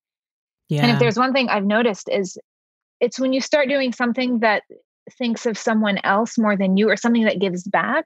Yeah. 0.67 0.83
And 0.83 0.91
if 0.91 0.99
there's 0.99 1.17
one 1.17 1.33
thing 1.33 1.49
I've 1.49 1.65
noticed 1.65 2.09
is 2.09 2.37
it's 2.99 3.19
when 3.19 3.33
you 3.33 3.41
start 3.41 3.67
doing 3.69 3.93
something 3.93 4.39
that 4.39 4.63
thinks 5.09 5.45
of 5.45 5.57
someone 5.57 5.99
else 6.03 6.37
more 6.37 6.55
than 6.55 6.77
you 6.77 6.89
or 6.89 6.97
something 6.97 7.25
that 7.25 7.39
gives 7.39 7.63
back, 7.63 8.05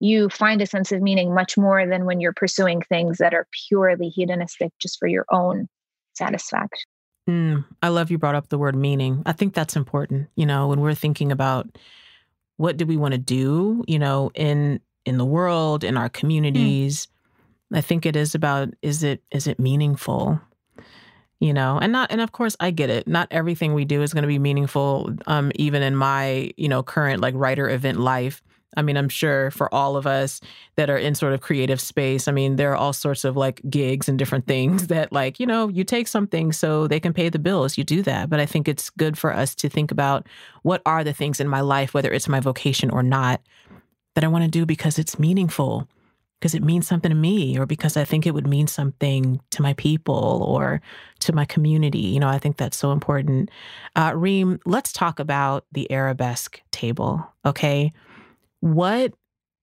you 0.00 0.28
find 0.28 0.60
a 0.60 0.66
sense 0.66 0.90
of 0.92 1.00
meaning 1.00 1.34
much 1.34 1.56
more 1.56 1.86
than 1.86 2.04
when 2.04 2.20
you're 2.20 2.32
pursuing 2.32 2.82
things 2.82 3.18
that 3.18 3.34
are 3.34 3.46
purely 3.68 4.08
hedonistic 4.08 4.72
just 4.80 4.98
for 4.98 5.06
your 5.06 5.24
own 5.30 5.68
satisfaction. 6.14 6.88
Mm, 7.28 7.64
I 7.82 7.88
love 7.88 8.10
you 8.10 8.18
brought 8.18 8.34
up 8.34 8.48
the 8.48 8.58
word 8.58 8.74
meaning. 8.74 9.22
I 9.26 9.32
think 9.32 9.54
that's 9.54 9.76
important. 9.76 10.28
You 10.34 10.46
know, 10.46 10.66
when 10.66 10.80
we're 10.80 10.94
thinking 10.94 11.30
about 11.30 11.68
what 12.56 12.76
do 12.76 12.84
we 12.84 12.96
want 12.96 13.12
to 13.12 13.18
do, 13.18 13.84
you 13.86 13.98
know, 13.98 14.30
in 14.34 14.80
in 15.04 15.18
the 15.18 15.24
world, 15.24 15.84
in 15.84 15.96
our 15.96 16.08
hmm. 16.08 16.18
communities, 16.18 17.06
mm. 17.72 17.78
I 17.78 17.80
think 17.80 18.06
it 18.06 18.16
is 18.16 18.34
about 18.34 18.74
is 18.82 19.02
it 19.02 19.22
is 19.30 19.46
it 19.46 19.60
meaningful? 19.60 20.40
You 21.42 21.52
know 21.52 21.76
and 21.82 21.90
not 21.90 22.10
and 22.12 22.20
of 22.20 22.30
course 22.30 22.56
i 22.60 22.70
get 22.70 22.88
it. 22.88 23.08
Not 23.08 23.26
everything 23.32 23.74
we 23.74 23.84
do 23.84 24.00
is 24.00 24.14
going 24.14 24.22
to 24.22 24.28
be 24.28 24.38
meaningful 24.38 25.12
um 25.26 25.50
even 25.56 25.82
in 25.82 25.96
my 25.96 26.52
you 26.56 26.68
know 26.68 26.82
current 26.82 27.20
like 27.20 27.34
writer 27.36 27.68
event 27.68 27.98
life. 27.98 28.40
I 28.76 28.80
mean 28.80 28.96
i'm 28.96 29.08
sure 29.08 29.50
for 29.50 29.72
all 29.74 29.96
of 29.96 30.06
us 30.06 30.40
that 30.76 30.88
are 30.88 30.96
in 30.96 31.14
sort 31.14 31.34
of 31.34 31.40
creative 31.42 31.80
space 31.80 32.26
i 32.26 32.32
mean 32.32 32.56
there 32.56 32.70
are 32.70 32.76
all 32.76 32.94
sorts 32.94 33.24
of 33.24 33.36
like 33.36 33.60
gigs 33.68 34.08
and 34.08 34.18
different 34.18 34.46
things 34.46 34.86
that 34.94 35.12
like 35.12 35.38
you 35.40 35.44
know 35.44 35.68
you 35.68 35.84
take 35.84 36.08
something 36.08 36.52
so 36.52 36.86
they 36.86 37.00
can 37.00 37.12
pay 37.12 37.28
the 37.28 37.38
bills 37.38 37.76
you 37.76 37.84
do 37.84 38.02
that. 38.02 38.30
But 38.30 38.38
i 38.40 38.46
think 38.46 38.68
it's 38.68 38.88
good 38.90 39.18
for 39.18 39.32
us 39.32 39.54
to 39.56 39.68
think 39.68 39.90
about 39.90 40.26
what 40.62 40.80
are 40.86 41.02
the 41.04 41.12
things 41.12 41.40
in 41.40 41.48
my 41.48 41.60
life 41.60 41.92
whether 41.92 42.12
it's 42.12 42.28
my 42.28 42.40
vocation 42.40 42.88
or 42.88 43.02
not 43.02 43.42
that 44.14 44.24
i 44.24 44.28
want 44.28 44.44
to 44.44 44.50
do 44.58 44.64
because 44.64 44.96
it's 44.98 45.18
meaningful 45.18 45.88
because 46.42 46.56
it 46.56 46.64
means 46.64 46.88
something 46.88 47.08
to 47.08 47.14
me 47.14 47.56
or 47.56 47.66
because 47.66 47.96
I 47.96 48.04
think 48.04 48.26
it 48.26 48.34
would 48.34 48.48
mean 48.48 48.66
something 48.66 49.40
to 49.50 49.62
my 49.62 49.74
people 49.74 50.42
or 50.44 50.82
to 51.20 51.32
my 51.32 51.44
community. 51.44 52.00
You 52.00 52.18
know, 52.18 52.26
I 52.26 52.40
think 52.40 52.56
that's 52.56 52.76
so 52.76 52.90
important. 52.90 53.48
Uh, 53.94 54.10
Reem, 54.16 54.58
let's 54.66 54.92
talk 54.92 55.20
about 55.20 55.66
the 55.70 55.88
arabesque 55.92 56.60
table. 56.72 57.24
Okay. 57.46 57.92
What 58.58 59.14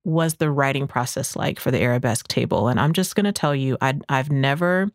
was 0.05 0.36
the 0.36 0.49
writing 0.49 0.88
process 0.88 1.36
like 1.36 1.59
for 1.59 1.69
the 1.69 1.82
arabesque 1.82 2.30
table? 2.30 2.69
And 2.69 2.80
I'm 2.80 2.93
just 2.93 3.13
going 3.13 3.25
to 3.25 3.34
tell 3.34 3.53
you, 3.53 3.77
I, 3.82 3.99
I've 4.07 4.32
never. 4.32 4.89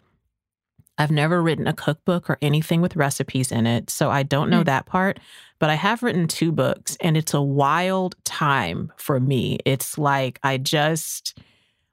I've 0.97 1.11
never 1.11 1.43
written 1.43 1.67
a 1.67 1.73
cookbook 1.73 2.31
or 2.31 2.39
anything 2.41 2.81
with 2.81 2.95
recipes 2.95 3.51
in 3.51 3.67
it, 3.67 3.91
so 3.91 4.13
I 4.13 4.23
don't 4.23 4.49
know 4.49 4.61
mm. 4.61 4.67
that 4.67 4.87
part. 4.87 5.19
But 5.59 5.69
I 5.69 5.75
have 5.75 6.05
written 6.05 6.29
two 6.29 6.53
books, 6.53 6.97
and 7.01 7.17
it's 7.17 7.35
a 7.35 7.43
wild 7.43 8.15
time 8.23 8.93
for 8.97 9.19
me. 9.19 9.59
It's 9.65 9.99
like 9.99 10.39
I 10.45 10.57
just, 10.57 11.37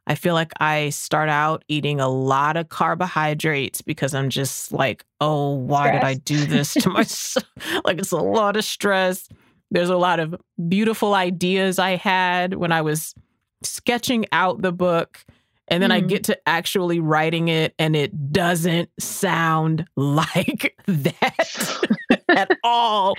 I 0.08 0.16
feel 0.16 0.34
like 0.34 0.52
I 0.60 0.90
start 0.90 1.30
out 1.30 1.64
eating 1.68 2.00
a 2.00 2.10
lot 2.10 2.58
of 2.58 2.70
carbohydrates 2.70 3.82
because 3.82 4.14
I'm 4.14 4.30
just 4.30 4.72
like, 4.72 5.06
oh, 5.20 5.56
why 5.56 5.88
stress. 5.88 6.02
did 6.02 6.08
I 6.08 6.14
do 6.16 6.46
this 6.46 6.74
to 6.74 6.90
myself? 6.90 7.46
like 7.86 8.00
it's 8.00 8.12
a 8.12 8.18
lot 8.18 8.58
of 8.58 8.64
stress. 8.64 9.30
There's 9.70 9.90
a 9.90 9.98
lot 9.98 10.20
of 10.20 10.36
beautiful 10.68 11.14
ideas 11.14 11.80
I 11.80 11.96
had 11.96 12.56
when 12.56 12.72
I 12.72 12.82
was 12.82 13.14
sketching 13.64 14.26
out 14.32 14.62
the 14.62 14.72
book. 14.72 15.24
And 15.72 15.82
then 15.82 15.90
mm. 15.90 15.96
I 15.96 16.00
get 16.02 16.26
to 16.26 16.38
actually 16.46 17.00
writing 17.00 17.48
it, 17.48 17.74
and 17.80 17.96
it 17.96 18.34
doesn't 18.34 18.90
sound 19.00 19.88
like 19.96 20.76
that 20.86 21.88
at 22.28 22.52
all. 22.62 23.16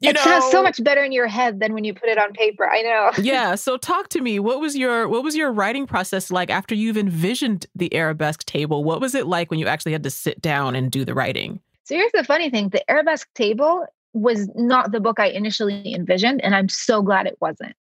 You 0.00 0.10
it 0.10 0.16
know, 0.16 0.22
sounds 0.22 0.50
so 0.50 0.60
much 0.60 0.82
better 0.82 1.04
in 1.04 1.12
your 1.12 1.28
head 1.28 1.60
than 1.60 1.72
when 1.72 1.84
you 1.84 1.94
put 1.94 2.08
it 2.08 2.18
on 2.18 2.32
paper. 2.32 2.68
I 2.68 2.82
know. 2.82 3.12
yeah. 3.22 3.54
So 3.54 3.76
talk 3.76 4.08
to 4.08 4.20
me. 4.20 4.40
What 4.40 4.60
was 4.60 4.76
your 4.76 5.08
what 5.08 5.22
was 5.22 5.36
your 5.36 5.52
writing 5.52 5.86
process 5.86 6.32
like 6.32 6.50
after 6.50 6.74
you've 6.74 6.98
envisioned 6.98 7.66
the 7.76 7.94
arabesque 7.94 8.44
table? 8.44 8.82
What 8.82 9.00
was 9.00 9.14
it 9.14 9.28
like 9.28 9.50
when 9.52 9.60
you 9.60 9.68
actually 9.68 9.92
had 9.92 10.02
to 10.02 10.10
sit 10.10 10.42
down 10.42 10.74
and 10.74 10.90
do 10.90 11.04
the 11.04 11.14
writing? 11.14 11.60
So 11.84 11.94
here's 11.94 12.12
the 12.12 12.24
funny 12.24 12.50
thing: 12.50 12.70
the 12.70 12.88
arabesque 12.90 13.28
table 13.34 13.86
was 14.14 14.48
not 14.56 14.90
the 14.90 15.00
book 15.00 15.20
I 15.20 15.26
initially 15.26 15.94
envisioned, 15.94 16.42
and 16.42 16.56
I'm 16.56 16.68
so 16.68 17.02
glad 17.02 17.28
it 17.28 17.36
wasn't. 17.40 17.76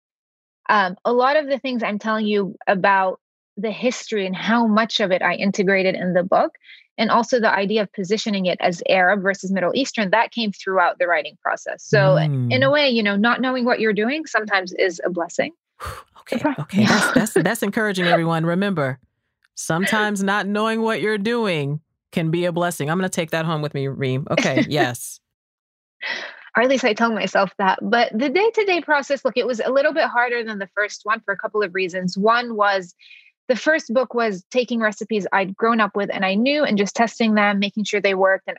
Um, 0.68 0.96
a 1.06 1.12
lot 1.12 1.36
of 1.36 1.48
the 1.48 1.58
things 1.58 1.82
I'm 1.82 1.98
telling 1.98 2.26
you 2.26 2.56
about 2.66 3.20
the 3.56 3.70
history 3.70 4.26
and 4.26 4.34
how 4.34 4.66
much 4.66 5.00
of 5.00 5.10
it 5.10 5.22
I 5.22 5.34
integrated 5.34 5.94
in 5.94 6.14
the 6.14 6.22
book 6.22 6.52
and 6.98 7.10
also 7.10 7.40
the 7.40 7.52
idea 7.52 7.82
of 7.82 7.92
positioning 7.92 8.46
it 8.46 8.58
as 8.60 8.82
Arab 8.88 9.22
versus 9.22 9.50
Middle 9.50 9.72
Eastern 9.74 10.10
that 10.10 10.30
came 10.30 10.52
throughout 10.52 10.98
the 10.98 11.06
writing 11.06 11.36
process. 11.42 11.82
So 11.84 12.16
mm. 12.16 12.52
in 12.52 12.62
a 12.62 12.68
mm. 12.68 12.72
way, 12.72 12.88
you 12.90 13.02
know, 13.02 13.16
not 13.16 13.40
knowing 13.40 13.64
what 13.64 13.80
you're 13.80 13.92
doing 13.92 14.26
sometimes 14.26 14.72
is 14.72 15.00
a 15.04 15.10
blessing. 15.10 15.52
okay, 16.20 16.42
okay, 16.58 16.84
that's, 16.84 17.12
that's 17.12 17.32
that's 17.44 17.62
encouraging. 17.62 18.06
Everyone, 18.06 18.44
remember, 18.44 18.98
sometimes 19.54 20.22
not 20.22 20.46
knowing 20.46 20.82
what 20.82 21.00
you're 21.00 21.18
doing 21.18 21.80
can 22.12 22.30
be 22.30 22.44
a 22.44 22.52
blessing. 22.52 22.90
I'm 22.90 22.98
going 22.98 23.10
to 23.10 23.14
take 23.14 23.30
that 23.30 23.46
home 23.46 23.62
with 23.62 23.74
me, 23.74 23.88
Reem. 23.88 24.26
Okay, 24.30 24.66
yes. 24.68 25.18
or 26.56 26.62
at 26.62 26.68
least 26.68 26.84
I 26.84 26.92
tell 26.92 27.10
myself 27.10 27.50
that. 27.58 27.78
But 27.82 28.12
the 28.12 28.28
day 28.28 28.50
to 28.50 28.64
day 28.64 28.80
process, 28.82 29.24
look, 29.24 29.36
it 29.36 29.46
was 29.46 29.60
a 29.60 29.70
little 29.70 29.94
bit 29.94 30.04
harder 30.04 30.44
than 30.44 30.58
the 30.58 30.68
first 30.74 31.00
one 31.04 31.20
for 31.20 31.32
a 31.32 31.36
couple 31.36 31.62
of 31.62 31.74
reasons. 31.74 32.18
One 32.18 32.56
was 32.56 32.94
the 33.48 33.56
first 33.56 33.92
book 33.92 34.14
was 34.14 34.44
taking 34.50 34.80
recipes 34.80 35.26
I'd 35.32 35.56
grown 35.56 35.80
up 35.80 35.96
with 35.96 36.10
and 36.12 36.24
I 36.24 36.34
knew 36.34 36.64
and 36.64 36.78
just 36.78 36.94
testing 36.94 37.34
them, 37.34 37.58
making 37.58 37.84
sure 37.84 38.00
they 38.00 38.14
worked 38.14 38.48
and 38.48 38.56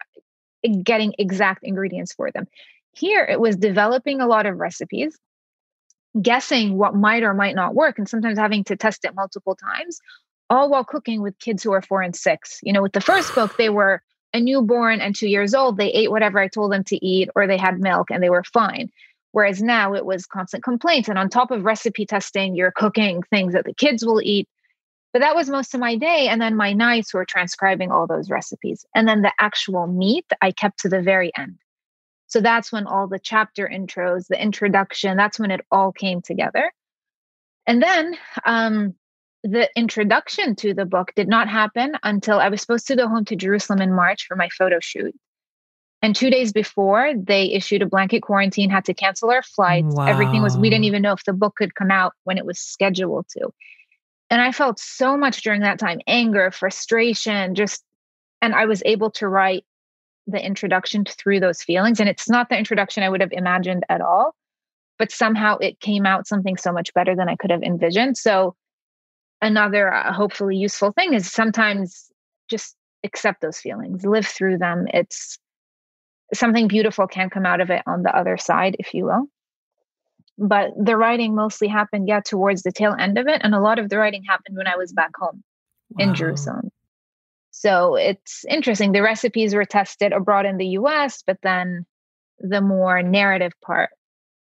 eh, 0.63 0.81
getting 0.83 1.13
exact 1.17 1.63
ingredients 1.63 2.13
for 2.13 2.31
them. 2.31 2.47
Here 2.91 3.23
it 3.23 3.39
was 3.39 3.55
developing 3.55 4.21
a 4.21 4.27
lot 4.27 4.45
of 4.45 4.57
recipes, 4.57 5.17
guessing 6.21 6.77
what 6.77 6.95
might 6.95 7.23
or 7.23 7.33
might 7.33 7.55
not 7.55 7.75
work, 7.75 7.97
and 7.97 8.07
sometimes 8.07 8.37
having 8.37 8.63
to 8.65 8.75
test 8.75 9.05
it 9.05 9.15
multiple 9.15 9.55
times, 9.55 9.99
all 10.49 10.69
while 10.69 10.83
cooking 10.83 11.21
with 11.21 11.39
kids 11.39 11.63
who 11.63 11.71
are 11.71 11.81
four 11.81 12.01
and 12.01 12.15
six. 12.15 12.59
You 12.61 12.73
know, 12.73 12.81
with 12.81 12.93
the 12.93 13.01
first 13.01 13.33
book, 13.33 13.57
they 13.57 13.69
were 13.71 14.03
a 14.33 14.39
newborn 14.39 14.99
and 14.99 15.15
two 15.15 15.27
years 15.27 15.53
old. 15.53 15.77
They 15.77 15.91
ate 15.91 16.11
whatever 16.11 16.39
I 16.39 16.47
told 16.47 16.71
them 16.71 16.83
to 16.85 17.03
eat, 17.03 17.29
or 17.35 17.47
they 17.47 17.57
had 17.57 17.79
milk 17.79 18.11
and 18.11 18.21
they 18.21 18.29
were 18.29 18.43
fine. 18.43 18.89
Whereas 19.31 19.63
now 19.63 19.95
it 19.95 20.05
was 20.05 20.27
constant 20.27 20.63
complaints. 20.63 21.09
And 21.09 21.17
on 21.17 21.29
top 21.29 21.49
of 21.49 21.65
recipe 21.65 22.05
testing, 22.05 22.55
you're 22.55 22.71
cooking 22.71 23.23
things 23.23 23.53
that 23.53 23.65
the 23.65 23.73
kids 23.73 24.05
will 24.05 24.21
eat 24.21 24.47
but 25.13 25.19
that 25.19 25.35
was 25.35 25.49
most 25.49 25.73
of 25.73 25.79
my 25.79 25.95
day. 25.95 26.27
And 26.27 26.41
then 26.41 26.57
my 26.57 26.73
nights 26.73 27.13
were 27.13 27.23
transcribing 27.23 27.91
all 27.91 28.07
those 28.07 28.31
recipes. 28.31 28.85
And 28.95 29.07
then 29.07 29.21
the 29.21 29.31
actual 29.39 29.87
meat 29.87 30.25
I 30.41 30.51
kept 30.51 30.79
to 30.79 30.89
the 30.89 31.01
very 31.01 31.31
end. 31.37 31.59
So 32.27 32.41
that's 32.41 32.71
when 32.71 32.87
all 32.87 33.07
the 33.07 33.19
chapter 33.19 33.69
intros, 33.71 34.25
the 34.27 34.41
introduction, 34.41 35.15
that's 35.15 35.39
when 35.39 35.51
it 35.51 35.61
all 35.71 35.91
came 35.91 36.21
together. 36.23 36.71
And 37.67 37.81
then 37.81 38.17
um, 38.43 38.95
the 39.43 39.69
introduction 39.75 40.55
to 40.57 40.73
the 40.73 40.85
book 40.85 41.11
did 41.15 41.27
not 41.27 41.47
happen 41.47 41.93
until 42.01 42.39
I 42.39 42.49
was 42.49 42.59
supposed 42.59 42.87
to 42.87 42.95
go 42.95 43.07
home 43.07 43.25
to 43.25 43.35
Jerusalem 43.35 43.81
in 43.81 43.93
March 43.93 44.25
for 44.25 44.35
my 44.35 44.49
photo 44.49 44.79
shoot. 44.81 45.13
And 46.01 46.15
two 46.15 46.29
days 46.29 46.51
before, 46.51 47.13
they 47.15 47.51
issued 47.51 47.81
a 47.81 47.85
blanket 47.85 48.23
quarantine, 48.23 48.69
had 48.69 48.85
to 48.85 48.93
cancel 48.93 49.29
our 49.29 49.43
flights. 49.43 49.95
Wow. 49.95 50.07
Everything 50.07 50.41
was, 50.41 50.57
we 50.57 50.69
didn't 50.69 50.85
even 50.85 51.01
know 51.01 51.13
if 51.13 51.23
the 51.23 51.33
book 51.33 51.55
could 51.55 51.75
come 51.75 51.91
out 51.91 52.13
when 52.23 52.37
it 52.37 52.45
was 52.45 52.59
scheduled 52.59 53.27
to. 53.37 53.53
And 54.33 54.41
I 54.41 54.51
felt 54.51 54.79
so 54.79 55.15
much 55.15 55.43
during 55.43 55.61
that 55.61 55.77
time 55.77 55.99
anger, 56.07 56.49
frustration, 56.49 57.53
just, 57.53 57.83
and 58.41 58.55
I 58.55 58.65
was 58.65 58.81
able 58.83 59.11
to 59.11 59.27
write 59.27 59.63
the 60.25 60.43
introduction 60.43 61.05
through 61.05 61.39
those 61.39 61.61
feelings. 61.61 61.99
And 61.99 62.09
it's 62.09 62.27
not 62.27 62.49
the 62.49 62.57
introduction 62.57 63.03
I 63.03 63.09
would 63.09 63.21
have 63.21 63.31
imagined 63.31 63.83
at 63.89 64.01
all, 64.01 64.33
but 64.97 65.11
somehow 65.11 65.59
it 65.59 65.79
came 65.81 66.07
out 66.07 66.25
something 66.25 66.57
so 66.57 66.71
much 66.71 66.91
better 66.95 67.15
than 67.15 67.29
I 67.29 67.35
could 67.35 67.51
have 67.51 67.61
envisioned. 67.61 68.17
So, 68.17 68.55
another 69.39 69.93
uh, 69.93 70.11
hopefully 70.11 70.57
useful 70.57 70.91
thing 70.91 71.13
is 71.13 71.31
sometimes 71.31 72.09
just 72.49 72.75
accept 73.03 73.39
those 73.39 73.59
feelings, 73.59 74.03
live 74.03 74.25
through 74.25 74.57
them. 74.57 74.87
It's 74.95 75.37
something 76.33 76.67
beautiful 76.67 77.05
can 77.05 77.29
come 77.29 77.45
out 77.45 77.61
of 77.61 77.69
it 77.69 77.83
on 77.85 78.01
the 78.01 78.17
other 78.17 78.37
side, 78.37 78.77
if 78.79 78.95
you 78.95 79.05
will. 79.05 79.27
But 80.37 80.71
the 80.77 80.97
writing 80.97 81.35
mostly 81.35 81.67
happened, 81.67 82.07
yeah, 82.07 82.21
towards 82.21 82.63
the 82.63 82.71
tail 82.71 82.95
end 82.97 83.17
of 83.17 83.27
it. 83.27 83.41
And 83.43 83.53
a 83.53 83.61
lot 83.61 83.79
of 83.79 83.89
the 83.89 83.97
writing 83.97 84.23
happened 84.23 84.57
when 84.57 84.67
I 84.67 84.77
was 84.77 84.91
back 84.91 85.11
home 85.15 85.43
wow. 85.91 86.05
in 86.05 86.15
Jerusalem. 86.15 86.71
So 87.51 87.95
it's 87.95 88.43
interesting. 88.45 88.91
The 88.91 89.03
recipes 89.03 89.53
were 89.53 89.65
tested 89.65 90.11
abroad 90.11 90.47
in 90.47 90.57
the 90.57 90.69
US, 90.69 91.23
but 91.25 91.37
then 91.43 91.85
the 92.39 92.61
more 92.61 93.03
narrative 93.03 93.53
part 93.63 93.91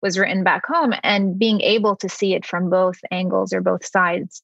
was 0.02 0.18
written 0.18 0.42
back 0.42 0.66
home. 0.66 0.92
And 1.04 1.38
being 1.38 1.60
able 1.60 1.94
to 1.96 2.08
see 2.08 2.34
it 2.34 2.44
from 2.44 2.68
both 2.68 2.98
angles 3.12 3.52
or 3.52 3.60
both 3.60 3.86
sides, 3.86 4.42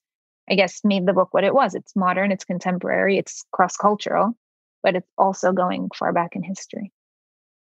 I 0.48 0.54
guess, 0.54 0.80
made 0.84 1.06
the 1.06 1.12
book 1.12 1.34
what 1.34 1.44
it 1.44 1.54
was. 1.54 1.74
It's 1.74 1.96
modern, 1.96 2.30
it's 2.30 2.44
contemporary, 2.44 3.18
it's 3.18 3.44
cross 3.52 3.76
cultural, 3.76 4.36
but 4.84 4.94
it's 4.94 5.10
also 5.18 5.52
going 5.52 5.88
far 5.98 6.12
back 6.12 6.36
in 6.36 6.44
history. 6.44 6.92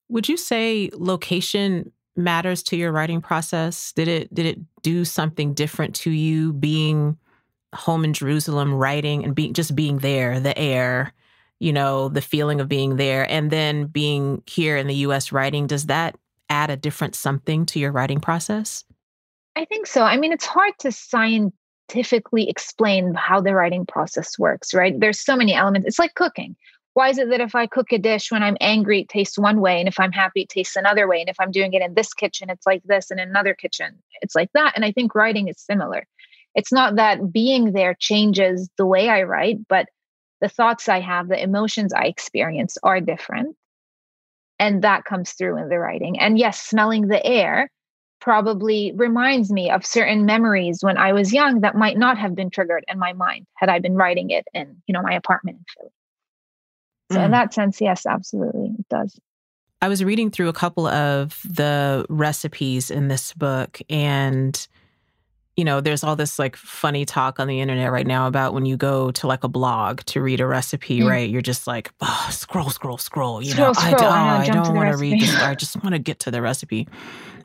Would 0.10 0.28
you 0.28 0.36
say 0.36 0.90
location 0.94 1.94
matters 2.16 2.64
to 2.64 2.76
your 2.76 2.92
writing 2.92 3.22
process? 3.22 3.92
Did 3.94 4.08
it 4.08 4.34
did 4.34 4.46
it 4.46 4.60
do 4.82 5.06
something 5.06 5.54
different 5.54 5.96
to 5.96 6.12
you 6.12 6.54
being 6.54 7.18
home 7.74 8.04
in 8.04 8.14
Jerusalem 8.14 8.74
writing 8.74 9.24
and 9.24 9.34
being 9.34 9.54
just 9.54 9.76
being 9.76 10.00
there, 10.00 10.40
the 10.40 10.58
air, 10.58 11.14
you 11.60 11.72
know, 11.72 12.10
the 12.10 12.22
feeling 12.22 12.60
of 12.60 12.68
being 12.68 12.98
there 12.98 13.30
and 13.30 13.50
then 13.52 13.86
being 13.86 14.44
here 14.46 14.78
in 14.78 14.88
the 14.88 14.96
US 14.96 15.32
writing, 15.32 15.68
does 15.68 15.86
that 15.86 16.18
add 16.50 16.70
a 16.70 16.76
different 16.76 17.16
something 17.16 17.66
to 17.68 17.80
your 17.80 17.92
writing 17.92 18.20
process? 18.20 18.84
I 19.56 19.66
think 19.66 19.88
so. 19.88 20.04
I 20.04 20.18
mean, 20.18 20.32
it's 20.32 20.46
hard 20.46 20.74
to 20.80 20.92
scientifically 20.92 22.50
explain 22.50 23.14
how 23.14 23.42
the 23.42 23.54
writing 23.54 23.86
process 23.86 24.38
works, 24.38 24.74
right? 24.74 25.00
There's 25.00 25.20
so 25.20 25.36
many 25.36 25.54
elements. 25.54 25.88
It's 25.88 26.00
like 26.00 26.16
cooking 26.16 26.56
why 26.94 27.10
is 27.10 27.18
it 27.18 27.30
that 27.30 27.42
if 27.42 27.56
I 27.56 27.68
cook 27.68 27.92
a 27.92 27.98
dish 27.98 28.32
when 28.32 28.44
I'm 28.44 28.58
angry, 28.60 29.02
it 29.02 29.10
tastes 29.10 29.38
one 29.38 29.62
way, 29.62 29.80
and 29.80 29.88
if 29.88 30.00
I'm 30.00 30.12
happy, 30.12 30.42
it 30.42 30.50
tastes 30.50 30.76
another 30.76 31.08
way? 31.08 31.22
And 31.22 31.30
if 31.30 31.40
I'm 31.40 31.52
doing 31.52 31.74
it 31.74 31.82
in 31.82 31.94
this 31.94 32.14
kitchen, 32.14 32.50
it's 32.50 32.66
like 32.66 32.84
this, 32.84 33.12
and 33.12 33.20
in 33.20 33.30
another 33.30 33.54
kitchen, 33.54 33.98
it's 34.22 34.36
like 34.36 34.50
that. 34.54 34.74
And 34.76 34.84
I 34.84 34.92
think 34.92 35.16
writing 35.16 35.48
is 35.48 35.60
similar. 35.60 36.06
It's 36.54 36.72
not 36.72 36.98
that 36.98 37.32
being 37.32 37.72
there 37.72 37.96
changes 37.98 38.70
the 38.78 38.86
way 38.86 39.08
I 39.08 39.24
write, 39.24 39.60
but 39.70 39.88
the 40.42 40.50
thoughts 40.50 40.90
I 40.90 41.00
have, 41.00 41.30
the 41.30 41.42
emotions 41.42 41.94
I 41.94 42.06
experience 42.06 42.78
are 42.84 43.00
different. 43.00 43.56
And 44.60 44.84
that 44.84 45.06
comes 45.06 45.32
through 45.32 45.58
in 45.58 45.70
the 45.70 45.80
writing. 45.80 46.20
And 46.20 46.38
yes, 46.38 46.62
smelling 46.62 47.08
the 47.08 47.26
air 47.26 47.72
probably 48.20 48.92
reminds 48.96 49.52
me 49.52 49.72
of 49.72 49.86
certain 49.86 50.26
memories 50.26 50.80
when 50.82 50.98
I 50.98 51.14
was 51.14 51.34
young 51.34 51.62
that 51.62 51.76
might 51.76 51.98
not 51.98 52.18
have 52.18 52.36
been 52.36 52.50
triggered 52.50 52.84
in 52.88 53.00
my 53.00 53.14
mind 53.14 53.48
had 53.56 53.70
I 53.70 53.80
been 53.80 53.96
writing 53.96 54.30
it 54.30 54.46
in, 54.54 54.82
you 54.88 54.94
know, 54.94 55.02
my 55.02 55.14
apartment 55.14 55.58
in 55.58 55.66
Philly. 55.76 55.92
So 57.12 57.20
mm. 57.20 57.26
in 57.26 57.32
that 57.32 57.54
sense, 57.54 57.82
yes, 57.82 58.06
absolutely, 58.06 58.74
it 58.80 58.90
does. 58.90 59.20
I 59.82 59.90
was 59.90 60.04
reading 60.04 60.30
through 60.30 60.48
a 60.48 60.54
couple 60.54 60.88
of 60.88 61.42
the 61.44 62.06
recipes 62.08 62.92
in 62.92 63.08
this 63.08 63.34
book 63.34 63.82
and 63.90 64.68
you 65.58 65.66
know, 65.66 65.82
there's 65.82 66.04
all 66.04 66.16
this 66.16 66.40
like 66.40 66.56
funny 66.56 67.06
talk 67.06 67.40
on 67.40 67.48
the 67.48 67.60
internet 67.60 67.92
right 67.92 68.08
now 68.08 68.28
about 68.28 68.54
when 68.54 68.66
you 68.66 68.78
go 68.78 69.12
to 69.12 69.28
like 69.28 69.44
a 69.44 69.50
blog 69.50 70.00
to 70.06 70.22
read 70.22 70.40
a 70.40 70.48
recipe, 70.48 71.02
mm. 71.02 71.10
right? 71.10 71.30
You're 71.30 71.42
just 71.42 71.68
like, 71.68 71.92
oh, 72.00 72.28
scroll, 72.32 72.70
scroll, 72.70 72.98
scroll. 72.98 73.42
You 73.42 73.52
scroll, 73.52 73.68
know, 73.68 73.74
scroll. 73.74 74.12
I, 74.12 74.38
I, 74.38 74.42
I 74.44 74.46
don't 74.48 74.74
want 74.74 74.92
to 74.92 74.98
read 74.98 75.22
this. 75.22 75.36
I 75.36 75.54
just 75.64 75.84
want 75.84 75.94
to 75.94 76.00
get 76.00 76.20
to 76.20 76.32
the 76.32 76.42
recipe. 76.42 76.88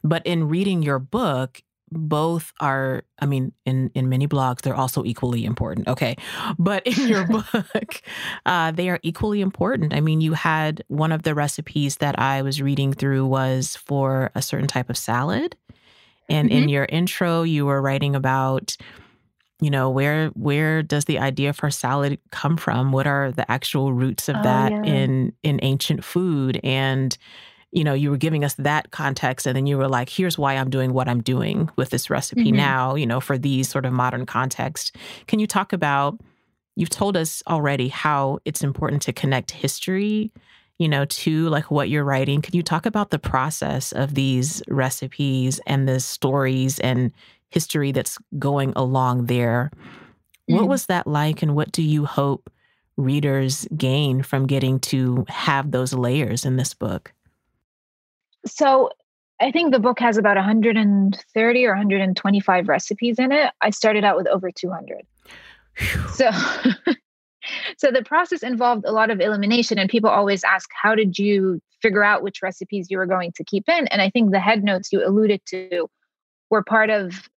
But 0.04 0.24
in 0.24 0.48
reading 0.48 0.82
your 0.82 0.98
book, 0.98 1.62
both 1.90 2.52
are 2.60 3.04
i 3.20 3.26
mean 3.26 3.52
in 3.64 3.90
in 3.94 4.08
many 4.08 4.26
blogs 4.26 4.62
they're 4.62 4.74
also 4.74 5.04
equally 5.04 5.44
important 5.44 5.86
okay 5.86 6.16
but 6.58 6.84
in 6.86 7.08
your 7.08 7.26
book 7.54 8.02
uh, 8.44 8.70
they 8.72 8.88
are 8.88 8.98
equally 9.02 9.40
important 9.40 9.94
i 9.94 10.00
mean 10.00 10.20
you 10.20 10.32
had 10.32 10.82
one 10.88 11.12
of 11.12 11.22
the 11.22 11.34
recipes 11.34 11.98
that 11.98 12.18
i 12.18 12.42
was 12.42 12.60
reading 12.60 12.92
through 12.92 13.24
was 13.24 13.76
for 13.76 14.30
a 14.34 14.42
certain 14.42 14.66
type 14.66 14.90
of 14.90 14.96
salad 14.96 15.56
and 16.28 16.48
mm-hmm. 16.50 16.64
in 16.64 16.68
your 16.68 16.86
intro 16.86 17.42
you 17.42 17.64
were 17.64 17.80
writing 17.80 18.16
about 18.16 18.76
you 19.60 19.70
know 19.70 19.88
where 19.88 20.28
where 20.30 20.82
does 20.82 21.06
the 21.06 21.18
idea 21.18 21.52
for 21.52 21.70
salad 21.70 22.18
come 22.30 22.56
from 22.56 22.92
what 22.92 23.06
are 23.06 23.32
the 23.32 23.50
actual 23.50 23.92
roots 23.92 24.28
of 24.28 24.36
oh, 24.36 24.42
that 24.42 24.72
yeah. 24.72 24.82
in 24.82 25.32
in 25.42 25.60
ancient 25.62 26.04
food 26.04 26.60
and 26.62 27.16
you 27.72 27.84
know, 27.84 27.94
you 27.94 28.10
were 28.10 28.16
giving 28.16 28.44
us 28.44 28.54
that 28.54 28.90
context 28.90 29.46
and 29.46 29.56
then 29.56 29.66
you 29.66 29.76
were 29.76 29.88
like, 29.88 30.08
here's 30.08 30.38
why 30.38 30.54
I'm 30.54 30.70
doing 30.70 30.92
what 30.92 31.08
I'm 31.08 31.22
doing 31.22 31.68
with 31.76 31.90
this 31.90 32.08
recipe 32.08 32.44
mm-hmm. 32.44 32.56
now, 32.56 32.94
you 32.94 33.06
know, 33.06 33.20
for 33.20 33.36
these 33.36 33.68
sort 33.68 33.84
of 33.84 33.92
modern 33.92 34.24
context. 34.24 34.96
Can 35.26 35.40
you 35.40 35.46
talk 35.46 35.72
about 35.72 36.18
you've 36.76 36.90
told 36.90 37.16
us 37.16 37.42
already 37.48 37.88
how 37.88 38.38
it's 38.44 38.62
important 38.62 39.02
to 39.02 39.12
connect 39.12 39.50
history, 39.50 40.30
you 40.78 40.88
know, 40.88 41.06
to 41.06 41.48
like 41.48 41.70
what 41.70 41.88
you're 41.88 42.04
writing. 42.04 42.42
Can 42.42 42.54
you 42.54 42.62
talk 42.62 42.86
about 42.86 43.10
the 43.10 43.18
process 43.18 43.92
of 43.92 44.14
these 44.14 44.62
recipes 44.68 45.58
and 45.66 45.88
the 45.88 46.00
stories 46.00 46.78
and 46.80 47.10
history 47.50 47.92
that's 47.92 48.18
going 48.38 48.72
along 48.76 49.26
there? 49.26 49.70
Mm-hmm. 50.48 50.56
What 50.56 50.68
was 50.68 50.86
that 50.86 51.06
like 51.06 51.42
and 51.42 51.56
what 51.56 51.72
do 51.72 51.82
you 51.82 52.04
hope 52.04 52.50
readers 52.96 53.66
gain 53.76 54.22
from 54.22 54.46
getting 54.46 54.78
to 54.80 55.24
have 55.28 55.70
those 55.70 55.92
layers 55.92 56.44
in 56.44 56.56
this 56.56 56.74
book? 56.74 57.12
So 58.46 58.90
I 59.40 59.50
think 59.50 59.72
the 59.72 59.80
book 59.80 59.98
has 60.00 60.16
about 60.16 60.36
130 60.36 61.66
or 61.66 61.70
125 61.70 62.68
recipes 62.68 63.18
in 63.18 63.32
it. 63.32 63.52
I 63.60 63.70
started 63.70 64.04
out 64.04 64.16
with 64.16 64.26
over 64.28 64.50
200. 64.50 65.02
So 66.14 66.30
so 67.76 67.90
the 67.90 68.02
process 68.04 68.42
involved 68.42 68.84
a 68.86 68.92
lot 68.92 69.10
of 69.10 69.20
elimination 69.20 69.78
and 69.78 69.90
people 69.90 70.10
always 70.10 70.42
ask 70.44 70.70
how 70.72 70.94
did 70.94 71.18
you 71.18 71.60
figure 71.82 72.02
out 72.02 72.22
which 72.22 72.42
recipes 72.42 72.90
you 72.90 72.96
were 72.96 73.06
going 73.06 73.32
to 73.32 73.44
keep 73.44 73.68
in 73.68 73.86
and 73.88 74.00
I 74.00 74.08
think 74.08 74.30
the 74.30 74.40
head 74.40 74.64
notes 74.64 74.90
you 74.90 75.06
alluded 75.06 75.42
to 75.46 75.88
were 76.48 76.62
part 76.62 76.88
of 76.88 77.28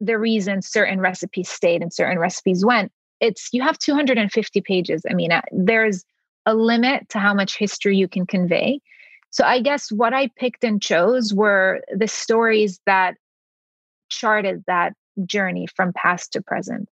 the 0.00 0.18
reason 0.18 0.62
certain 0.62 1.00
recipes 1.00 1.48
stayed 1.48 1.82
and 1.82 1.92
certain 1.92 2.18
recipes 2.18 2.64
went. 2.64 2.92
It's 3.20 3.48
you 3.52 3.62
have 3.62 3.78
250 3.78 4.60
pages. 4.60 5.02
I 5.08 5.14
mean, 5.14 5.32
uh, 5.32 5.42
there's 5.52 6.04
a 6.44 6.54
limit 6.54 7.08
to 7.10 7.18
how 7.18 7.32
much 7.32 7.56
history 7.56 7.96
you 7.96 8.08
can 8.08 8.26
convey. 8.26 8.80
So 9.36 9.44
I 9.44 9.60
guess 9.60 9.92
what 9.92 10.14
I 10.14 10.28
picked 10.38 10.64
and 10.64 10.80
chose 10.80 11.34
were 11.34 11.82
the 11.94 12.08
stories 12.08 12.80
that 12.86 13.16
charted 14.08 14.64
that 14.66 14.94
journey 15.26 15.66
from 15.76 15.92
past 15.92 16.32
to 16.32 16.40
present. 16.40 16.88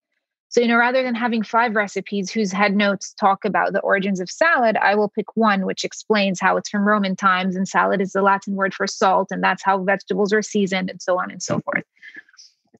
So, 0.51 0.61
you 0.61 0.69
know, 0.69 0.77
rather 0.77 1.03
than 1.03 1.15
having 1.15 1.43
five 1.43 1.75
recipes 1.75 2.31
whose 2.31 2.53
head 2.53 2.77
notes 2.77 3.15
talk 3.15 3.47
about 3.47 3.73
the 3.73 3.81
origins 3.81 4.21
of 4.21 4.31
salad, 4.31 4.77
I 4.77 4.95
will 4.95 5.09
pick 5.09 5.35
one 5.35 5.65
which 5.65 5.87
explains 5.87 6.39
how 6.39 6.59
it's 6.59 6.69
from 6.69 6.87
Roman 6.87 7.17
times 7.17 7.57
and 7.57 7.67
salad 7.67 8.03
is 8.03 8.13
the 8.13 8.21
Latin 8.21 8.57
word 8.57 8.75
for 8.75 8.87
salt, 8.87 9.29
and 9.31 9.43
that's 9.43 9.65
how 9.65 9.83
vegetables 9.83 10.31
are 10.35 10.43
seasoned, 10.43 10.91
and 10.91 11.01
so 11.01 11.19
on 11.19 11.31
and 11.31 11.43
so 11.43 11.61
forth. 11.61 11.85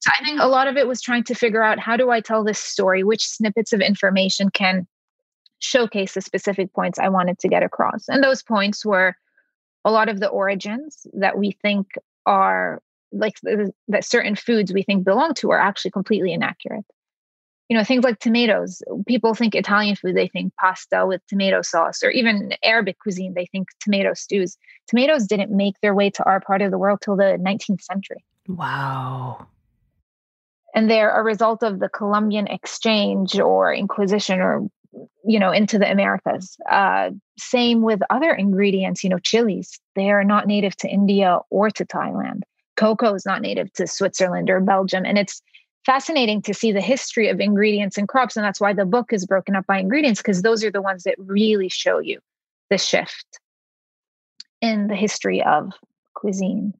So, 0.01 0.11
I 0.13 0.23
think 0.23 0.43
a 0.43 0.47
lot 0.47 0.69
of 0.69 0.77
it 0.77 0.87
was 0.87 1.01
trying 1.01 1.25
to 1.25 1.35
figure 1.35 1.63
out 1.63 1.79
how 1.79 1.97
do 1.97 2.11
I 2.11 2.21
tell 2.21 2.45
this 2.45 2.59
story? 2.59 3.03
Which 3.03 3.27
snippets 3.27 3.73
of 3.73 3.81
information 3.81 4.51
can 4.51 4.87
showcase 5.61 6.13
the 6.13 6.21
specific 6.21 6.71
points 6.75 6.99
I 6.99 7.09
wanted 7.09 7.39
to 7.39 7.49
get 7.49 7.63
across? 7.63 8.11
And 8.11 8.23
those 8.23 8.43
points 8.43 8.85
were 8.85 9.17
a 9.85 9.91
lot 9.91 10.09
of 10.09 10.21
the 10.21 10.29
origins 10.29 11.07
that 11.15 11.39
we 11.39 11.53
think 11.63 11.95
are 12.27 12.81
like 13.13 13.35
that 13.89 14.05
certain 14.05 14.35
foods 14.35 14.73
we 14.73 14.83
think 14.83 15.05
belong 15.05 15.35
to 15.35 15.51
are 15.51 15.59
actually 15.59 15.91
completely 15.91 16.33
inaccurate. 16.33 16.85
You 17.69 17.79
know, 17.79 17.85
things 17.85 18.05
like 18.05 18.19
tomatoes. 18.19 18.83
People 19.07 19.35
think 19.35 19.55
Italian 19.55 19.97
food, 19.97 20.15
they 20.15 20.29
think 20.29 20.55
pasta 20.57 21.07
with 21.07 21.27
tomato 21.29 21.63
sauce, 21.63 22.03
or 22.03 22.11
even 22.11 22.53
Arabic 22.63 22.99
cuisine, 22.99 23.33
they 23.35 23.47
think 23.47 23.69
tomato 23.81 24.13
stews. 24.13 24.59
Tomatoes 24.87 25.27
didn't 25.27 25.51
make 25.51 25.75
their 25.81 25.95
way 25.95 26.11
to 26.11 26.25
our 26.25 26.41
part 26.41 26.61
of 26.61 26.71
the 26.71 26.79
world 26.79 27.01
till 27.03 27.17
the 27.17 27.39
19th 27.41 27.81
century. 27.83 28.23
Wow. 28.49 29.47
And 30.75 30.91
they're 30.91 31.19
a 31.19 31.23
result 31.23 31.63
of 31.63 31.79
the 31.79 31.89
Columbian 31.89 32.49
exchange 32.49 33.39
or 33.39 33.73
Inquisition 33.73 34.41
or 34.41 34.69
you 35.25 35.39
know 35.39 35.51
into 35.51 35.79
the 35.79 35.91
americas. 35.91 36.57
Uh, 36.71 37.11
same 37.39 37.83
with 37.83 38.01
other 38.11 38.33
ingredients 38.33 39.03
you 39.03 39.11
know 39.11 39.19
chilies. 39.19 39.79
They 39.95 40.11
are 40.11 40.25
not 40.25 40.47
native 40.47 40.77
to 40.79 40.89
india 40.89 41.39
or 41.51 41.71
to 41.71 41.85
thailand. 41.85 42.43
Cocoa 42.77 43.15
is 43.15 43.27
not 43.27 43.43
native 43.43 43.73
to 43.75 43.87
switzerland 43.87 44.51
or 44.51 44.61
belgium 44.61 45.05
and 45.05 45.19
it's 45.19 45.43
fascinating 45.87 46.41
to 46.43 46.55
see 46.55 46.73
the 46.73 46.81
history 46.81 47.29
of 47.29 47.41
ingredients 47.41 47.99
and 47.99 48.09
crops 48.09 48.37
and 48.37 48.45
that's 48.45 48.61
why 48.61 48.73
the 48.73 48.87
book 48.87 49.13
is 49.13 49.27
broken 49.27 49.55
up 49.55 49.67
by 49.67 49.79
ingredients 49.79 50.21
because 50.21 50.43
those 50.43 50.65
are 50.65 50.71
the 50.71 50.83
ones 50.83 51.03
that 51.05 51.15
really 51.19 51.69
show 51.69 51.99
you 51.99 52.19
the 52.71 52.79
shift 52.79 53.39
in 54.61 54.87
the 54.89 54.97
history 54.97 55.43
of 55.43 55.73
cuisine. 56.15 56.73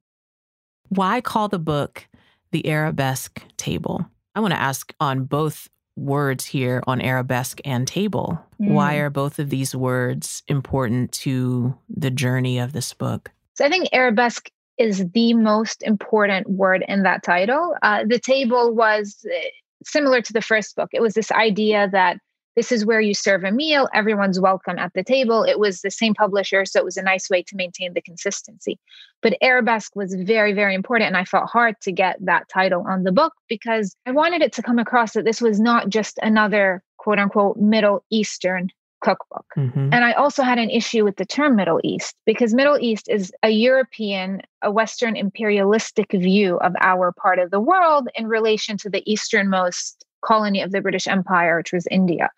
Why 0.89 1.21
call 1.21 1.47
the 1.47 1.59
book 1.59 2.07
the 2.51 2.67
arabesque 2.67 3.41
table? 3.57 4.05
I 4.33 4.39
want 4.39 4.53
to 4.53 4.59
ask 4.59 4.93
on 4.99 5.25
both 5.25 5.69
words 5.95 6.45
here 6.45 6.83
on 6.87 7.01
arabesque 7.01 7.59
and 7.63 7.87
table. 7.87 8.39
Mm. 8.61 8.71
Why 8.71 8.95
are 8.95 9.09
both 9.09 9.39
of 9.39 9.49
these 9.49 9.75
words 9.75 10.43
important 10.47 11.11
to 11.13 11.75
the 11.89 12.11
journey 12.11 12.59
of 12.59 12.73
this 12.73 12.93
book? 12.93 13.31
So 13.55 13.65
I 13.65 13.69
think 13.69 13.89
arabesque 13.93 14.49
is 14.77 15.05
the 15.13 15.33
most 15.33 15.83
important 15.83 16.49
word 16.49 16.83
in 16.87 17.03
that 17.03 17.23
title. 17.23 17.75
Uh, 17.81 18.03
the 18.05 18.19
table 18.19 18.73
was 18.73 19.25
uh, 19.25 19.37
similar 19.85 20.21
to 20.21 20.33
the 20.33 20.41
first 20.41 20.75
book. 20.75 20.89
It 20.91 21.01
was 21.01 21.13
this 21.13 21.31
idea 21.31 21.89
that 21.91 22.17
this 22.55 22.71
is 22.71 22.85
where 22.85 23.01
you 23.01 23.13
serve 23.13 23.43
a 23.43 23.51
meal. 23.51 23.89
Everyone's 23.93 24.39
welcome 24.39 24.77
at 24.77 24.93
the 24.93 25.03
table. 25.03 25.43
It 25.43 25.59
was 25.59 25.81
the 25.81 25.91
same 25.91 26.13
publisher, 26.13 26.65
so 26.65 26.79
it 26.79 26.85
was 26.85 26.97
a 26.97 27.03
nice 27.03 27.29
way 27.29 27.43
to 27.43 27.55
maintain 27.55 27.93
the 27.93 28.01
consistency. 28.01 28.79
But 29.21 29.37
Arabesque 29.41 29.95
was 29.95 30.15
very, 30.15 30.53
very 30.53 30.75
important. 30.75 31.07
And 31.07 31.17
I 31.17 31.25
fought 31.25 31.49
hard 31.49 31.75
to 31.81 31.91
get 31.91 32.17
that 32.21 32.47
title 32.49 32.85
on 32.87 33.03
the 33.03 33.11
book 33.11 33.33
because 33.49 33.95
I 34.05 34.11
wanted 34.11 34.41
it 34.41 34.53
to 34.53 34.63
come 34.63 34.79
across 34.79 35.13
that 35.13 35.25
this 35.25 35.41
was 35.41 35.59
not 35.59 35.89
just 35.89 36.17
another 36.21 36.81
quote 36.97 37.19
unquote 37.19 37.57
Middle 37.57 38.03
Eastern 38.09 38.69
cookbook. 39.01 39.45
Mm-hmm. 39.55 39.89
And 39.93 40.03
I 40.03 40.13
also 40.13 40.41
had 40.41 40.57
an 40.57 40.71
issue 40.71 41.03
with 41.03 41.17
the 41.17 41.25
term 41.25 41.55
Middle 41.55 41.79
East 41.83 42.15
because 42.25 42.53
Middle 42.53 42.79
East 42.79 43.07
is 43.07 43.31
a 43.43 43.49
European, 43.49 44.41
a 44.63 44.71
Western 44.71 45.15
imperialistic 45.15 46.11
view 46.11 46.57
of 46.57 46.73
our 46.81 47.11
part 47.11 47.37
of 47.37 47.51
the 47.51 47.59
world 47.59 48.09
in 48.15 48.27
relation 48.27 48.77
to 48.77 48.89
the 48.89 49.03
easternmost 49.09 50.03
colony 50.25 50.61
of 50.61 50.71
the 50.71 50.81
British 50.81 51.07
Empire, 51.07 51.57
which 51.57 51.73
was 51.73 51.87
India. 51.91 52.29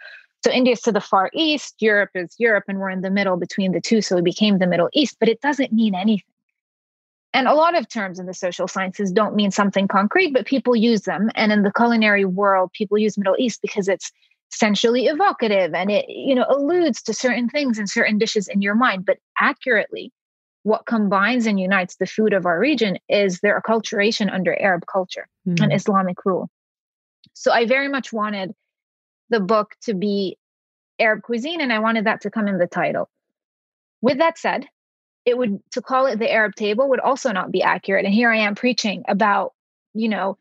So 0.43 0.51
India 0.51 0.73
is 0.73 0.81
to 0.81 0.91
the 0.91 1.01
far 1.01 1.29
east, 1.33 1.75
Europe 1.79 2.11
is 2.15 2.35
Europe, 2.38 2.65
and 2.67 2.79
we're 2.79 2.89
in 2.89 3.01
the 3.01 3.09
middle 3.09 3.38
between 3.38 3.71
the 3.71 3.81
two. 3.81 4.01
So 4.01 4.17
it 4.17 4.23
became 4.23 4.59
the 4.59 4.67
Middle 4.67 4.89
East, 4.93 5.17
but 5.19 5.29
it 5.29 5.41
doesn't 5.41 5.73
mean 5.73 5.95
anything. 5.95 6.33
And 7.33 7.47
a 7.47 7.53
lot 7.53 7.77
of 7.77 7.89
terms 7.89 8.19
in 8.19 8.25
the 8.25 8.33
social 8.33 8.67
sciences 8.67 9.11
don't 9.11 9.35
mean 9.35 9.51
something 9.51 9.88
concrete, 9.88 10.33
but 10.33 10.45
people 10.45 10.75
use 10.75 11.01
them. 11.01 11.29
And 11.35 11.51
in 11.51 11.63
the 11.63 11.71
culinary 11.71 12.25
world, 12.25 12.71
people 12.73 12.97
use 12.97 13.17
Middle 13.17 13.35
East 13.38 13.61
because 13.61 13.88
it's 13.88 14.11
sensually 14.49 15.07
evocative 15.07 15.73
and 15.73 15.91
it, 15.91 16.05
you 16.07 16.33
know, 16.33 16.45
alludes 16.49 17.01
to 17.03 17.13
certain 17.13 17.49
things 17.49 17.77
and 17.77 17.89
certain 17.89 18.17
dishes 18.17 18.47
in 18.47 18.61
your 18.61 18.75
mind. 18.75 19.05
But 19.05 19.17
accurately, 19.39 20.11
what 20.63 20.85
combines 20.85 21.45
and 21.45 21.59
unites 21.59 21.97
the 21.97 22.05
food 22.05 22.33
of 22.33 22.45
our 22.45 22.59
region 22.59 22.97
is 23.09 23.39
their 23.39 23.61
acculturation 23.61 24.31
under 24.33 24.59
Arab 24.59 24.85
culture 24.91 25.27
mm. 25.47 25.61
and 25.61 25.73
Islamic 25.73 26.25
rule. 26.25 26.49
So 27.39 27.51
I 27.51 27.65
very 27.65 27.88
much 27.88 28.11
wanted 28.11 28.53
the 29.29 29.39
book 29.39 29.75
to 29.83 29.93
be 29.93 30.38
Arab 30.99 31.21
cuisine, 31.21 31.61
and 31.61 31.71
I 31.71 31.79
wanted 31.79 32.05
that 32.05 32.21
to 32.21 32.31
come 32.31 32.47
in 32.47 32.57
the 32.57 32.67
title. 32.67 33.09
With 34.01 34.17
that 34.17 34.38
said, 34.38 34.67
it 35.25 35.38
would 35.38 35.59
to 35.71 35.81
call 35.81 36.05
it 36.07 36.19
the 36.19 36.31
Arab 36.31 36.55
table 36.55 36.89
would 36.89 36.99
also 36.99 37.31
not 37.31 37.51
be 37.51 37.61
accurate. 37.61 38.05
And 38.05 38.13
here 38.13 38.31
I 38.31 38.38
am 38.38 38.55
preaching 38.55 39.03
about, 39.07 39.53
you 39.93 40.09
know, 40.09 40.38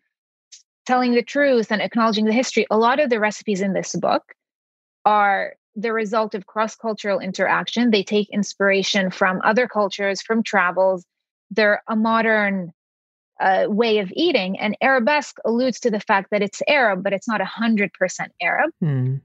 telling 0.87 1.15
the 1.15 1.23
truth 1.23 1.71
and 1.71 1.83
acknowledging 1.83 2.25
the 2.25 2.33
history. 2.33 2.67
A 2.71 2.79
lot 2.79 3.01
of 3.01 3.11
the 3.11 3.21
recipes 3.21 3.61
in 3.61 3.73
this 3.73 3.95
book 3.97 4.23
are 5.05 5.55
the 5.75 5.93
result 5.93 6.35
of 6.35 6.47
cross-cultural 6.47 7.19
interaction. 7.19 7.91
They 7.91 8.05
take 8.05 8.31
inspiration 8.31 9.11
from 9.11 9.41
other 9.45 9.69
cultures, 9.69 10.23
from 10.23 10.43
travels. 10.43 11.05
They're 11.51 11.83
a 11.89 11.97
modern 11.97 12.73
uh, 13.41 13.67
way 13.69 13.99
of 13.99 14.13
eating. 14.15 14.59
And 14.59 14.77
Arabesque 14.81 15.37
alludes 15.45 15.81
to 15.81 15.91
the 15.91 16.01
fact 16.01 16.31
that 16.31 16.43
it's 16.43 16.63
Arab, 16.69 17.03
but 17.03 17.13
it's 17.13 17.29
not 17.29 17.41
100% 17.41 17.91
Arab. 18.41 18.71
Hmm. 18.81 19.17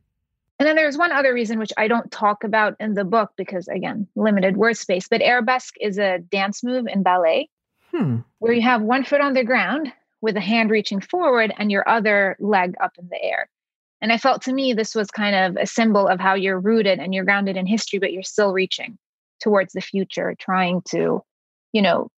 And 0.60 0.68
then 0.68 0.76
there's 0.76 0.98
one 0.98 1.12
other 1.12 1.34
reason 1.34 1.58
which 1.58 1.74
I 1.78 1.88
don't 1.88 2.12
talk 2.12 2.44
about 2.44 2.76
in 2.80 2.94
the 2.94 3.04
book 3.04 3.32
because, 3.36 3.68
again, 3.68 4.08
limited 4.16 4.58
word 4.58 4.78
space. 4.78 5.08
But 5.08 5.22
Arabesque 5.22 5.74
is 5.82 5.98
a 5.98 6.20
dance 6.20 6.64
move 6.64 6.86
in 6.88 7.02
ballet 7.02 7.50
hmm. 7.90 8.18
where 8.40 8.54
you 8.54 8.62
have 8.62 8.82
one 8.82 9.04
foot 9.04 9.22
on 9.22 9.34
the 9.34 9.44
ground 9.44 9.92
with 10.22 10.38
a 10.38 10.42
hand 10.42 10.70
reaching 10.70 11.02
forward 11.02 11.52
and 11.58 11.72
your 11.72 11.88
other 11.90 12.36
leg 12.40 12.76
up 12.80 12.92
in 13.00 13.08
the 13.10 13.22
air. 13.24 13.50
And 14.02 14.12
I 14.12 14.18
felt 14.18 14.42
to 14.44 14.54
me 14.54 14.74
this 14.74 14.96
was 14.96 15.12
kind 15.12 15.36
of 15.36 15.62
a 15.62 15.68
symbol 15.68 16.08
of 16.08 16.20
how 16.20 16.34
you're 16.34 16.60
rooted 16.60 17.00
and 17.00 17.14
you're 17.14 17.26
grounded 17.26 17.58
in 17.58 17.66
history, 17.66 18.00
but 18.00 18.12
you're 18.12 18.24
still 18.24 18.52
reaching 18.52 18.98
towards 19.40 19.74
the 19.74 19.82
future, 19.82 20.36
trying 20.40 20.82
to, 20.90 21.24
you 21.72 21.82
know, 21.82 22.10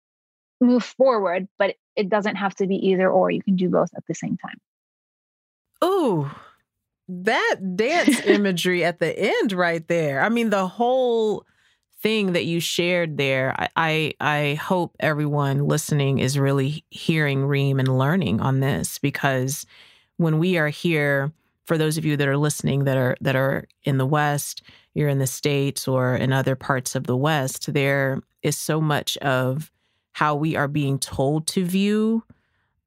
move 0.64 0.84
forward, 0.84 1.48
but 1.60 1.76
it 1.96 2.10
doesn't 2.10 2.36
have 2.36 2.56
to 2.56 2.68
be 2.68 2.76
either 2.76 3.10
or. 3.10 3.30
You 3.30 3.44
can 3.44 3.56
do 3.56 3.70
both 3.70 3.90
at 3.96 4.06
the 4.08 4.16
same 4.16 4.38
time. 4.38 4.60
Oh, 5.82 6.34
that 7.08 7.56
dance 7.76 8.22
imagery 8.26 8.84
at 8.84 9.00
the 9.00 9.18
end 9.18 9.52
right 9.52 9.88
there. 9.88 10.22
I 10.22 10.30
mean, 10.30 10.50
the 10.50 10.68
whole 10.68 11.46
thing 12.02 12.34
that 12.34 12.46
you 12.46 12.60
shared 12.60 13.18
there, 13.18 13.56
I, 13.58 13.70
I, 13.76 14.14
I 14.20 14.54
hope 14.56 14.96
everyone 15.00 15.68
listening 15.68 16.20
is 16.20 16.38
really 16.38 16.84
hearing 16.90 17.46
Reem 17.46 17.80
and 17.80 17.98
learning 17.98 18.42
on 18.42 18.60
this 18.60 18.98
because 19.00 19.66
when 20.18 20.40
we 20.40 20.58
are 20.58 20.70
here, 20.70 21.32
for 21.66 21.78
those 21.78 21.98
of 21.98 22.06
you 22.06 22.18
that 22.18 22.28
are 22.28 22.38
listening 22.38 22.84
that 22.84 22.98
are 22.98 23.16
that 23.22 23.38
are 23.38 23.66
in 23.84 23.98
the 23.98 24.06
West, 24.06 24.64
you're 24.94 25.08
in 25.08 25.20
the 25.20 25.28
States 25.28 25.88
or 25.88 26.16
in 26.16 26.34
other 26.34 26.56
parts 26.56 26.94
of 26.94 27.08
the 27.08 27.16
West, 27.16 27.74
there 27.74 28.22
is 28.42 28.58
so 28.58 28.82
much 28.82 29.18
of 29.18 29.72
how 30.14 30.36
we 30.36 30.56
are 30.56 30.68
being 30.68 30.98
told 30.98 31.48
to 31.48 31.66
view 31.66 32.24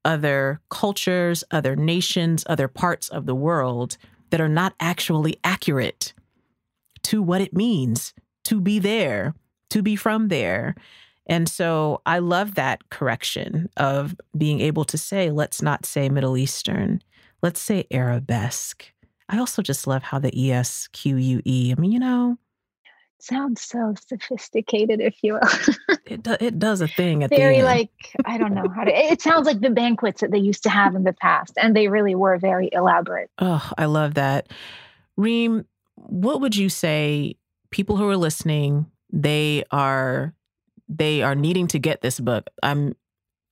other 0.03 0.61
cultures, 0.69 1.43
other 1.51 1.75
nations, 1.75 2.43
other 2.47 2.67
parts 2.67 3.09
of 3.09 3.25
the 3.25 3.35
world 3.35 3.97
that 4.29 4.41
are 4.41 4.49
not 4.49 4.73
actually 4.79 5.37
accurate 5.43 6.13
to 7.03 7.21
what 7.21 7.41
it 7.41 7.53
means 7.53 8.13
to 8.43 8.59
be 8.59 8.79
there, 8.79 9.33
to 9.69 9.81
be 9.81 9.95
from 9.95 10.29
there. 10.29 10.75
And 11.25 11.49
so 11.49 12.01
I 12.05 12.19
love 12.19 12.55
that 12.55 12.89
correction 12.89 13.69
of 13.75 14.15
being 14.37 14.61
able 14.61 14.85
to 14.85 14.97
say, 14.97 15.29
let's 15.29 15.61
not 15.61 15.85
say 15.85 16.07
Middle 16.07 16.37
Eastern, 16.37 17.01
let's 17.41 17.61
say 17.61 17.85
Arabesque. 17.91 18.85
I 19.27 19.37
also 19.37 19.61
just 19.61 19.87
love 19.87 20.03
how 20.03 20.19
the 20.19 20.31
E 20.41 20.53
S 20.53 20.87
Q 20.93 21.17
U 21.17 21.41
E, 21.43 21.73
I 21.77 21.79
mean, 21.79 21.91
you 21.91 21.99
know, 21.99 22.37
sounds 23.19 23.61
so 23.61 23.93
sophisticated, 24.07 24.99
if 24.99 25.15
you 25.21 25.33
will. 25.33 25.97
it, 26.05 26.23
do, 26.23 26.35
it 26.39 26.59
does 26.59 26.81
a 26.81 26.87
thing 26.87 27.23
at 27.23 27.29
very 27.29 27.61
like 27.61 27.91
I 28.25 28.37
don't 28.37 28.53
know 28.53 28.67
how 28.69 28.83
to. 28.83 28.91
It 29.11 29.21
sounds 29.21 29.45
like 29.45 29.59
the 29.59 29.69
banquets 29.69 30.21
that 30.21 30.31
they 30.31 30.39
used 30.39 30.63
to 30.63 30.69
have 30.69 30.95
in 30.95 31.03
the 31.03 31.13
past, 31.13 31.53
and 31.57 31.75
they 31.75 31.87
really 31.87 32.15
were 32.15 32.37
very 32.37 32.69
elaborate. 32.71 33.29
Oh, 33.39 33.71
I 33.77 33.85
love 33.85 34.15
that, 34.15 34.51
Reem. 35.15 35.65
What 35.95 36.41
would 36.41 36.55
you 36.55 36.69
say? 36.69 37.35
People 37.69 37.97
who 37.97 38.07
are 38.07 38.17
listening, 38.17 38.85
they 39.11 39.63
are 39.71 40.33
they 40.87 41.21
are 41.21 41.35
needing 41.35 41.67
to 41.67 41.79
get 41.79 42.01
this 42.01 42.19
book. 42.19 42.49
I'm 42.63 42.95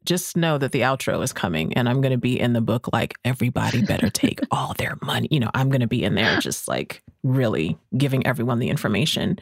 just 0.06 0.38
know 0.38 0.58
that 0.58 0.72
the 0.72 0.82
outro 0.82 1.22
is 1.24 1.34
coming 1.34 1.74
and 1.74 1.90
I'm 1.90 2.02
going 2.02 2.12
to 2.12 2.18
be 2.18 2.40
in 2.40 2.54
the 2.54 2.62
book 2.62 2.90
like 2.94 3.16
everybody 3.26 3.82
better 3.82 4.10
take 4.10 4.40
all 4.52 4.74
their 4.76 4.98
money. 5.02 5.28
You 5.32 5.40
know, 5.40 5.52
I'm 5.54 5.70
going 5.70 5.82
to 5.82 5.88
be 5.88 6.04
in 6.04 6.16
there 6.16 6.40
just 6.40 6.68
like 6.68 7.02
really 7.24 7.78
giving 7.98 8.26
everyone 8.26 8.60
the 8.60 8.70
information. 8.70 9.40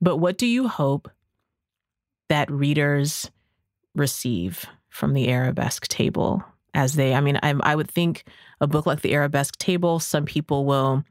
But 0.00 0.16
what 0.16 0.38
do 0.38 0.46
you 0.46 0.68
hope 0.68 1.10
that 2.28 2.50
readers 2.50 3.30
receive 3.94 4.66
from 4.90 5.14
the 5.14 5.28
Arabesque 5.28 5.86
table 5.88 6.44
as 6.74 6.94
they, 6.94 7.14
I 7.14 7.20
mean, 7.20 7.38
I, 7.42 7.54
I 7.60 7.74
would 7.74 7.90
think 7.90 8.24
a 8.60 8.66
book 8.66 8.86
like 8.86 9.00
the 9.00 9.14
Arabesque 9.14 9.56
table, 9.56 9.98
some 9.98 10.24
people 10.24 10.64
will 10.64 11.04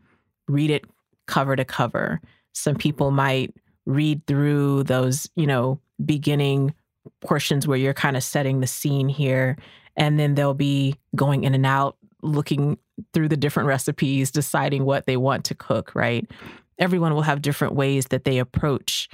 read 0.47 0.69
it 0.69 0.85
cover 1.25 1.55
to 1.55 1.65
cover. 1.65 2.21
Some 2.53 2.75
people 2.75 3.11
might 3.11 3.53
read 3.85 4.25
through 4.27 4.83
those, 4.83 5.29
you 5.35 5.47
know, 5.47 5.79
beginning 6.03 6.73
portions 7.21 7.67
where 7.67 7.77
you're 7.77 7.93
kind 7.93 8.17
of 8.17 8.23
setting 8.23 8.59
the 8.59 8.67
scene 8.67 9.09
here. 9.09 9.57
And 9.97 10.19
then 10.19 10.35
they'll 10.35 10.53
be 10.53 10.95
going 11.15 11.43
in 11.43 11.53
and 11.53 11.65
out, 11.65 11.97
looking 12.21 12.77
through 13.13 13.29
the 13.29 13.37
different 13.37 13.67
recipes, 13.67 14.31
deciding 14.31 14.85
what 14.85 15.05
they 15.05 15.17
want 15.17 15.45
to 15.45 15.55
cook, 15.55 15.93
right? 15.95 16.29
Everyone 16.79 17.13
will 17.13 17.21
have 17.21 17.41
different 17.41 17.75
ways 17.75 18.07
that 18.07 18.25
they 18.25 18.39
approach 18.39 19.09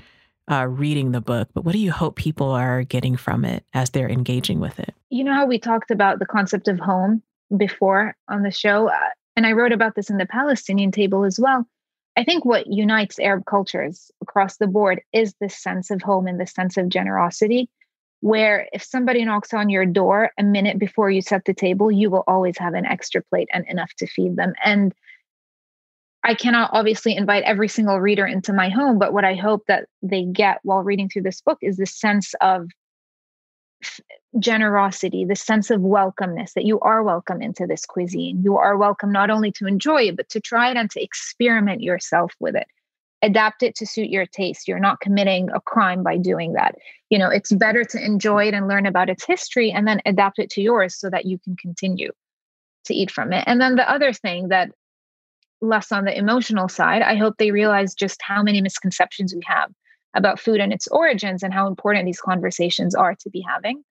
uh, 0.52 0.68
reading 0.68 1.12
the 1.12 1.22
book, 1.22 1.50
but 1.54 1.64
what 1.64 1.74
do 1.74 1.80
you 1.80 1.92
hope 1.92 2.16
people 2.16 2.50
are 2.50 2.84
getting 2.84 3.16
from 3.16 3.46
it 3.46 3.64
as 3.74 3.92
they're 3.92 4.10
engaging 4.10 4.60
with 4.60 4.80
it? 4.80 4.94
You 5.10 5.24
know 5.24 5.34
how 5.34 5.46
we 5.46 5.60
talked 5.60 5.92
about 5.92 6.20
the 6.20 6.26
concept 6.26 6.68
of 6.68 6.80
home 6.80 7.22
before 7.56 8.16
on 8.28 8.44
the 8.44 8.52
show? 8.52 8.89
Uh, 8.89 8.98
and 9.36 9.46
I 9.46 9.54
wrote 9.54 9.72
about 9.72 9.96
this 9.96 10.10
in 10.10 10.18
the 10.18 10.26
Palestinian 10.26 10.92
table 10.92 11.24
as 11.24 11.39
well. 11.39 11.66
I 12.18 12.24
think 12.24 12.44
what 12.44 12.68
unites 12.68 13.20
Arab 13.20 13.46
cultures 13.46 14.12
across 14.22 14.58
the 14.58 14.68
board 14.68 15.02
is 15.14 15.34
this 15.39 15.56
sense 15.56 15.92
of 15.92 16.02
home 16.02 16.28
and 16.28 16.39
the 16.39 16.48
sense 16.48 16.76
of 16.76 16.89
generosity 16.89 17.70
where 18.22 18.67
if 18.72 18.84
somebody 18.84 19.26
knocks 19.26 19.53
on 19.53 19.69
your 19.69 19.86
door 19.86 20.32
a 20.38 20.43
minute 20.43 20.80
before 20.80 21.09
you 21.09 21.22
set 21.22 21.45
the 21.45 21.53
table, 21.53 21.91
you 21.91 22.09
will 22.09 22.24
always 22.28 22.57
have 22.57 22.76
an 22.76 22.86
extra 22.86 23.22
plate 23.24 23.49
and 23.51 23.65
enough 23.67 23.93
to 23.95 24.07
feed 24.07 24.36
them. 24.36 24.53
And 24.63 24.93
I 26.24 26.36
cannot 26.36 26.69
obviously 26.72 27.15
invite 27.15 27.43
every 27.43 27.67
single 27.67 27.99
reader 27.99 28.26
into 28.26 28.53
my 28.53 28.69
home, 28.69 28.99
but 28.99 29.11
what 29.11 29.26
I 29.26 29.34
hope 29.34 29.65
that 29.67 29.88
they 30.03 30.24
get 30.24 30.59
while 30.61 30.84
reading 30.84 31.09
through 31.09 31.24
this 31.24 31.41
book 31.41 31.57
is 31.61 31.78
the 31.78 31.88
sense 31.88 32.36
of 32.41 32.67
generosity, 34.38 35.26
the 35.26 35.36
sense 35.36 35.72
of 35.72 35.82
welcomeness 35.82 36.53
that 36.53 36.65
you 36.65 36.80
are 36.82 37.01
welcome 37.01 37.41
into 37.41 37.65
this 37.65 37.88
cuisine. 37.88 38.43
You 38.43 38.57
are 38.57 38.78
welcome 38.78 39.11
not 39.11 39.32
only 39.32 39.51
to 39.53 39.65
enjoy 39.65 40.03
it, 40.03 40.15
but 40.15 40.30
to 40.30 40.39
try 40.39 40.69
it 40.69 40.78
and 40.78 40.91
to 40.91 41.03
experiment 41.03 41.82
yourself 41.82 42.36
with 42.39 42.55
it 42.55 42.67
adapt 43.22 43.63
it 43.63 43.76
to 43.76 43.86
suit 43.86 44.09
your 44.09 44.26
taste. 44.26 44.67
You're 44.67 44.80
not 44.80 44.99
committing 44.99 45.49
a 45.51 45.61
crime 45.61 46.03
by 46.03 46.17
doing 46.17 46.53
that. 46.53 46.76
You 47.09 47.19
know, 47.19 47.30
it's 47.30 47.51
better 47.51 47.84
to 47.84 48.03
enjoy 48.03 48.47
it 48.47 48.53
and 48.53 48.67
learn 48.67 48.86
about 48.86 49.09
its 49.09 49.26
history 49.26 49.72
and 49.72 49.88
then 49.88 50.01
adapt 50.05 50.39
it 50.39 50.49
to 50.51 50.61
yours 50.61 50.95
so 50.95 51.09
that 51.09 51.26
you 51.26 51.38
can 51.39 51.55
continue 51.55 52.11
to 52.86 52.93
eat 52.93 53.11
from 53.11 53.32
it. 53.34 53.43
And 53.47 53.61
then 53.61 53.76
the 53.76 53.89
other 53.89 54.13
thing 54.13 54.47
that 54.47 54.72
less 55.61 55.91
on 55.91 56.05
the 56.05 56.17
emotional 56.17 56.67
side, 56.67 57.01
I 57.01 57.15
hope 57.15 57.36
they 57.38 57.51
realize 57.51 57.93
just 57.93 58.19
how 58.22 58.41
many 58.41 58.61
misconceptions 58.61 59.34
we 59.34 59.41
have 59.45 59.72
about 60.13 60.39
food 60.39 60.59
and 60.59 60.74
its 60.74 60.88
origins 60.88 61.43
and 61.43 61.53
how 61.53 61.67
important 61.67 62.05
these 62.05 62.19
conversations 62.19 62.95
are 62.95 63.15
to 63.15 63.30
be 63.30 63.41
having. 63.47 63.84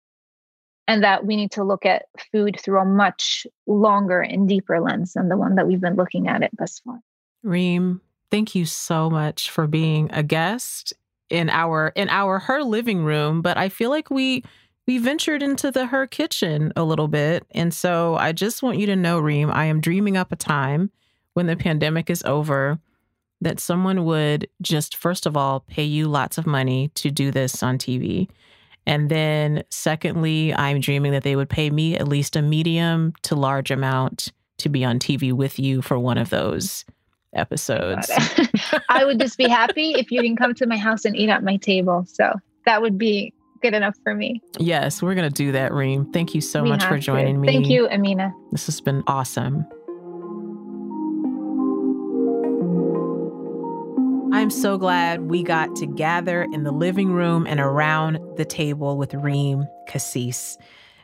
And 0.89 1.05
that 1.05 1.25
we 1.25 1.37
need 1.37 1.53
to 1.53 1.63
look 1.63 1.87
at 1.87 2.07
food 2.33 2.59
through 2.61 2.81
a 2.81 2.85
much 2.85 3.47
longer 3.69 4.21
and 4.21 4.49
deeper 4.49 4.81
lens 4.81 5.13
than 5.13 5.29
the 5.29 5.37
one 5.37 5.55
that 5.55 5.69
we've 5.69 5.81
been 5.81 5.95
looking 5.95 6.27
at 6.27 6.43
it 6.43 6.51
thus 6.59 6.81
far. 6.81 6.99
Reem, 7.45 8.01
thank 8.31 8.55
you 8.55 8.65
so 8.65 9.11
much 9.11 9.51
for 9.51 9.67
being 9.67 10.11
a 10.13 10.23
guest 10.23 10.93
in 11.29 11.49
our 11.49 11.93
in 11.95 12.09
our 12.09 12.39
her 12.41 12.63
living 12.63 13.05
room, 13.05 13.43
but 13.43 13.57
I 13.57 13.69
feel 13.69 13.91
like 13.91 14.11
we 14.11 14.45
we 14.87 14.99
ventured 14.99 15.43
into 15.43 15.71
the 15.71 15.87
her 15.87 16.07
kitchen 16.07 16.73
a 16.75 16.83
little 16.83 17.09
bit. 17.09 17.47
And 17.53 17.73
so 17.73 18.17
I 18.17 18.33
just 18.33 18.63
want 18.63 18.79
you 18.79 18.87
to 18.87 18.97
know, 18.97 19.21
Reem, 19.21 19.51
I 19.51 19.67
am 19.67 19.81
dreaming 19.81 20.17
up 20.17 20.33
a 20.33 20.37
time 20.37 20.91
when 21.35 21.47
the 21.47 21.57
pandemic 21.57 22.11
is 22.11 22.25
over 22.25 22.81
that 23.41 23.61
someone 23.61 24.05
would 24.05 24.49
just 24.61 24.97
first 24.97 25.27
of 25.27 25.37
all 25.37 25.61
pay 25.61 25.85
you 25.85 26.09
lots 26.09 26.39
of 26.39 26.47
money 26.47 26.89
to 26.97 27.11
do 27.11 27.31
this 27.31 27.63
on 27.63 27.79
TV. 27.79 28.29
And 28.87 29.09
then 29.09 29.63
secondly, 29.71 30.53
I'm 30.55 30.81
dreaming 30.81 31.13
that 31.13 31.23
they 31.23 31.37
would 31.37 31.49
pay 31.49 31.71
me 31.71 31.97
at 31.97 32.09
least 32.09 32.35
a 32.35 32.43
medium 32.43 33.13
to 33.23 33.37
large 33.37 33.71
amount 33.71 34.33
to 34.59 34.69
be 34.69 34.85
on 34.85 34.99
TV 34.99 35.33
with 35.33 35.59
you 35.59 35.81
for 35.81 35.99
one 35.99 36.19
of 36.19 36.31
those 36.31 36.85
episodes. 37.35 38.11
I 38.89 39.05
would 39.05 39.19
just 39.19 39.39
be 39.39 39.49
happy 39.49 39.93
if 39.93 40.11
you 40.11 40.23
can 40.23 40.37
come 40.37 40.55
to 40.55 40.67
my 40.67 40.77
house 40.77 41.05
and 41.05 41.17
eat 41.17 41.29
at 41.29 41.43
my 41.43 41.57
table. 41.57 42.05
So 42.09 42.33
that 42.67 42.83
would 42.83 42.99
be 42.99 43.33
good 43.63 43.75
enough 43.75 43.97
for 44.03 44.15
me. 44.15 44.43
Yes, 44.59 45.03
we're 45.03 45.15
going 45.15 45.31
to 45.31 45.35
do 45.35 45.53
that, 45.53 45.73
Reem. 45.73 46.13
Thank 46.13 46.35
you 46.35 46.41
so 46.41 46.63
we 46.63 46.71
much 46.71 46.85
for 46.85 46.99
joining 46.99 47.35
to. 47.35 47.41
me. 47.41 47.49
Thank 47.49 47.69
you, 47.69 47.89
Amina. 47.89 48.35
This 48.51 48.67
has 48.67 48.81
been 48.81 49.03
awesome. 49.07 49.67
I'm 54.33 54.51
so 54.51 54.79
glad 54.79 55.29
we 55.29 55.43
got 55.43 55.75
to 55.77 55.87
gather 55.87 56.43
in 56.43 56.63
the 56.63 56.73
living 56.73 57.13
room 57.13 57.47
and 57.47 57.61
around 57.61 58.19
the 58.37 58.45
table 58.45 58.97
with 58.97 59.13
Reem 59.13 59.67
Kassis. 59.89 60.57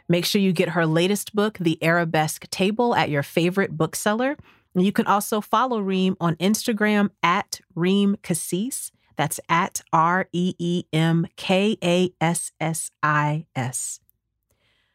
Make 0.09 0.25
sure 0.25 0.41
you 0.41 0.53
get 0.53 0.71
her 0.71 0.87
latest 0.87 1.35
book, 1.35 1.59
The 1.59 1.77
Arabesque 1.83 2.49
Table, 2.49 2.95
at 2.95 3.11
your 3.11 3.25
favorite 3.25 3.77
bookseller. 3.77 4.37
You 4.85 4.93
can 4.93 5.07
also 5.07 5.41
follow 5.41 5.81
Reem 5.81 6.17
on 6.21 6.37
Instagram 6.37 7.09
at 7.23 7.61
Reem 7.75 8.17
Kassis. 8.23 8.91
That's 9.17 9.41
at 9.49 9.81
R 9.93 10.29
E 10.33 10.55
E 10.59 10.85
M 10.93 11.27
K 11.37 11.79
A 11.83 12.11
S 12.21 12.53
S 12.61 12.91
I 13.03 13.47
S. 13.57 14.01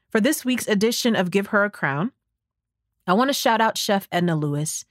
For 0.10 0.22
this 0.22 0.46
week's 0.46 0.68
edition 0.68 1.16
of 1.16 1.32
Give 1.32 1.48
Her 1.48 1.64
a 1.64 1.70
Crown, 1.72 2.12
I 3.08 3.14
want 3.14 3.30
to 3.30 3.34
shout 3.34 3.62
out 3.62 3.78
Chef 3.78 4.08
Edna 4.12 4.36
Lewis. 4.36 4.86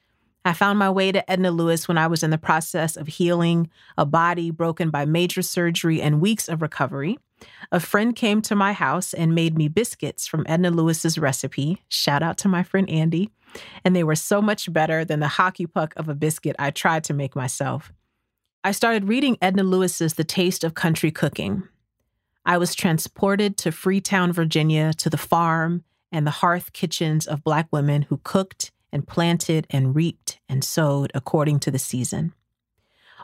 I 0.44 0.54
found 0.54 0.78
my 0.78 0.90
way 0.90 1.12
to 1.12 1.30
Edna 1.30 1.50
Lewis 1.50 1.86
when 1.86 1.98
I 1.98 2.06
was 2.06 2.22
in 2.22 2.30
the 2.30 2.38
process 2.38 2.96
of 2.96 3.06
healing 3.06 3.70
a 3.96 4.06
body 4.06 4.50
broken 4.50 4.90
by 4.90 5.04
major 5.04 5.42
surgery 5.42 6.02
and 6.02 6.20
weeks 6.20 6.48
of 6.48 6.62
recovery. 6.62 7.18
A 7.72 7.80
friend 7.80 8.14
came 8.14 8.42
to 8.42 8.54
my 8.54 8.72
house 8.72 9.14
and 9.14 9.34
made 9.34 9.56
me 9.56 9.68
biscuits 9.68 10.26
from 10.26 10.44
Edna 10.48 10.70
Lewis's 10.70 11.18
recipe. 11.18 11.82
Shout 11.88 12.22
out 12.22 12.38
to 12.38 12.48
my 12.48 12.62
friend 12.62 12.88
Andy. 12.90 13.30
And 13.84 13.96
they 13.96 14.04
were 14.04 14.14
so 14.14 14.40
much 14.40 14.72
better 14.72 15.04
than 15.04 15.20
the 15.20 15.28
hockey 15.28 15.66
puck 15.66 15.94
of 15.96 16.08
a 16.08 16.14
biscuit 16.14 16.56
I 16.58 16.70
tried 16.70 17.04
to 17.04 17.14
make 17.14 17.34
myself. 17.34 17.92
I 18.62 18.72
started 18.72 19.08
reading 19.08 19.38
Edna 19.40 19.62
Lewis's 19.62 20.14
The 20.14 20.24
Taste 20.24 20.64
of 20.64 20.74
Country 20.74 21.10
Cooking. 21.10 21.62
I 22.44 22.58
was 22.58 22.74
transported 22.74 23.56
to 23.58 23.72
Freetown, 23.72 24.32
Virginia, 24.32 24.92
to 24.94 25.10
the 25.10 25.16
farm 25.16 25.84
and 26.12 26.26
the 26.26 26.30
hearth 26.32 26.72
kitchens 26.72 27.26
of 27.26 27.44
Black 27.44 27.68
women 27.70 28.02
who 28.02 28.20
cooked 28.22 28.70
and 28.92 29.06
planted 29.06 29.66
and 29.70 29.94
reaped 29.94 30.40
and 30.48 30.64
sowed 30.64 31.10
according 31.14 31.60
to 31.60 31.70
the 31.70 31.78
season. 31.78 32.32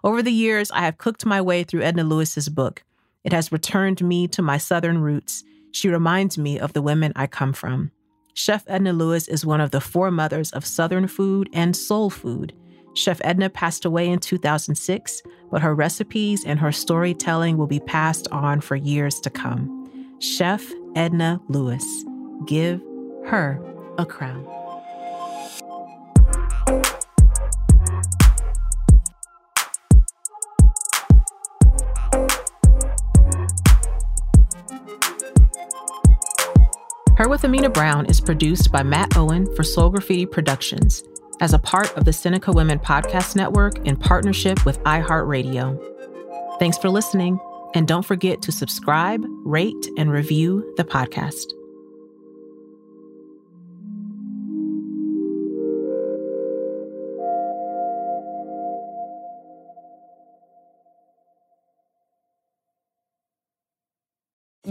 Over 0.04 0.22
the 0.22 0.32
years, 0.32 0.70
I 0.70 0.80
have 0.82 0.98
cooked 0.98 1.26
my 1.26 1.40
way 1.40 1.64
through 1.64 1.82
Edna 1.82 2.04
Lewis's 2.04 2.48
book. 2.48 2.84
It 3.26 3.32
has 3.32 3.50
returned 3.50 4.00
me 4.02 4.28
to 4.28 4.40
my 4.40 4.56
Southern 4.56 4.98
roots. 4.98 5.42
She 5.72 5.88
reminds 5.88 6.38
me 6.38 6.60
of 6.60 6.74
the 6.74 6.80
women 6.80 7.12
I 7.16 7.26
come 7.26 7.52
from. 7.52 7.90
Chef 8.34 8.62
Edna 8.68 8.92
Lewis 8.92 9.26
is 9.26 9.44
one 9.44 9.60
of 9.60 9.72
the 9.72 9.80
foremothers 9.80 10.52
of 10.52 10.64
Southern 10.64 11.08
food 11.08 11.50
and 11.52 11.74
soul 11.74 12.08
food. 12.08 12.54
Chef 12.94 13.20
Edna 13.24 13.50
passed 13.50 13.84
away 13.84 14.08
in 14.08 14.20
2006, 14.20 15.22
but 15.50 15.60
her 15.60 15.74
recipes 15.74 16.44
and 16.44 16.60
her 16.60 16.70
storytelling 16.70 17.56
will 17.56 17.66
be 17.66 17.80
passed 17.80 18.28
on 18.30 18.60
for 18.60 18.76
years 18.76 19.18
to 19.18 19.28
come. 19.28 20.16
Chef 20.20 20.64
Edna 20.94 21.40
Lewis. 21.48 21.84
Give 22.46 22.80
her 23.26 23.60
a 23.98 24.06
crown. 24.06 24.46
Her 37.16 37.30
with 37.30 37.44
Amina 37.44 37.70
Brown 37.70 38.04
is 38.06 38.20
produced 38.20 38.70
by 38.70 38.82
Matt 38.82 39.16
Owen 39.16 39.46
for 39.56 39.62
Soul 39.62 39.88
Graffiti 39.88 40.26
Productions 40.26 41.02
as 41.40 41.54
a 41.54 41.58
part 41.58 41.96
of 41.96 42.04
the 42.04 42.12
Seneca 42.12 42.52
Women 42.52 42.78
Podcast 42.78 43.34
Network 43.36 43.78
in 43.86 43.96
partnership 43.96 44.66
with 44.66 44.78
iHeartRadio. 44.80 46.58
Thanks 46.58 46.76
for 46.76 46.90
listening, 46.90 47.40
and 47.74 47.88
don't 47.88 48.04
forget 48.04 48.42
to 48.42 48.52
subscribe, 48.52 49.24
rate, 49.46 49.88
and 49.96 50.12
review 50.12 50.74
the 50.76 50.84
podcast. 50.84 51.55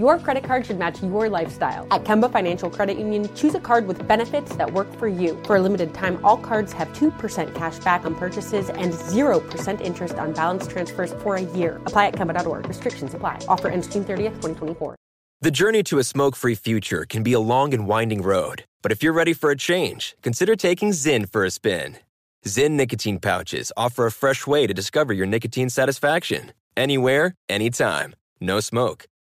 Your 0.05 0.19
credit 0.19 0.43
card 0.43 0.67
should 0.67 0.77
match 0.77 1.01
your 1.01 1.29
lifestyle. 1.29 1.87
At 1.89 2.03
Kemba 2.03 2.31
Financial 2.31 2.69
Credit 2.69 2.99
Union, 2.99 3.27
choose 3.33 3.55
a 3.55 3.59
card 3.59 3.87
with 3.87 4.07
benefits 4.07 4.55
that 4.55 4.71
work 4.71 4.87
for 4.99 5.07
you. 5.07 5.35
For 5.45 5.55
a 5.55 5.59
limited 5.59 5.95
time, 5.95 6.23
all 6.23 6.37
cards 6.37 6.73
have 6.73 6.89
2% 6.89 7.55
cash 7.55 7.79
back 7.79 8.05
on 8.05 8.13
purchases 8.13 8.69
and 8.69 8.93
0% 8.93 9.81
interest 9.81 10.19
on 10.19 10.31
balance 10.31 10.67
transfers 10.67 11.15
for 11.23 11.37
a 11.37 11.41
year. 11.41 11.77
Apply 11.87 12.05
at 12.09 12.13
Kemba.org. 12.13 12.67
Restrictions 12.67 13.15
apply. 13.15 13.39
Offer 13.47 13.69
ends 13.69 13.87
June 13.87 14.03
30th, 14.03 14.35
2024. 14.41 14.95
The 15.41 15.49
journey 15.49 15.81
to 15.81 15.97
a 15.97 16.03
smoke 16.03 16.35
free 16.35 16.53
future 16.53 17.07
can 17.09 17.23
be 17.23 17.33
a 17.33 17.39
long 17.39 17.73
and 17.73 17.87
winding 17.87 18.21
road. 18.21 18.65
But 18.83 18.91
if 18.91 19.01
you're 19.01 19.19
ready 19.21 19.33
for 19.33 19.49
a 19.49 19.57
change, 19.57 20.15
consider 20.21 20.55
taking 20.55 20.91
Zyn 20.91 21.27
for 21.27 21.43
a 21.43 21.49
spin. 21.49 21.97
Zyn 22.45 22.73
nicotine 22.73 23.17
pouches 23.17 23.71
offer 23.75 24.05
a 24.05 24.11
fresh 24.11 24.45
way 24.45 24.67
to 24.67 24.73
discover 24.75 25.13
your 25.13 25.25
nicotine 25.25 25.71
satisfaction. 25.71 26.53
Anywhere, 26.77 27.33
anytime. 27.49 28.13
No 28.39 28.59
smoke 28.59 29.05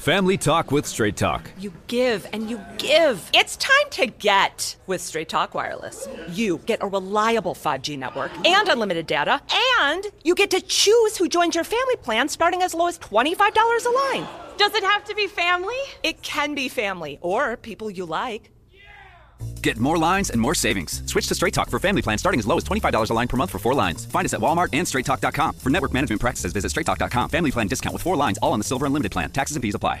Family 0.00 0.38
Talk 0.38 0.72
with 0.72 0.86
Straight 0.86 1.14
Talk. 1.14 1.50
You 1.58 1.74
give 1.86 2.26
and 2.32 2.48
you 2.48 2.58
give. 2.78 3.30
It's 3.34 3.58
time 3.58 3.90
to 3.90 4.06
get 4.06 4.74
with 4.86 5.02
Straight 5.02 5.28
Talk 5.28 5.52
Wireless. 5.54 6.08
You 6.30 6.56
get 6.64 6.82
a 6.82 6.86
reliable 6.86 7.54
5G 7.54 7.98
network 7.98 8.30
and 8.46 8.66
unlimited 8.66 9.06
data, 9.06 9.42
and 9.78 10.06
you 10.24 10.34
get 10.34 10.50
to 10.52 10.62
choose 10.62 11.18
who 11.18 11.28
joins 11.28 11.54
your 11.54 11.64
family 11.64 11.96
plan 11.96 12.30
starting 12.30 12.62
as 12.62 12.72
low 12.72 12.86
as 12.86 12.98
$25 12.98 13.84
a 13.84 13.90
line. 13.90 14.26
Does 14.56 14.74
it 14.74 14.84
have 14.84 15.04
to 15.04 15.14
be 15.14 15.26
family? 15.26 15.76
It 16.02 16.22
can 16.22 16.54
be 16.54 16.70
family 16.70 17.18
or 17.20 17.58
people 17.58 17.90
you 17.90 18.06
like. 18.06 18.50
Get 19.62 19.78
more 19.78 19.98
lines 19.98 20.30
and 20.30 20.40
more 20.40 20.54
savings. 20.54 21.02
Switch 21.06 21.26
to 21.28 21.34
Straight 21.34 21.54
Talk 21.54 21.70
for 21.70 21.78
family 21.78 22.02
plan 22.02 22.18
starting 22.18 22.38
as 22.40 22.46
low 22.46 22.56
as 22.56 22.64
$25 22.64 23.10
a 23.10 23.14
line 23.14 23.28
per 23.28 23.36
month 23.36 23.50
for 23.50 23.58
four 23.58 23.74
lines. 23.74 24.06
Find 24.06 24.24
us 24.24 24.34
at 24.34 24.40
Walmart 24.40 24.70
and 24.72 24.86
straighttalk.com. 24.86 25.54
For 25.54 25.70
network 25.70 25.92
management 25.92 26.20
practices, 26.20 26.52
visit 26.52 26.72
straighttalk.com. 26.72 27.30
Family 27.30 27.50
plan 27.50 27.66
discount 27.66 27.92
with 27.92 28.02
four 28.02 28.16
lines, 28.16 28.38
all 28.38 28.52
on 28.52 28.58
the 28.58 28.64
Silver 28.64 28.86
Unlimited 28.86 29.12
plan. 29.12 29.30
Taxes 29.30 29.56
and 29.56 29.62
fees 29.62 29.74
apply. 29.74 30.00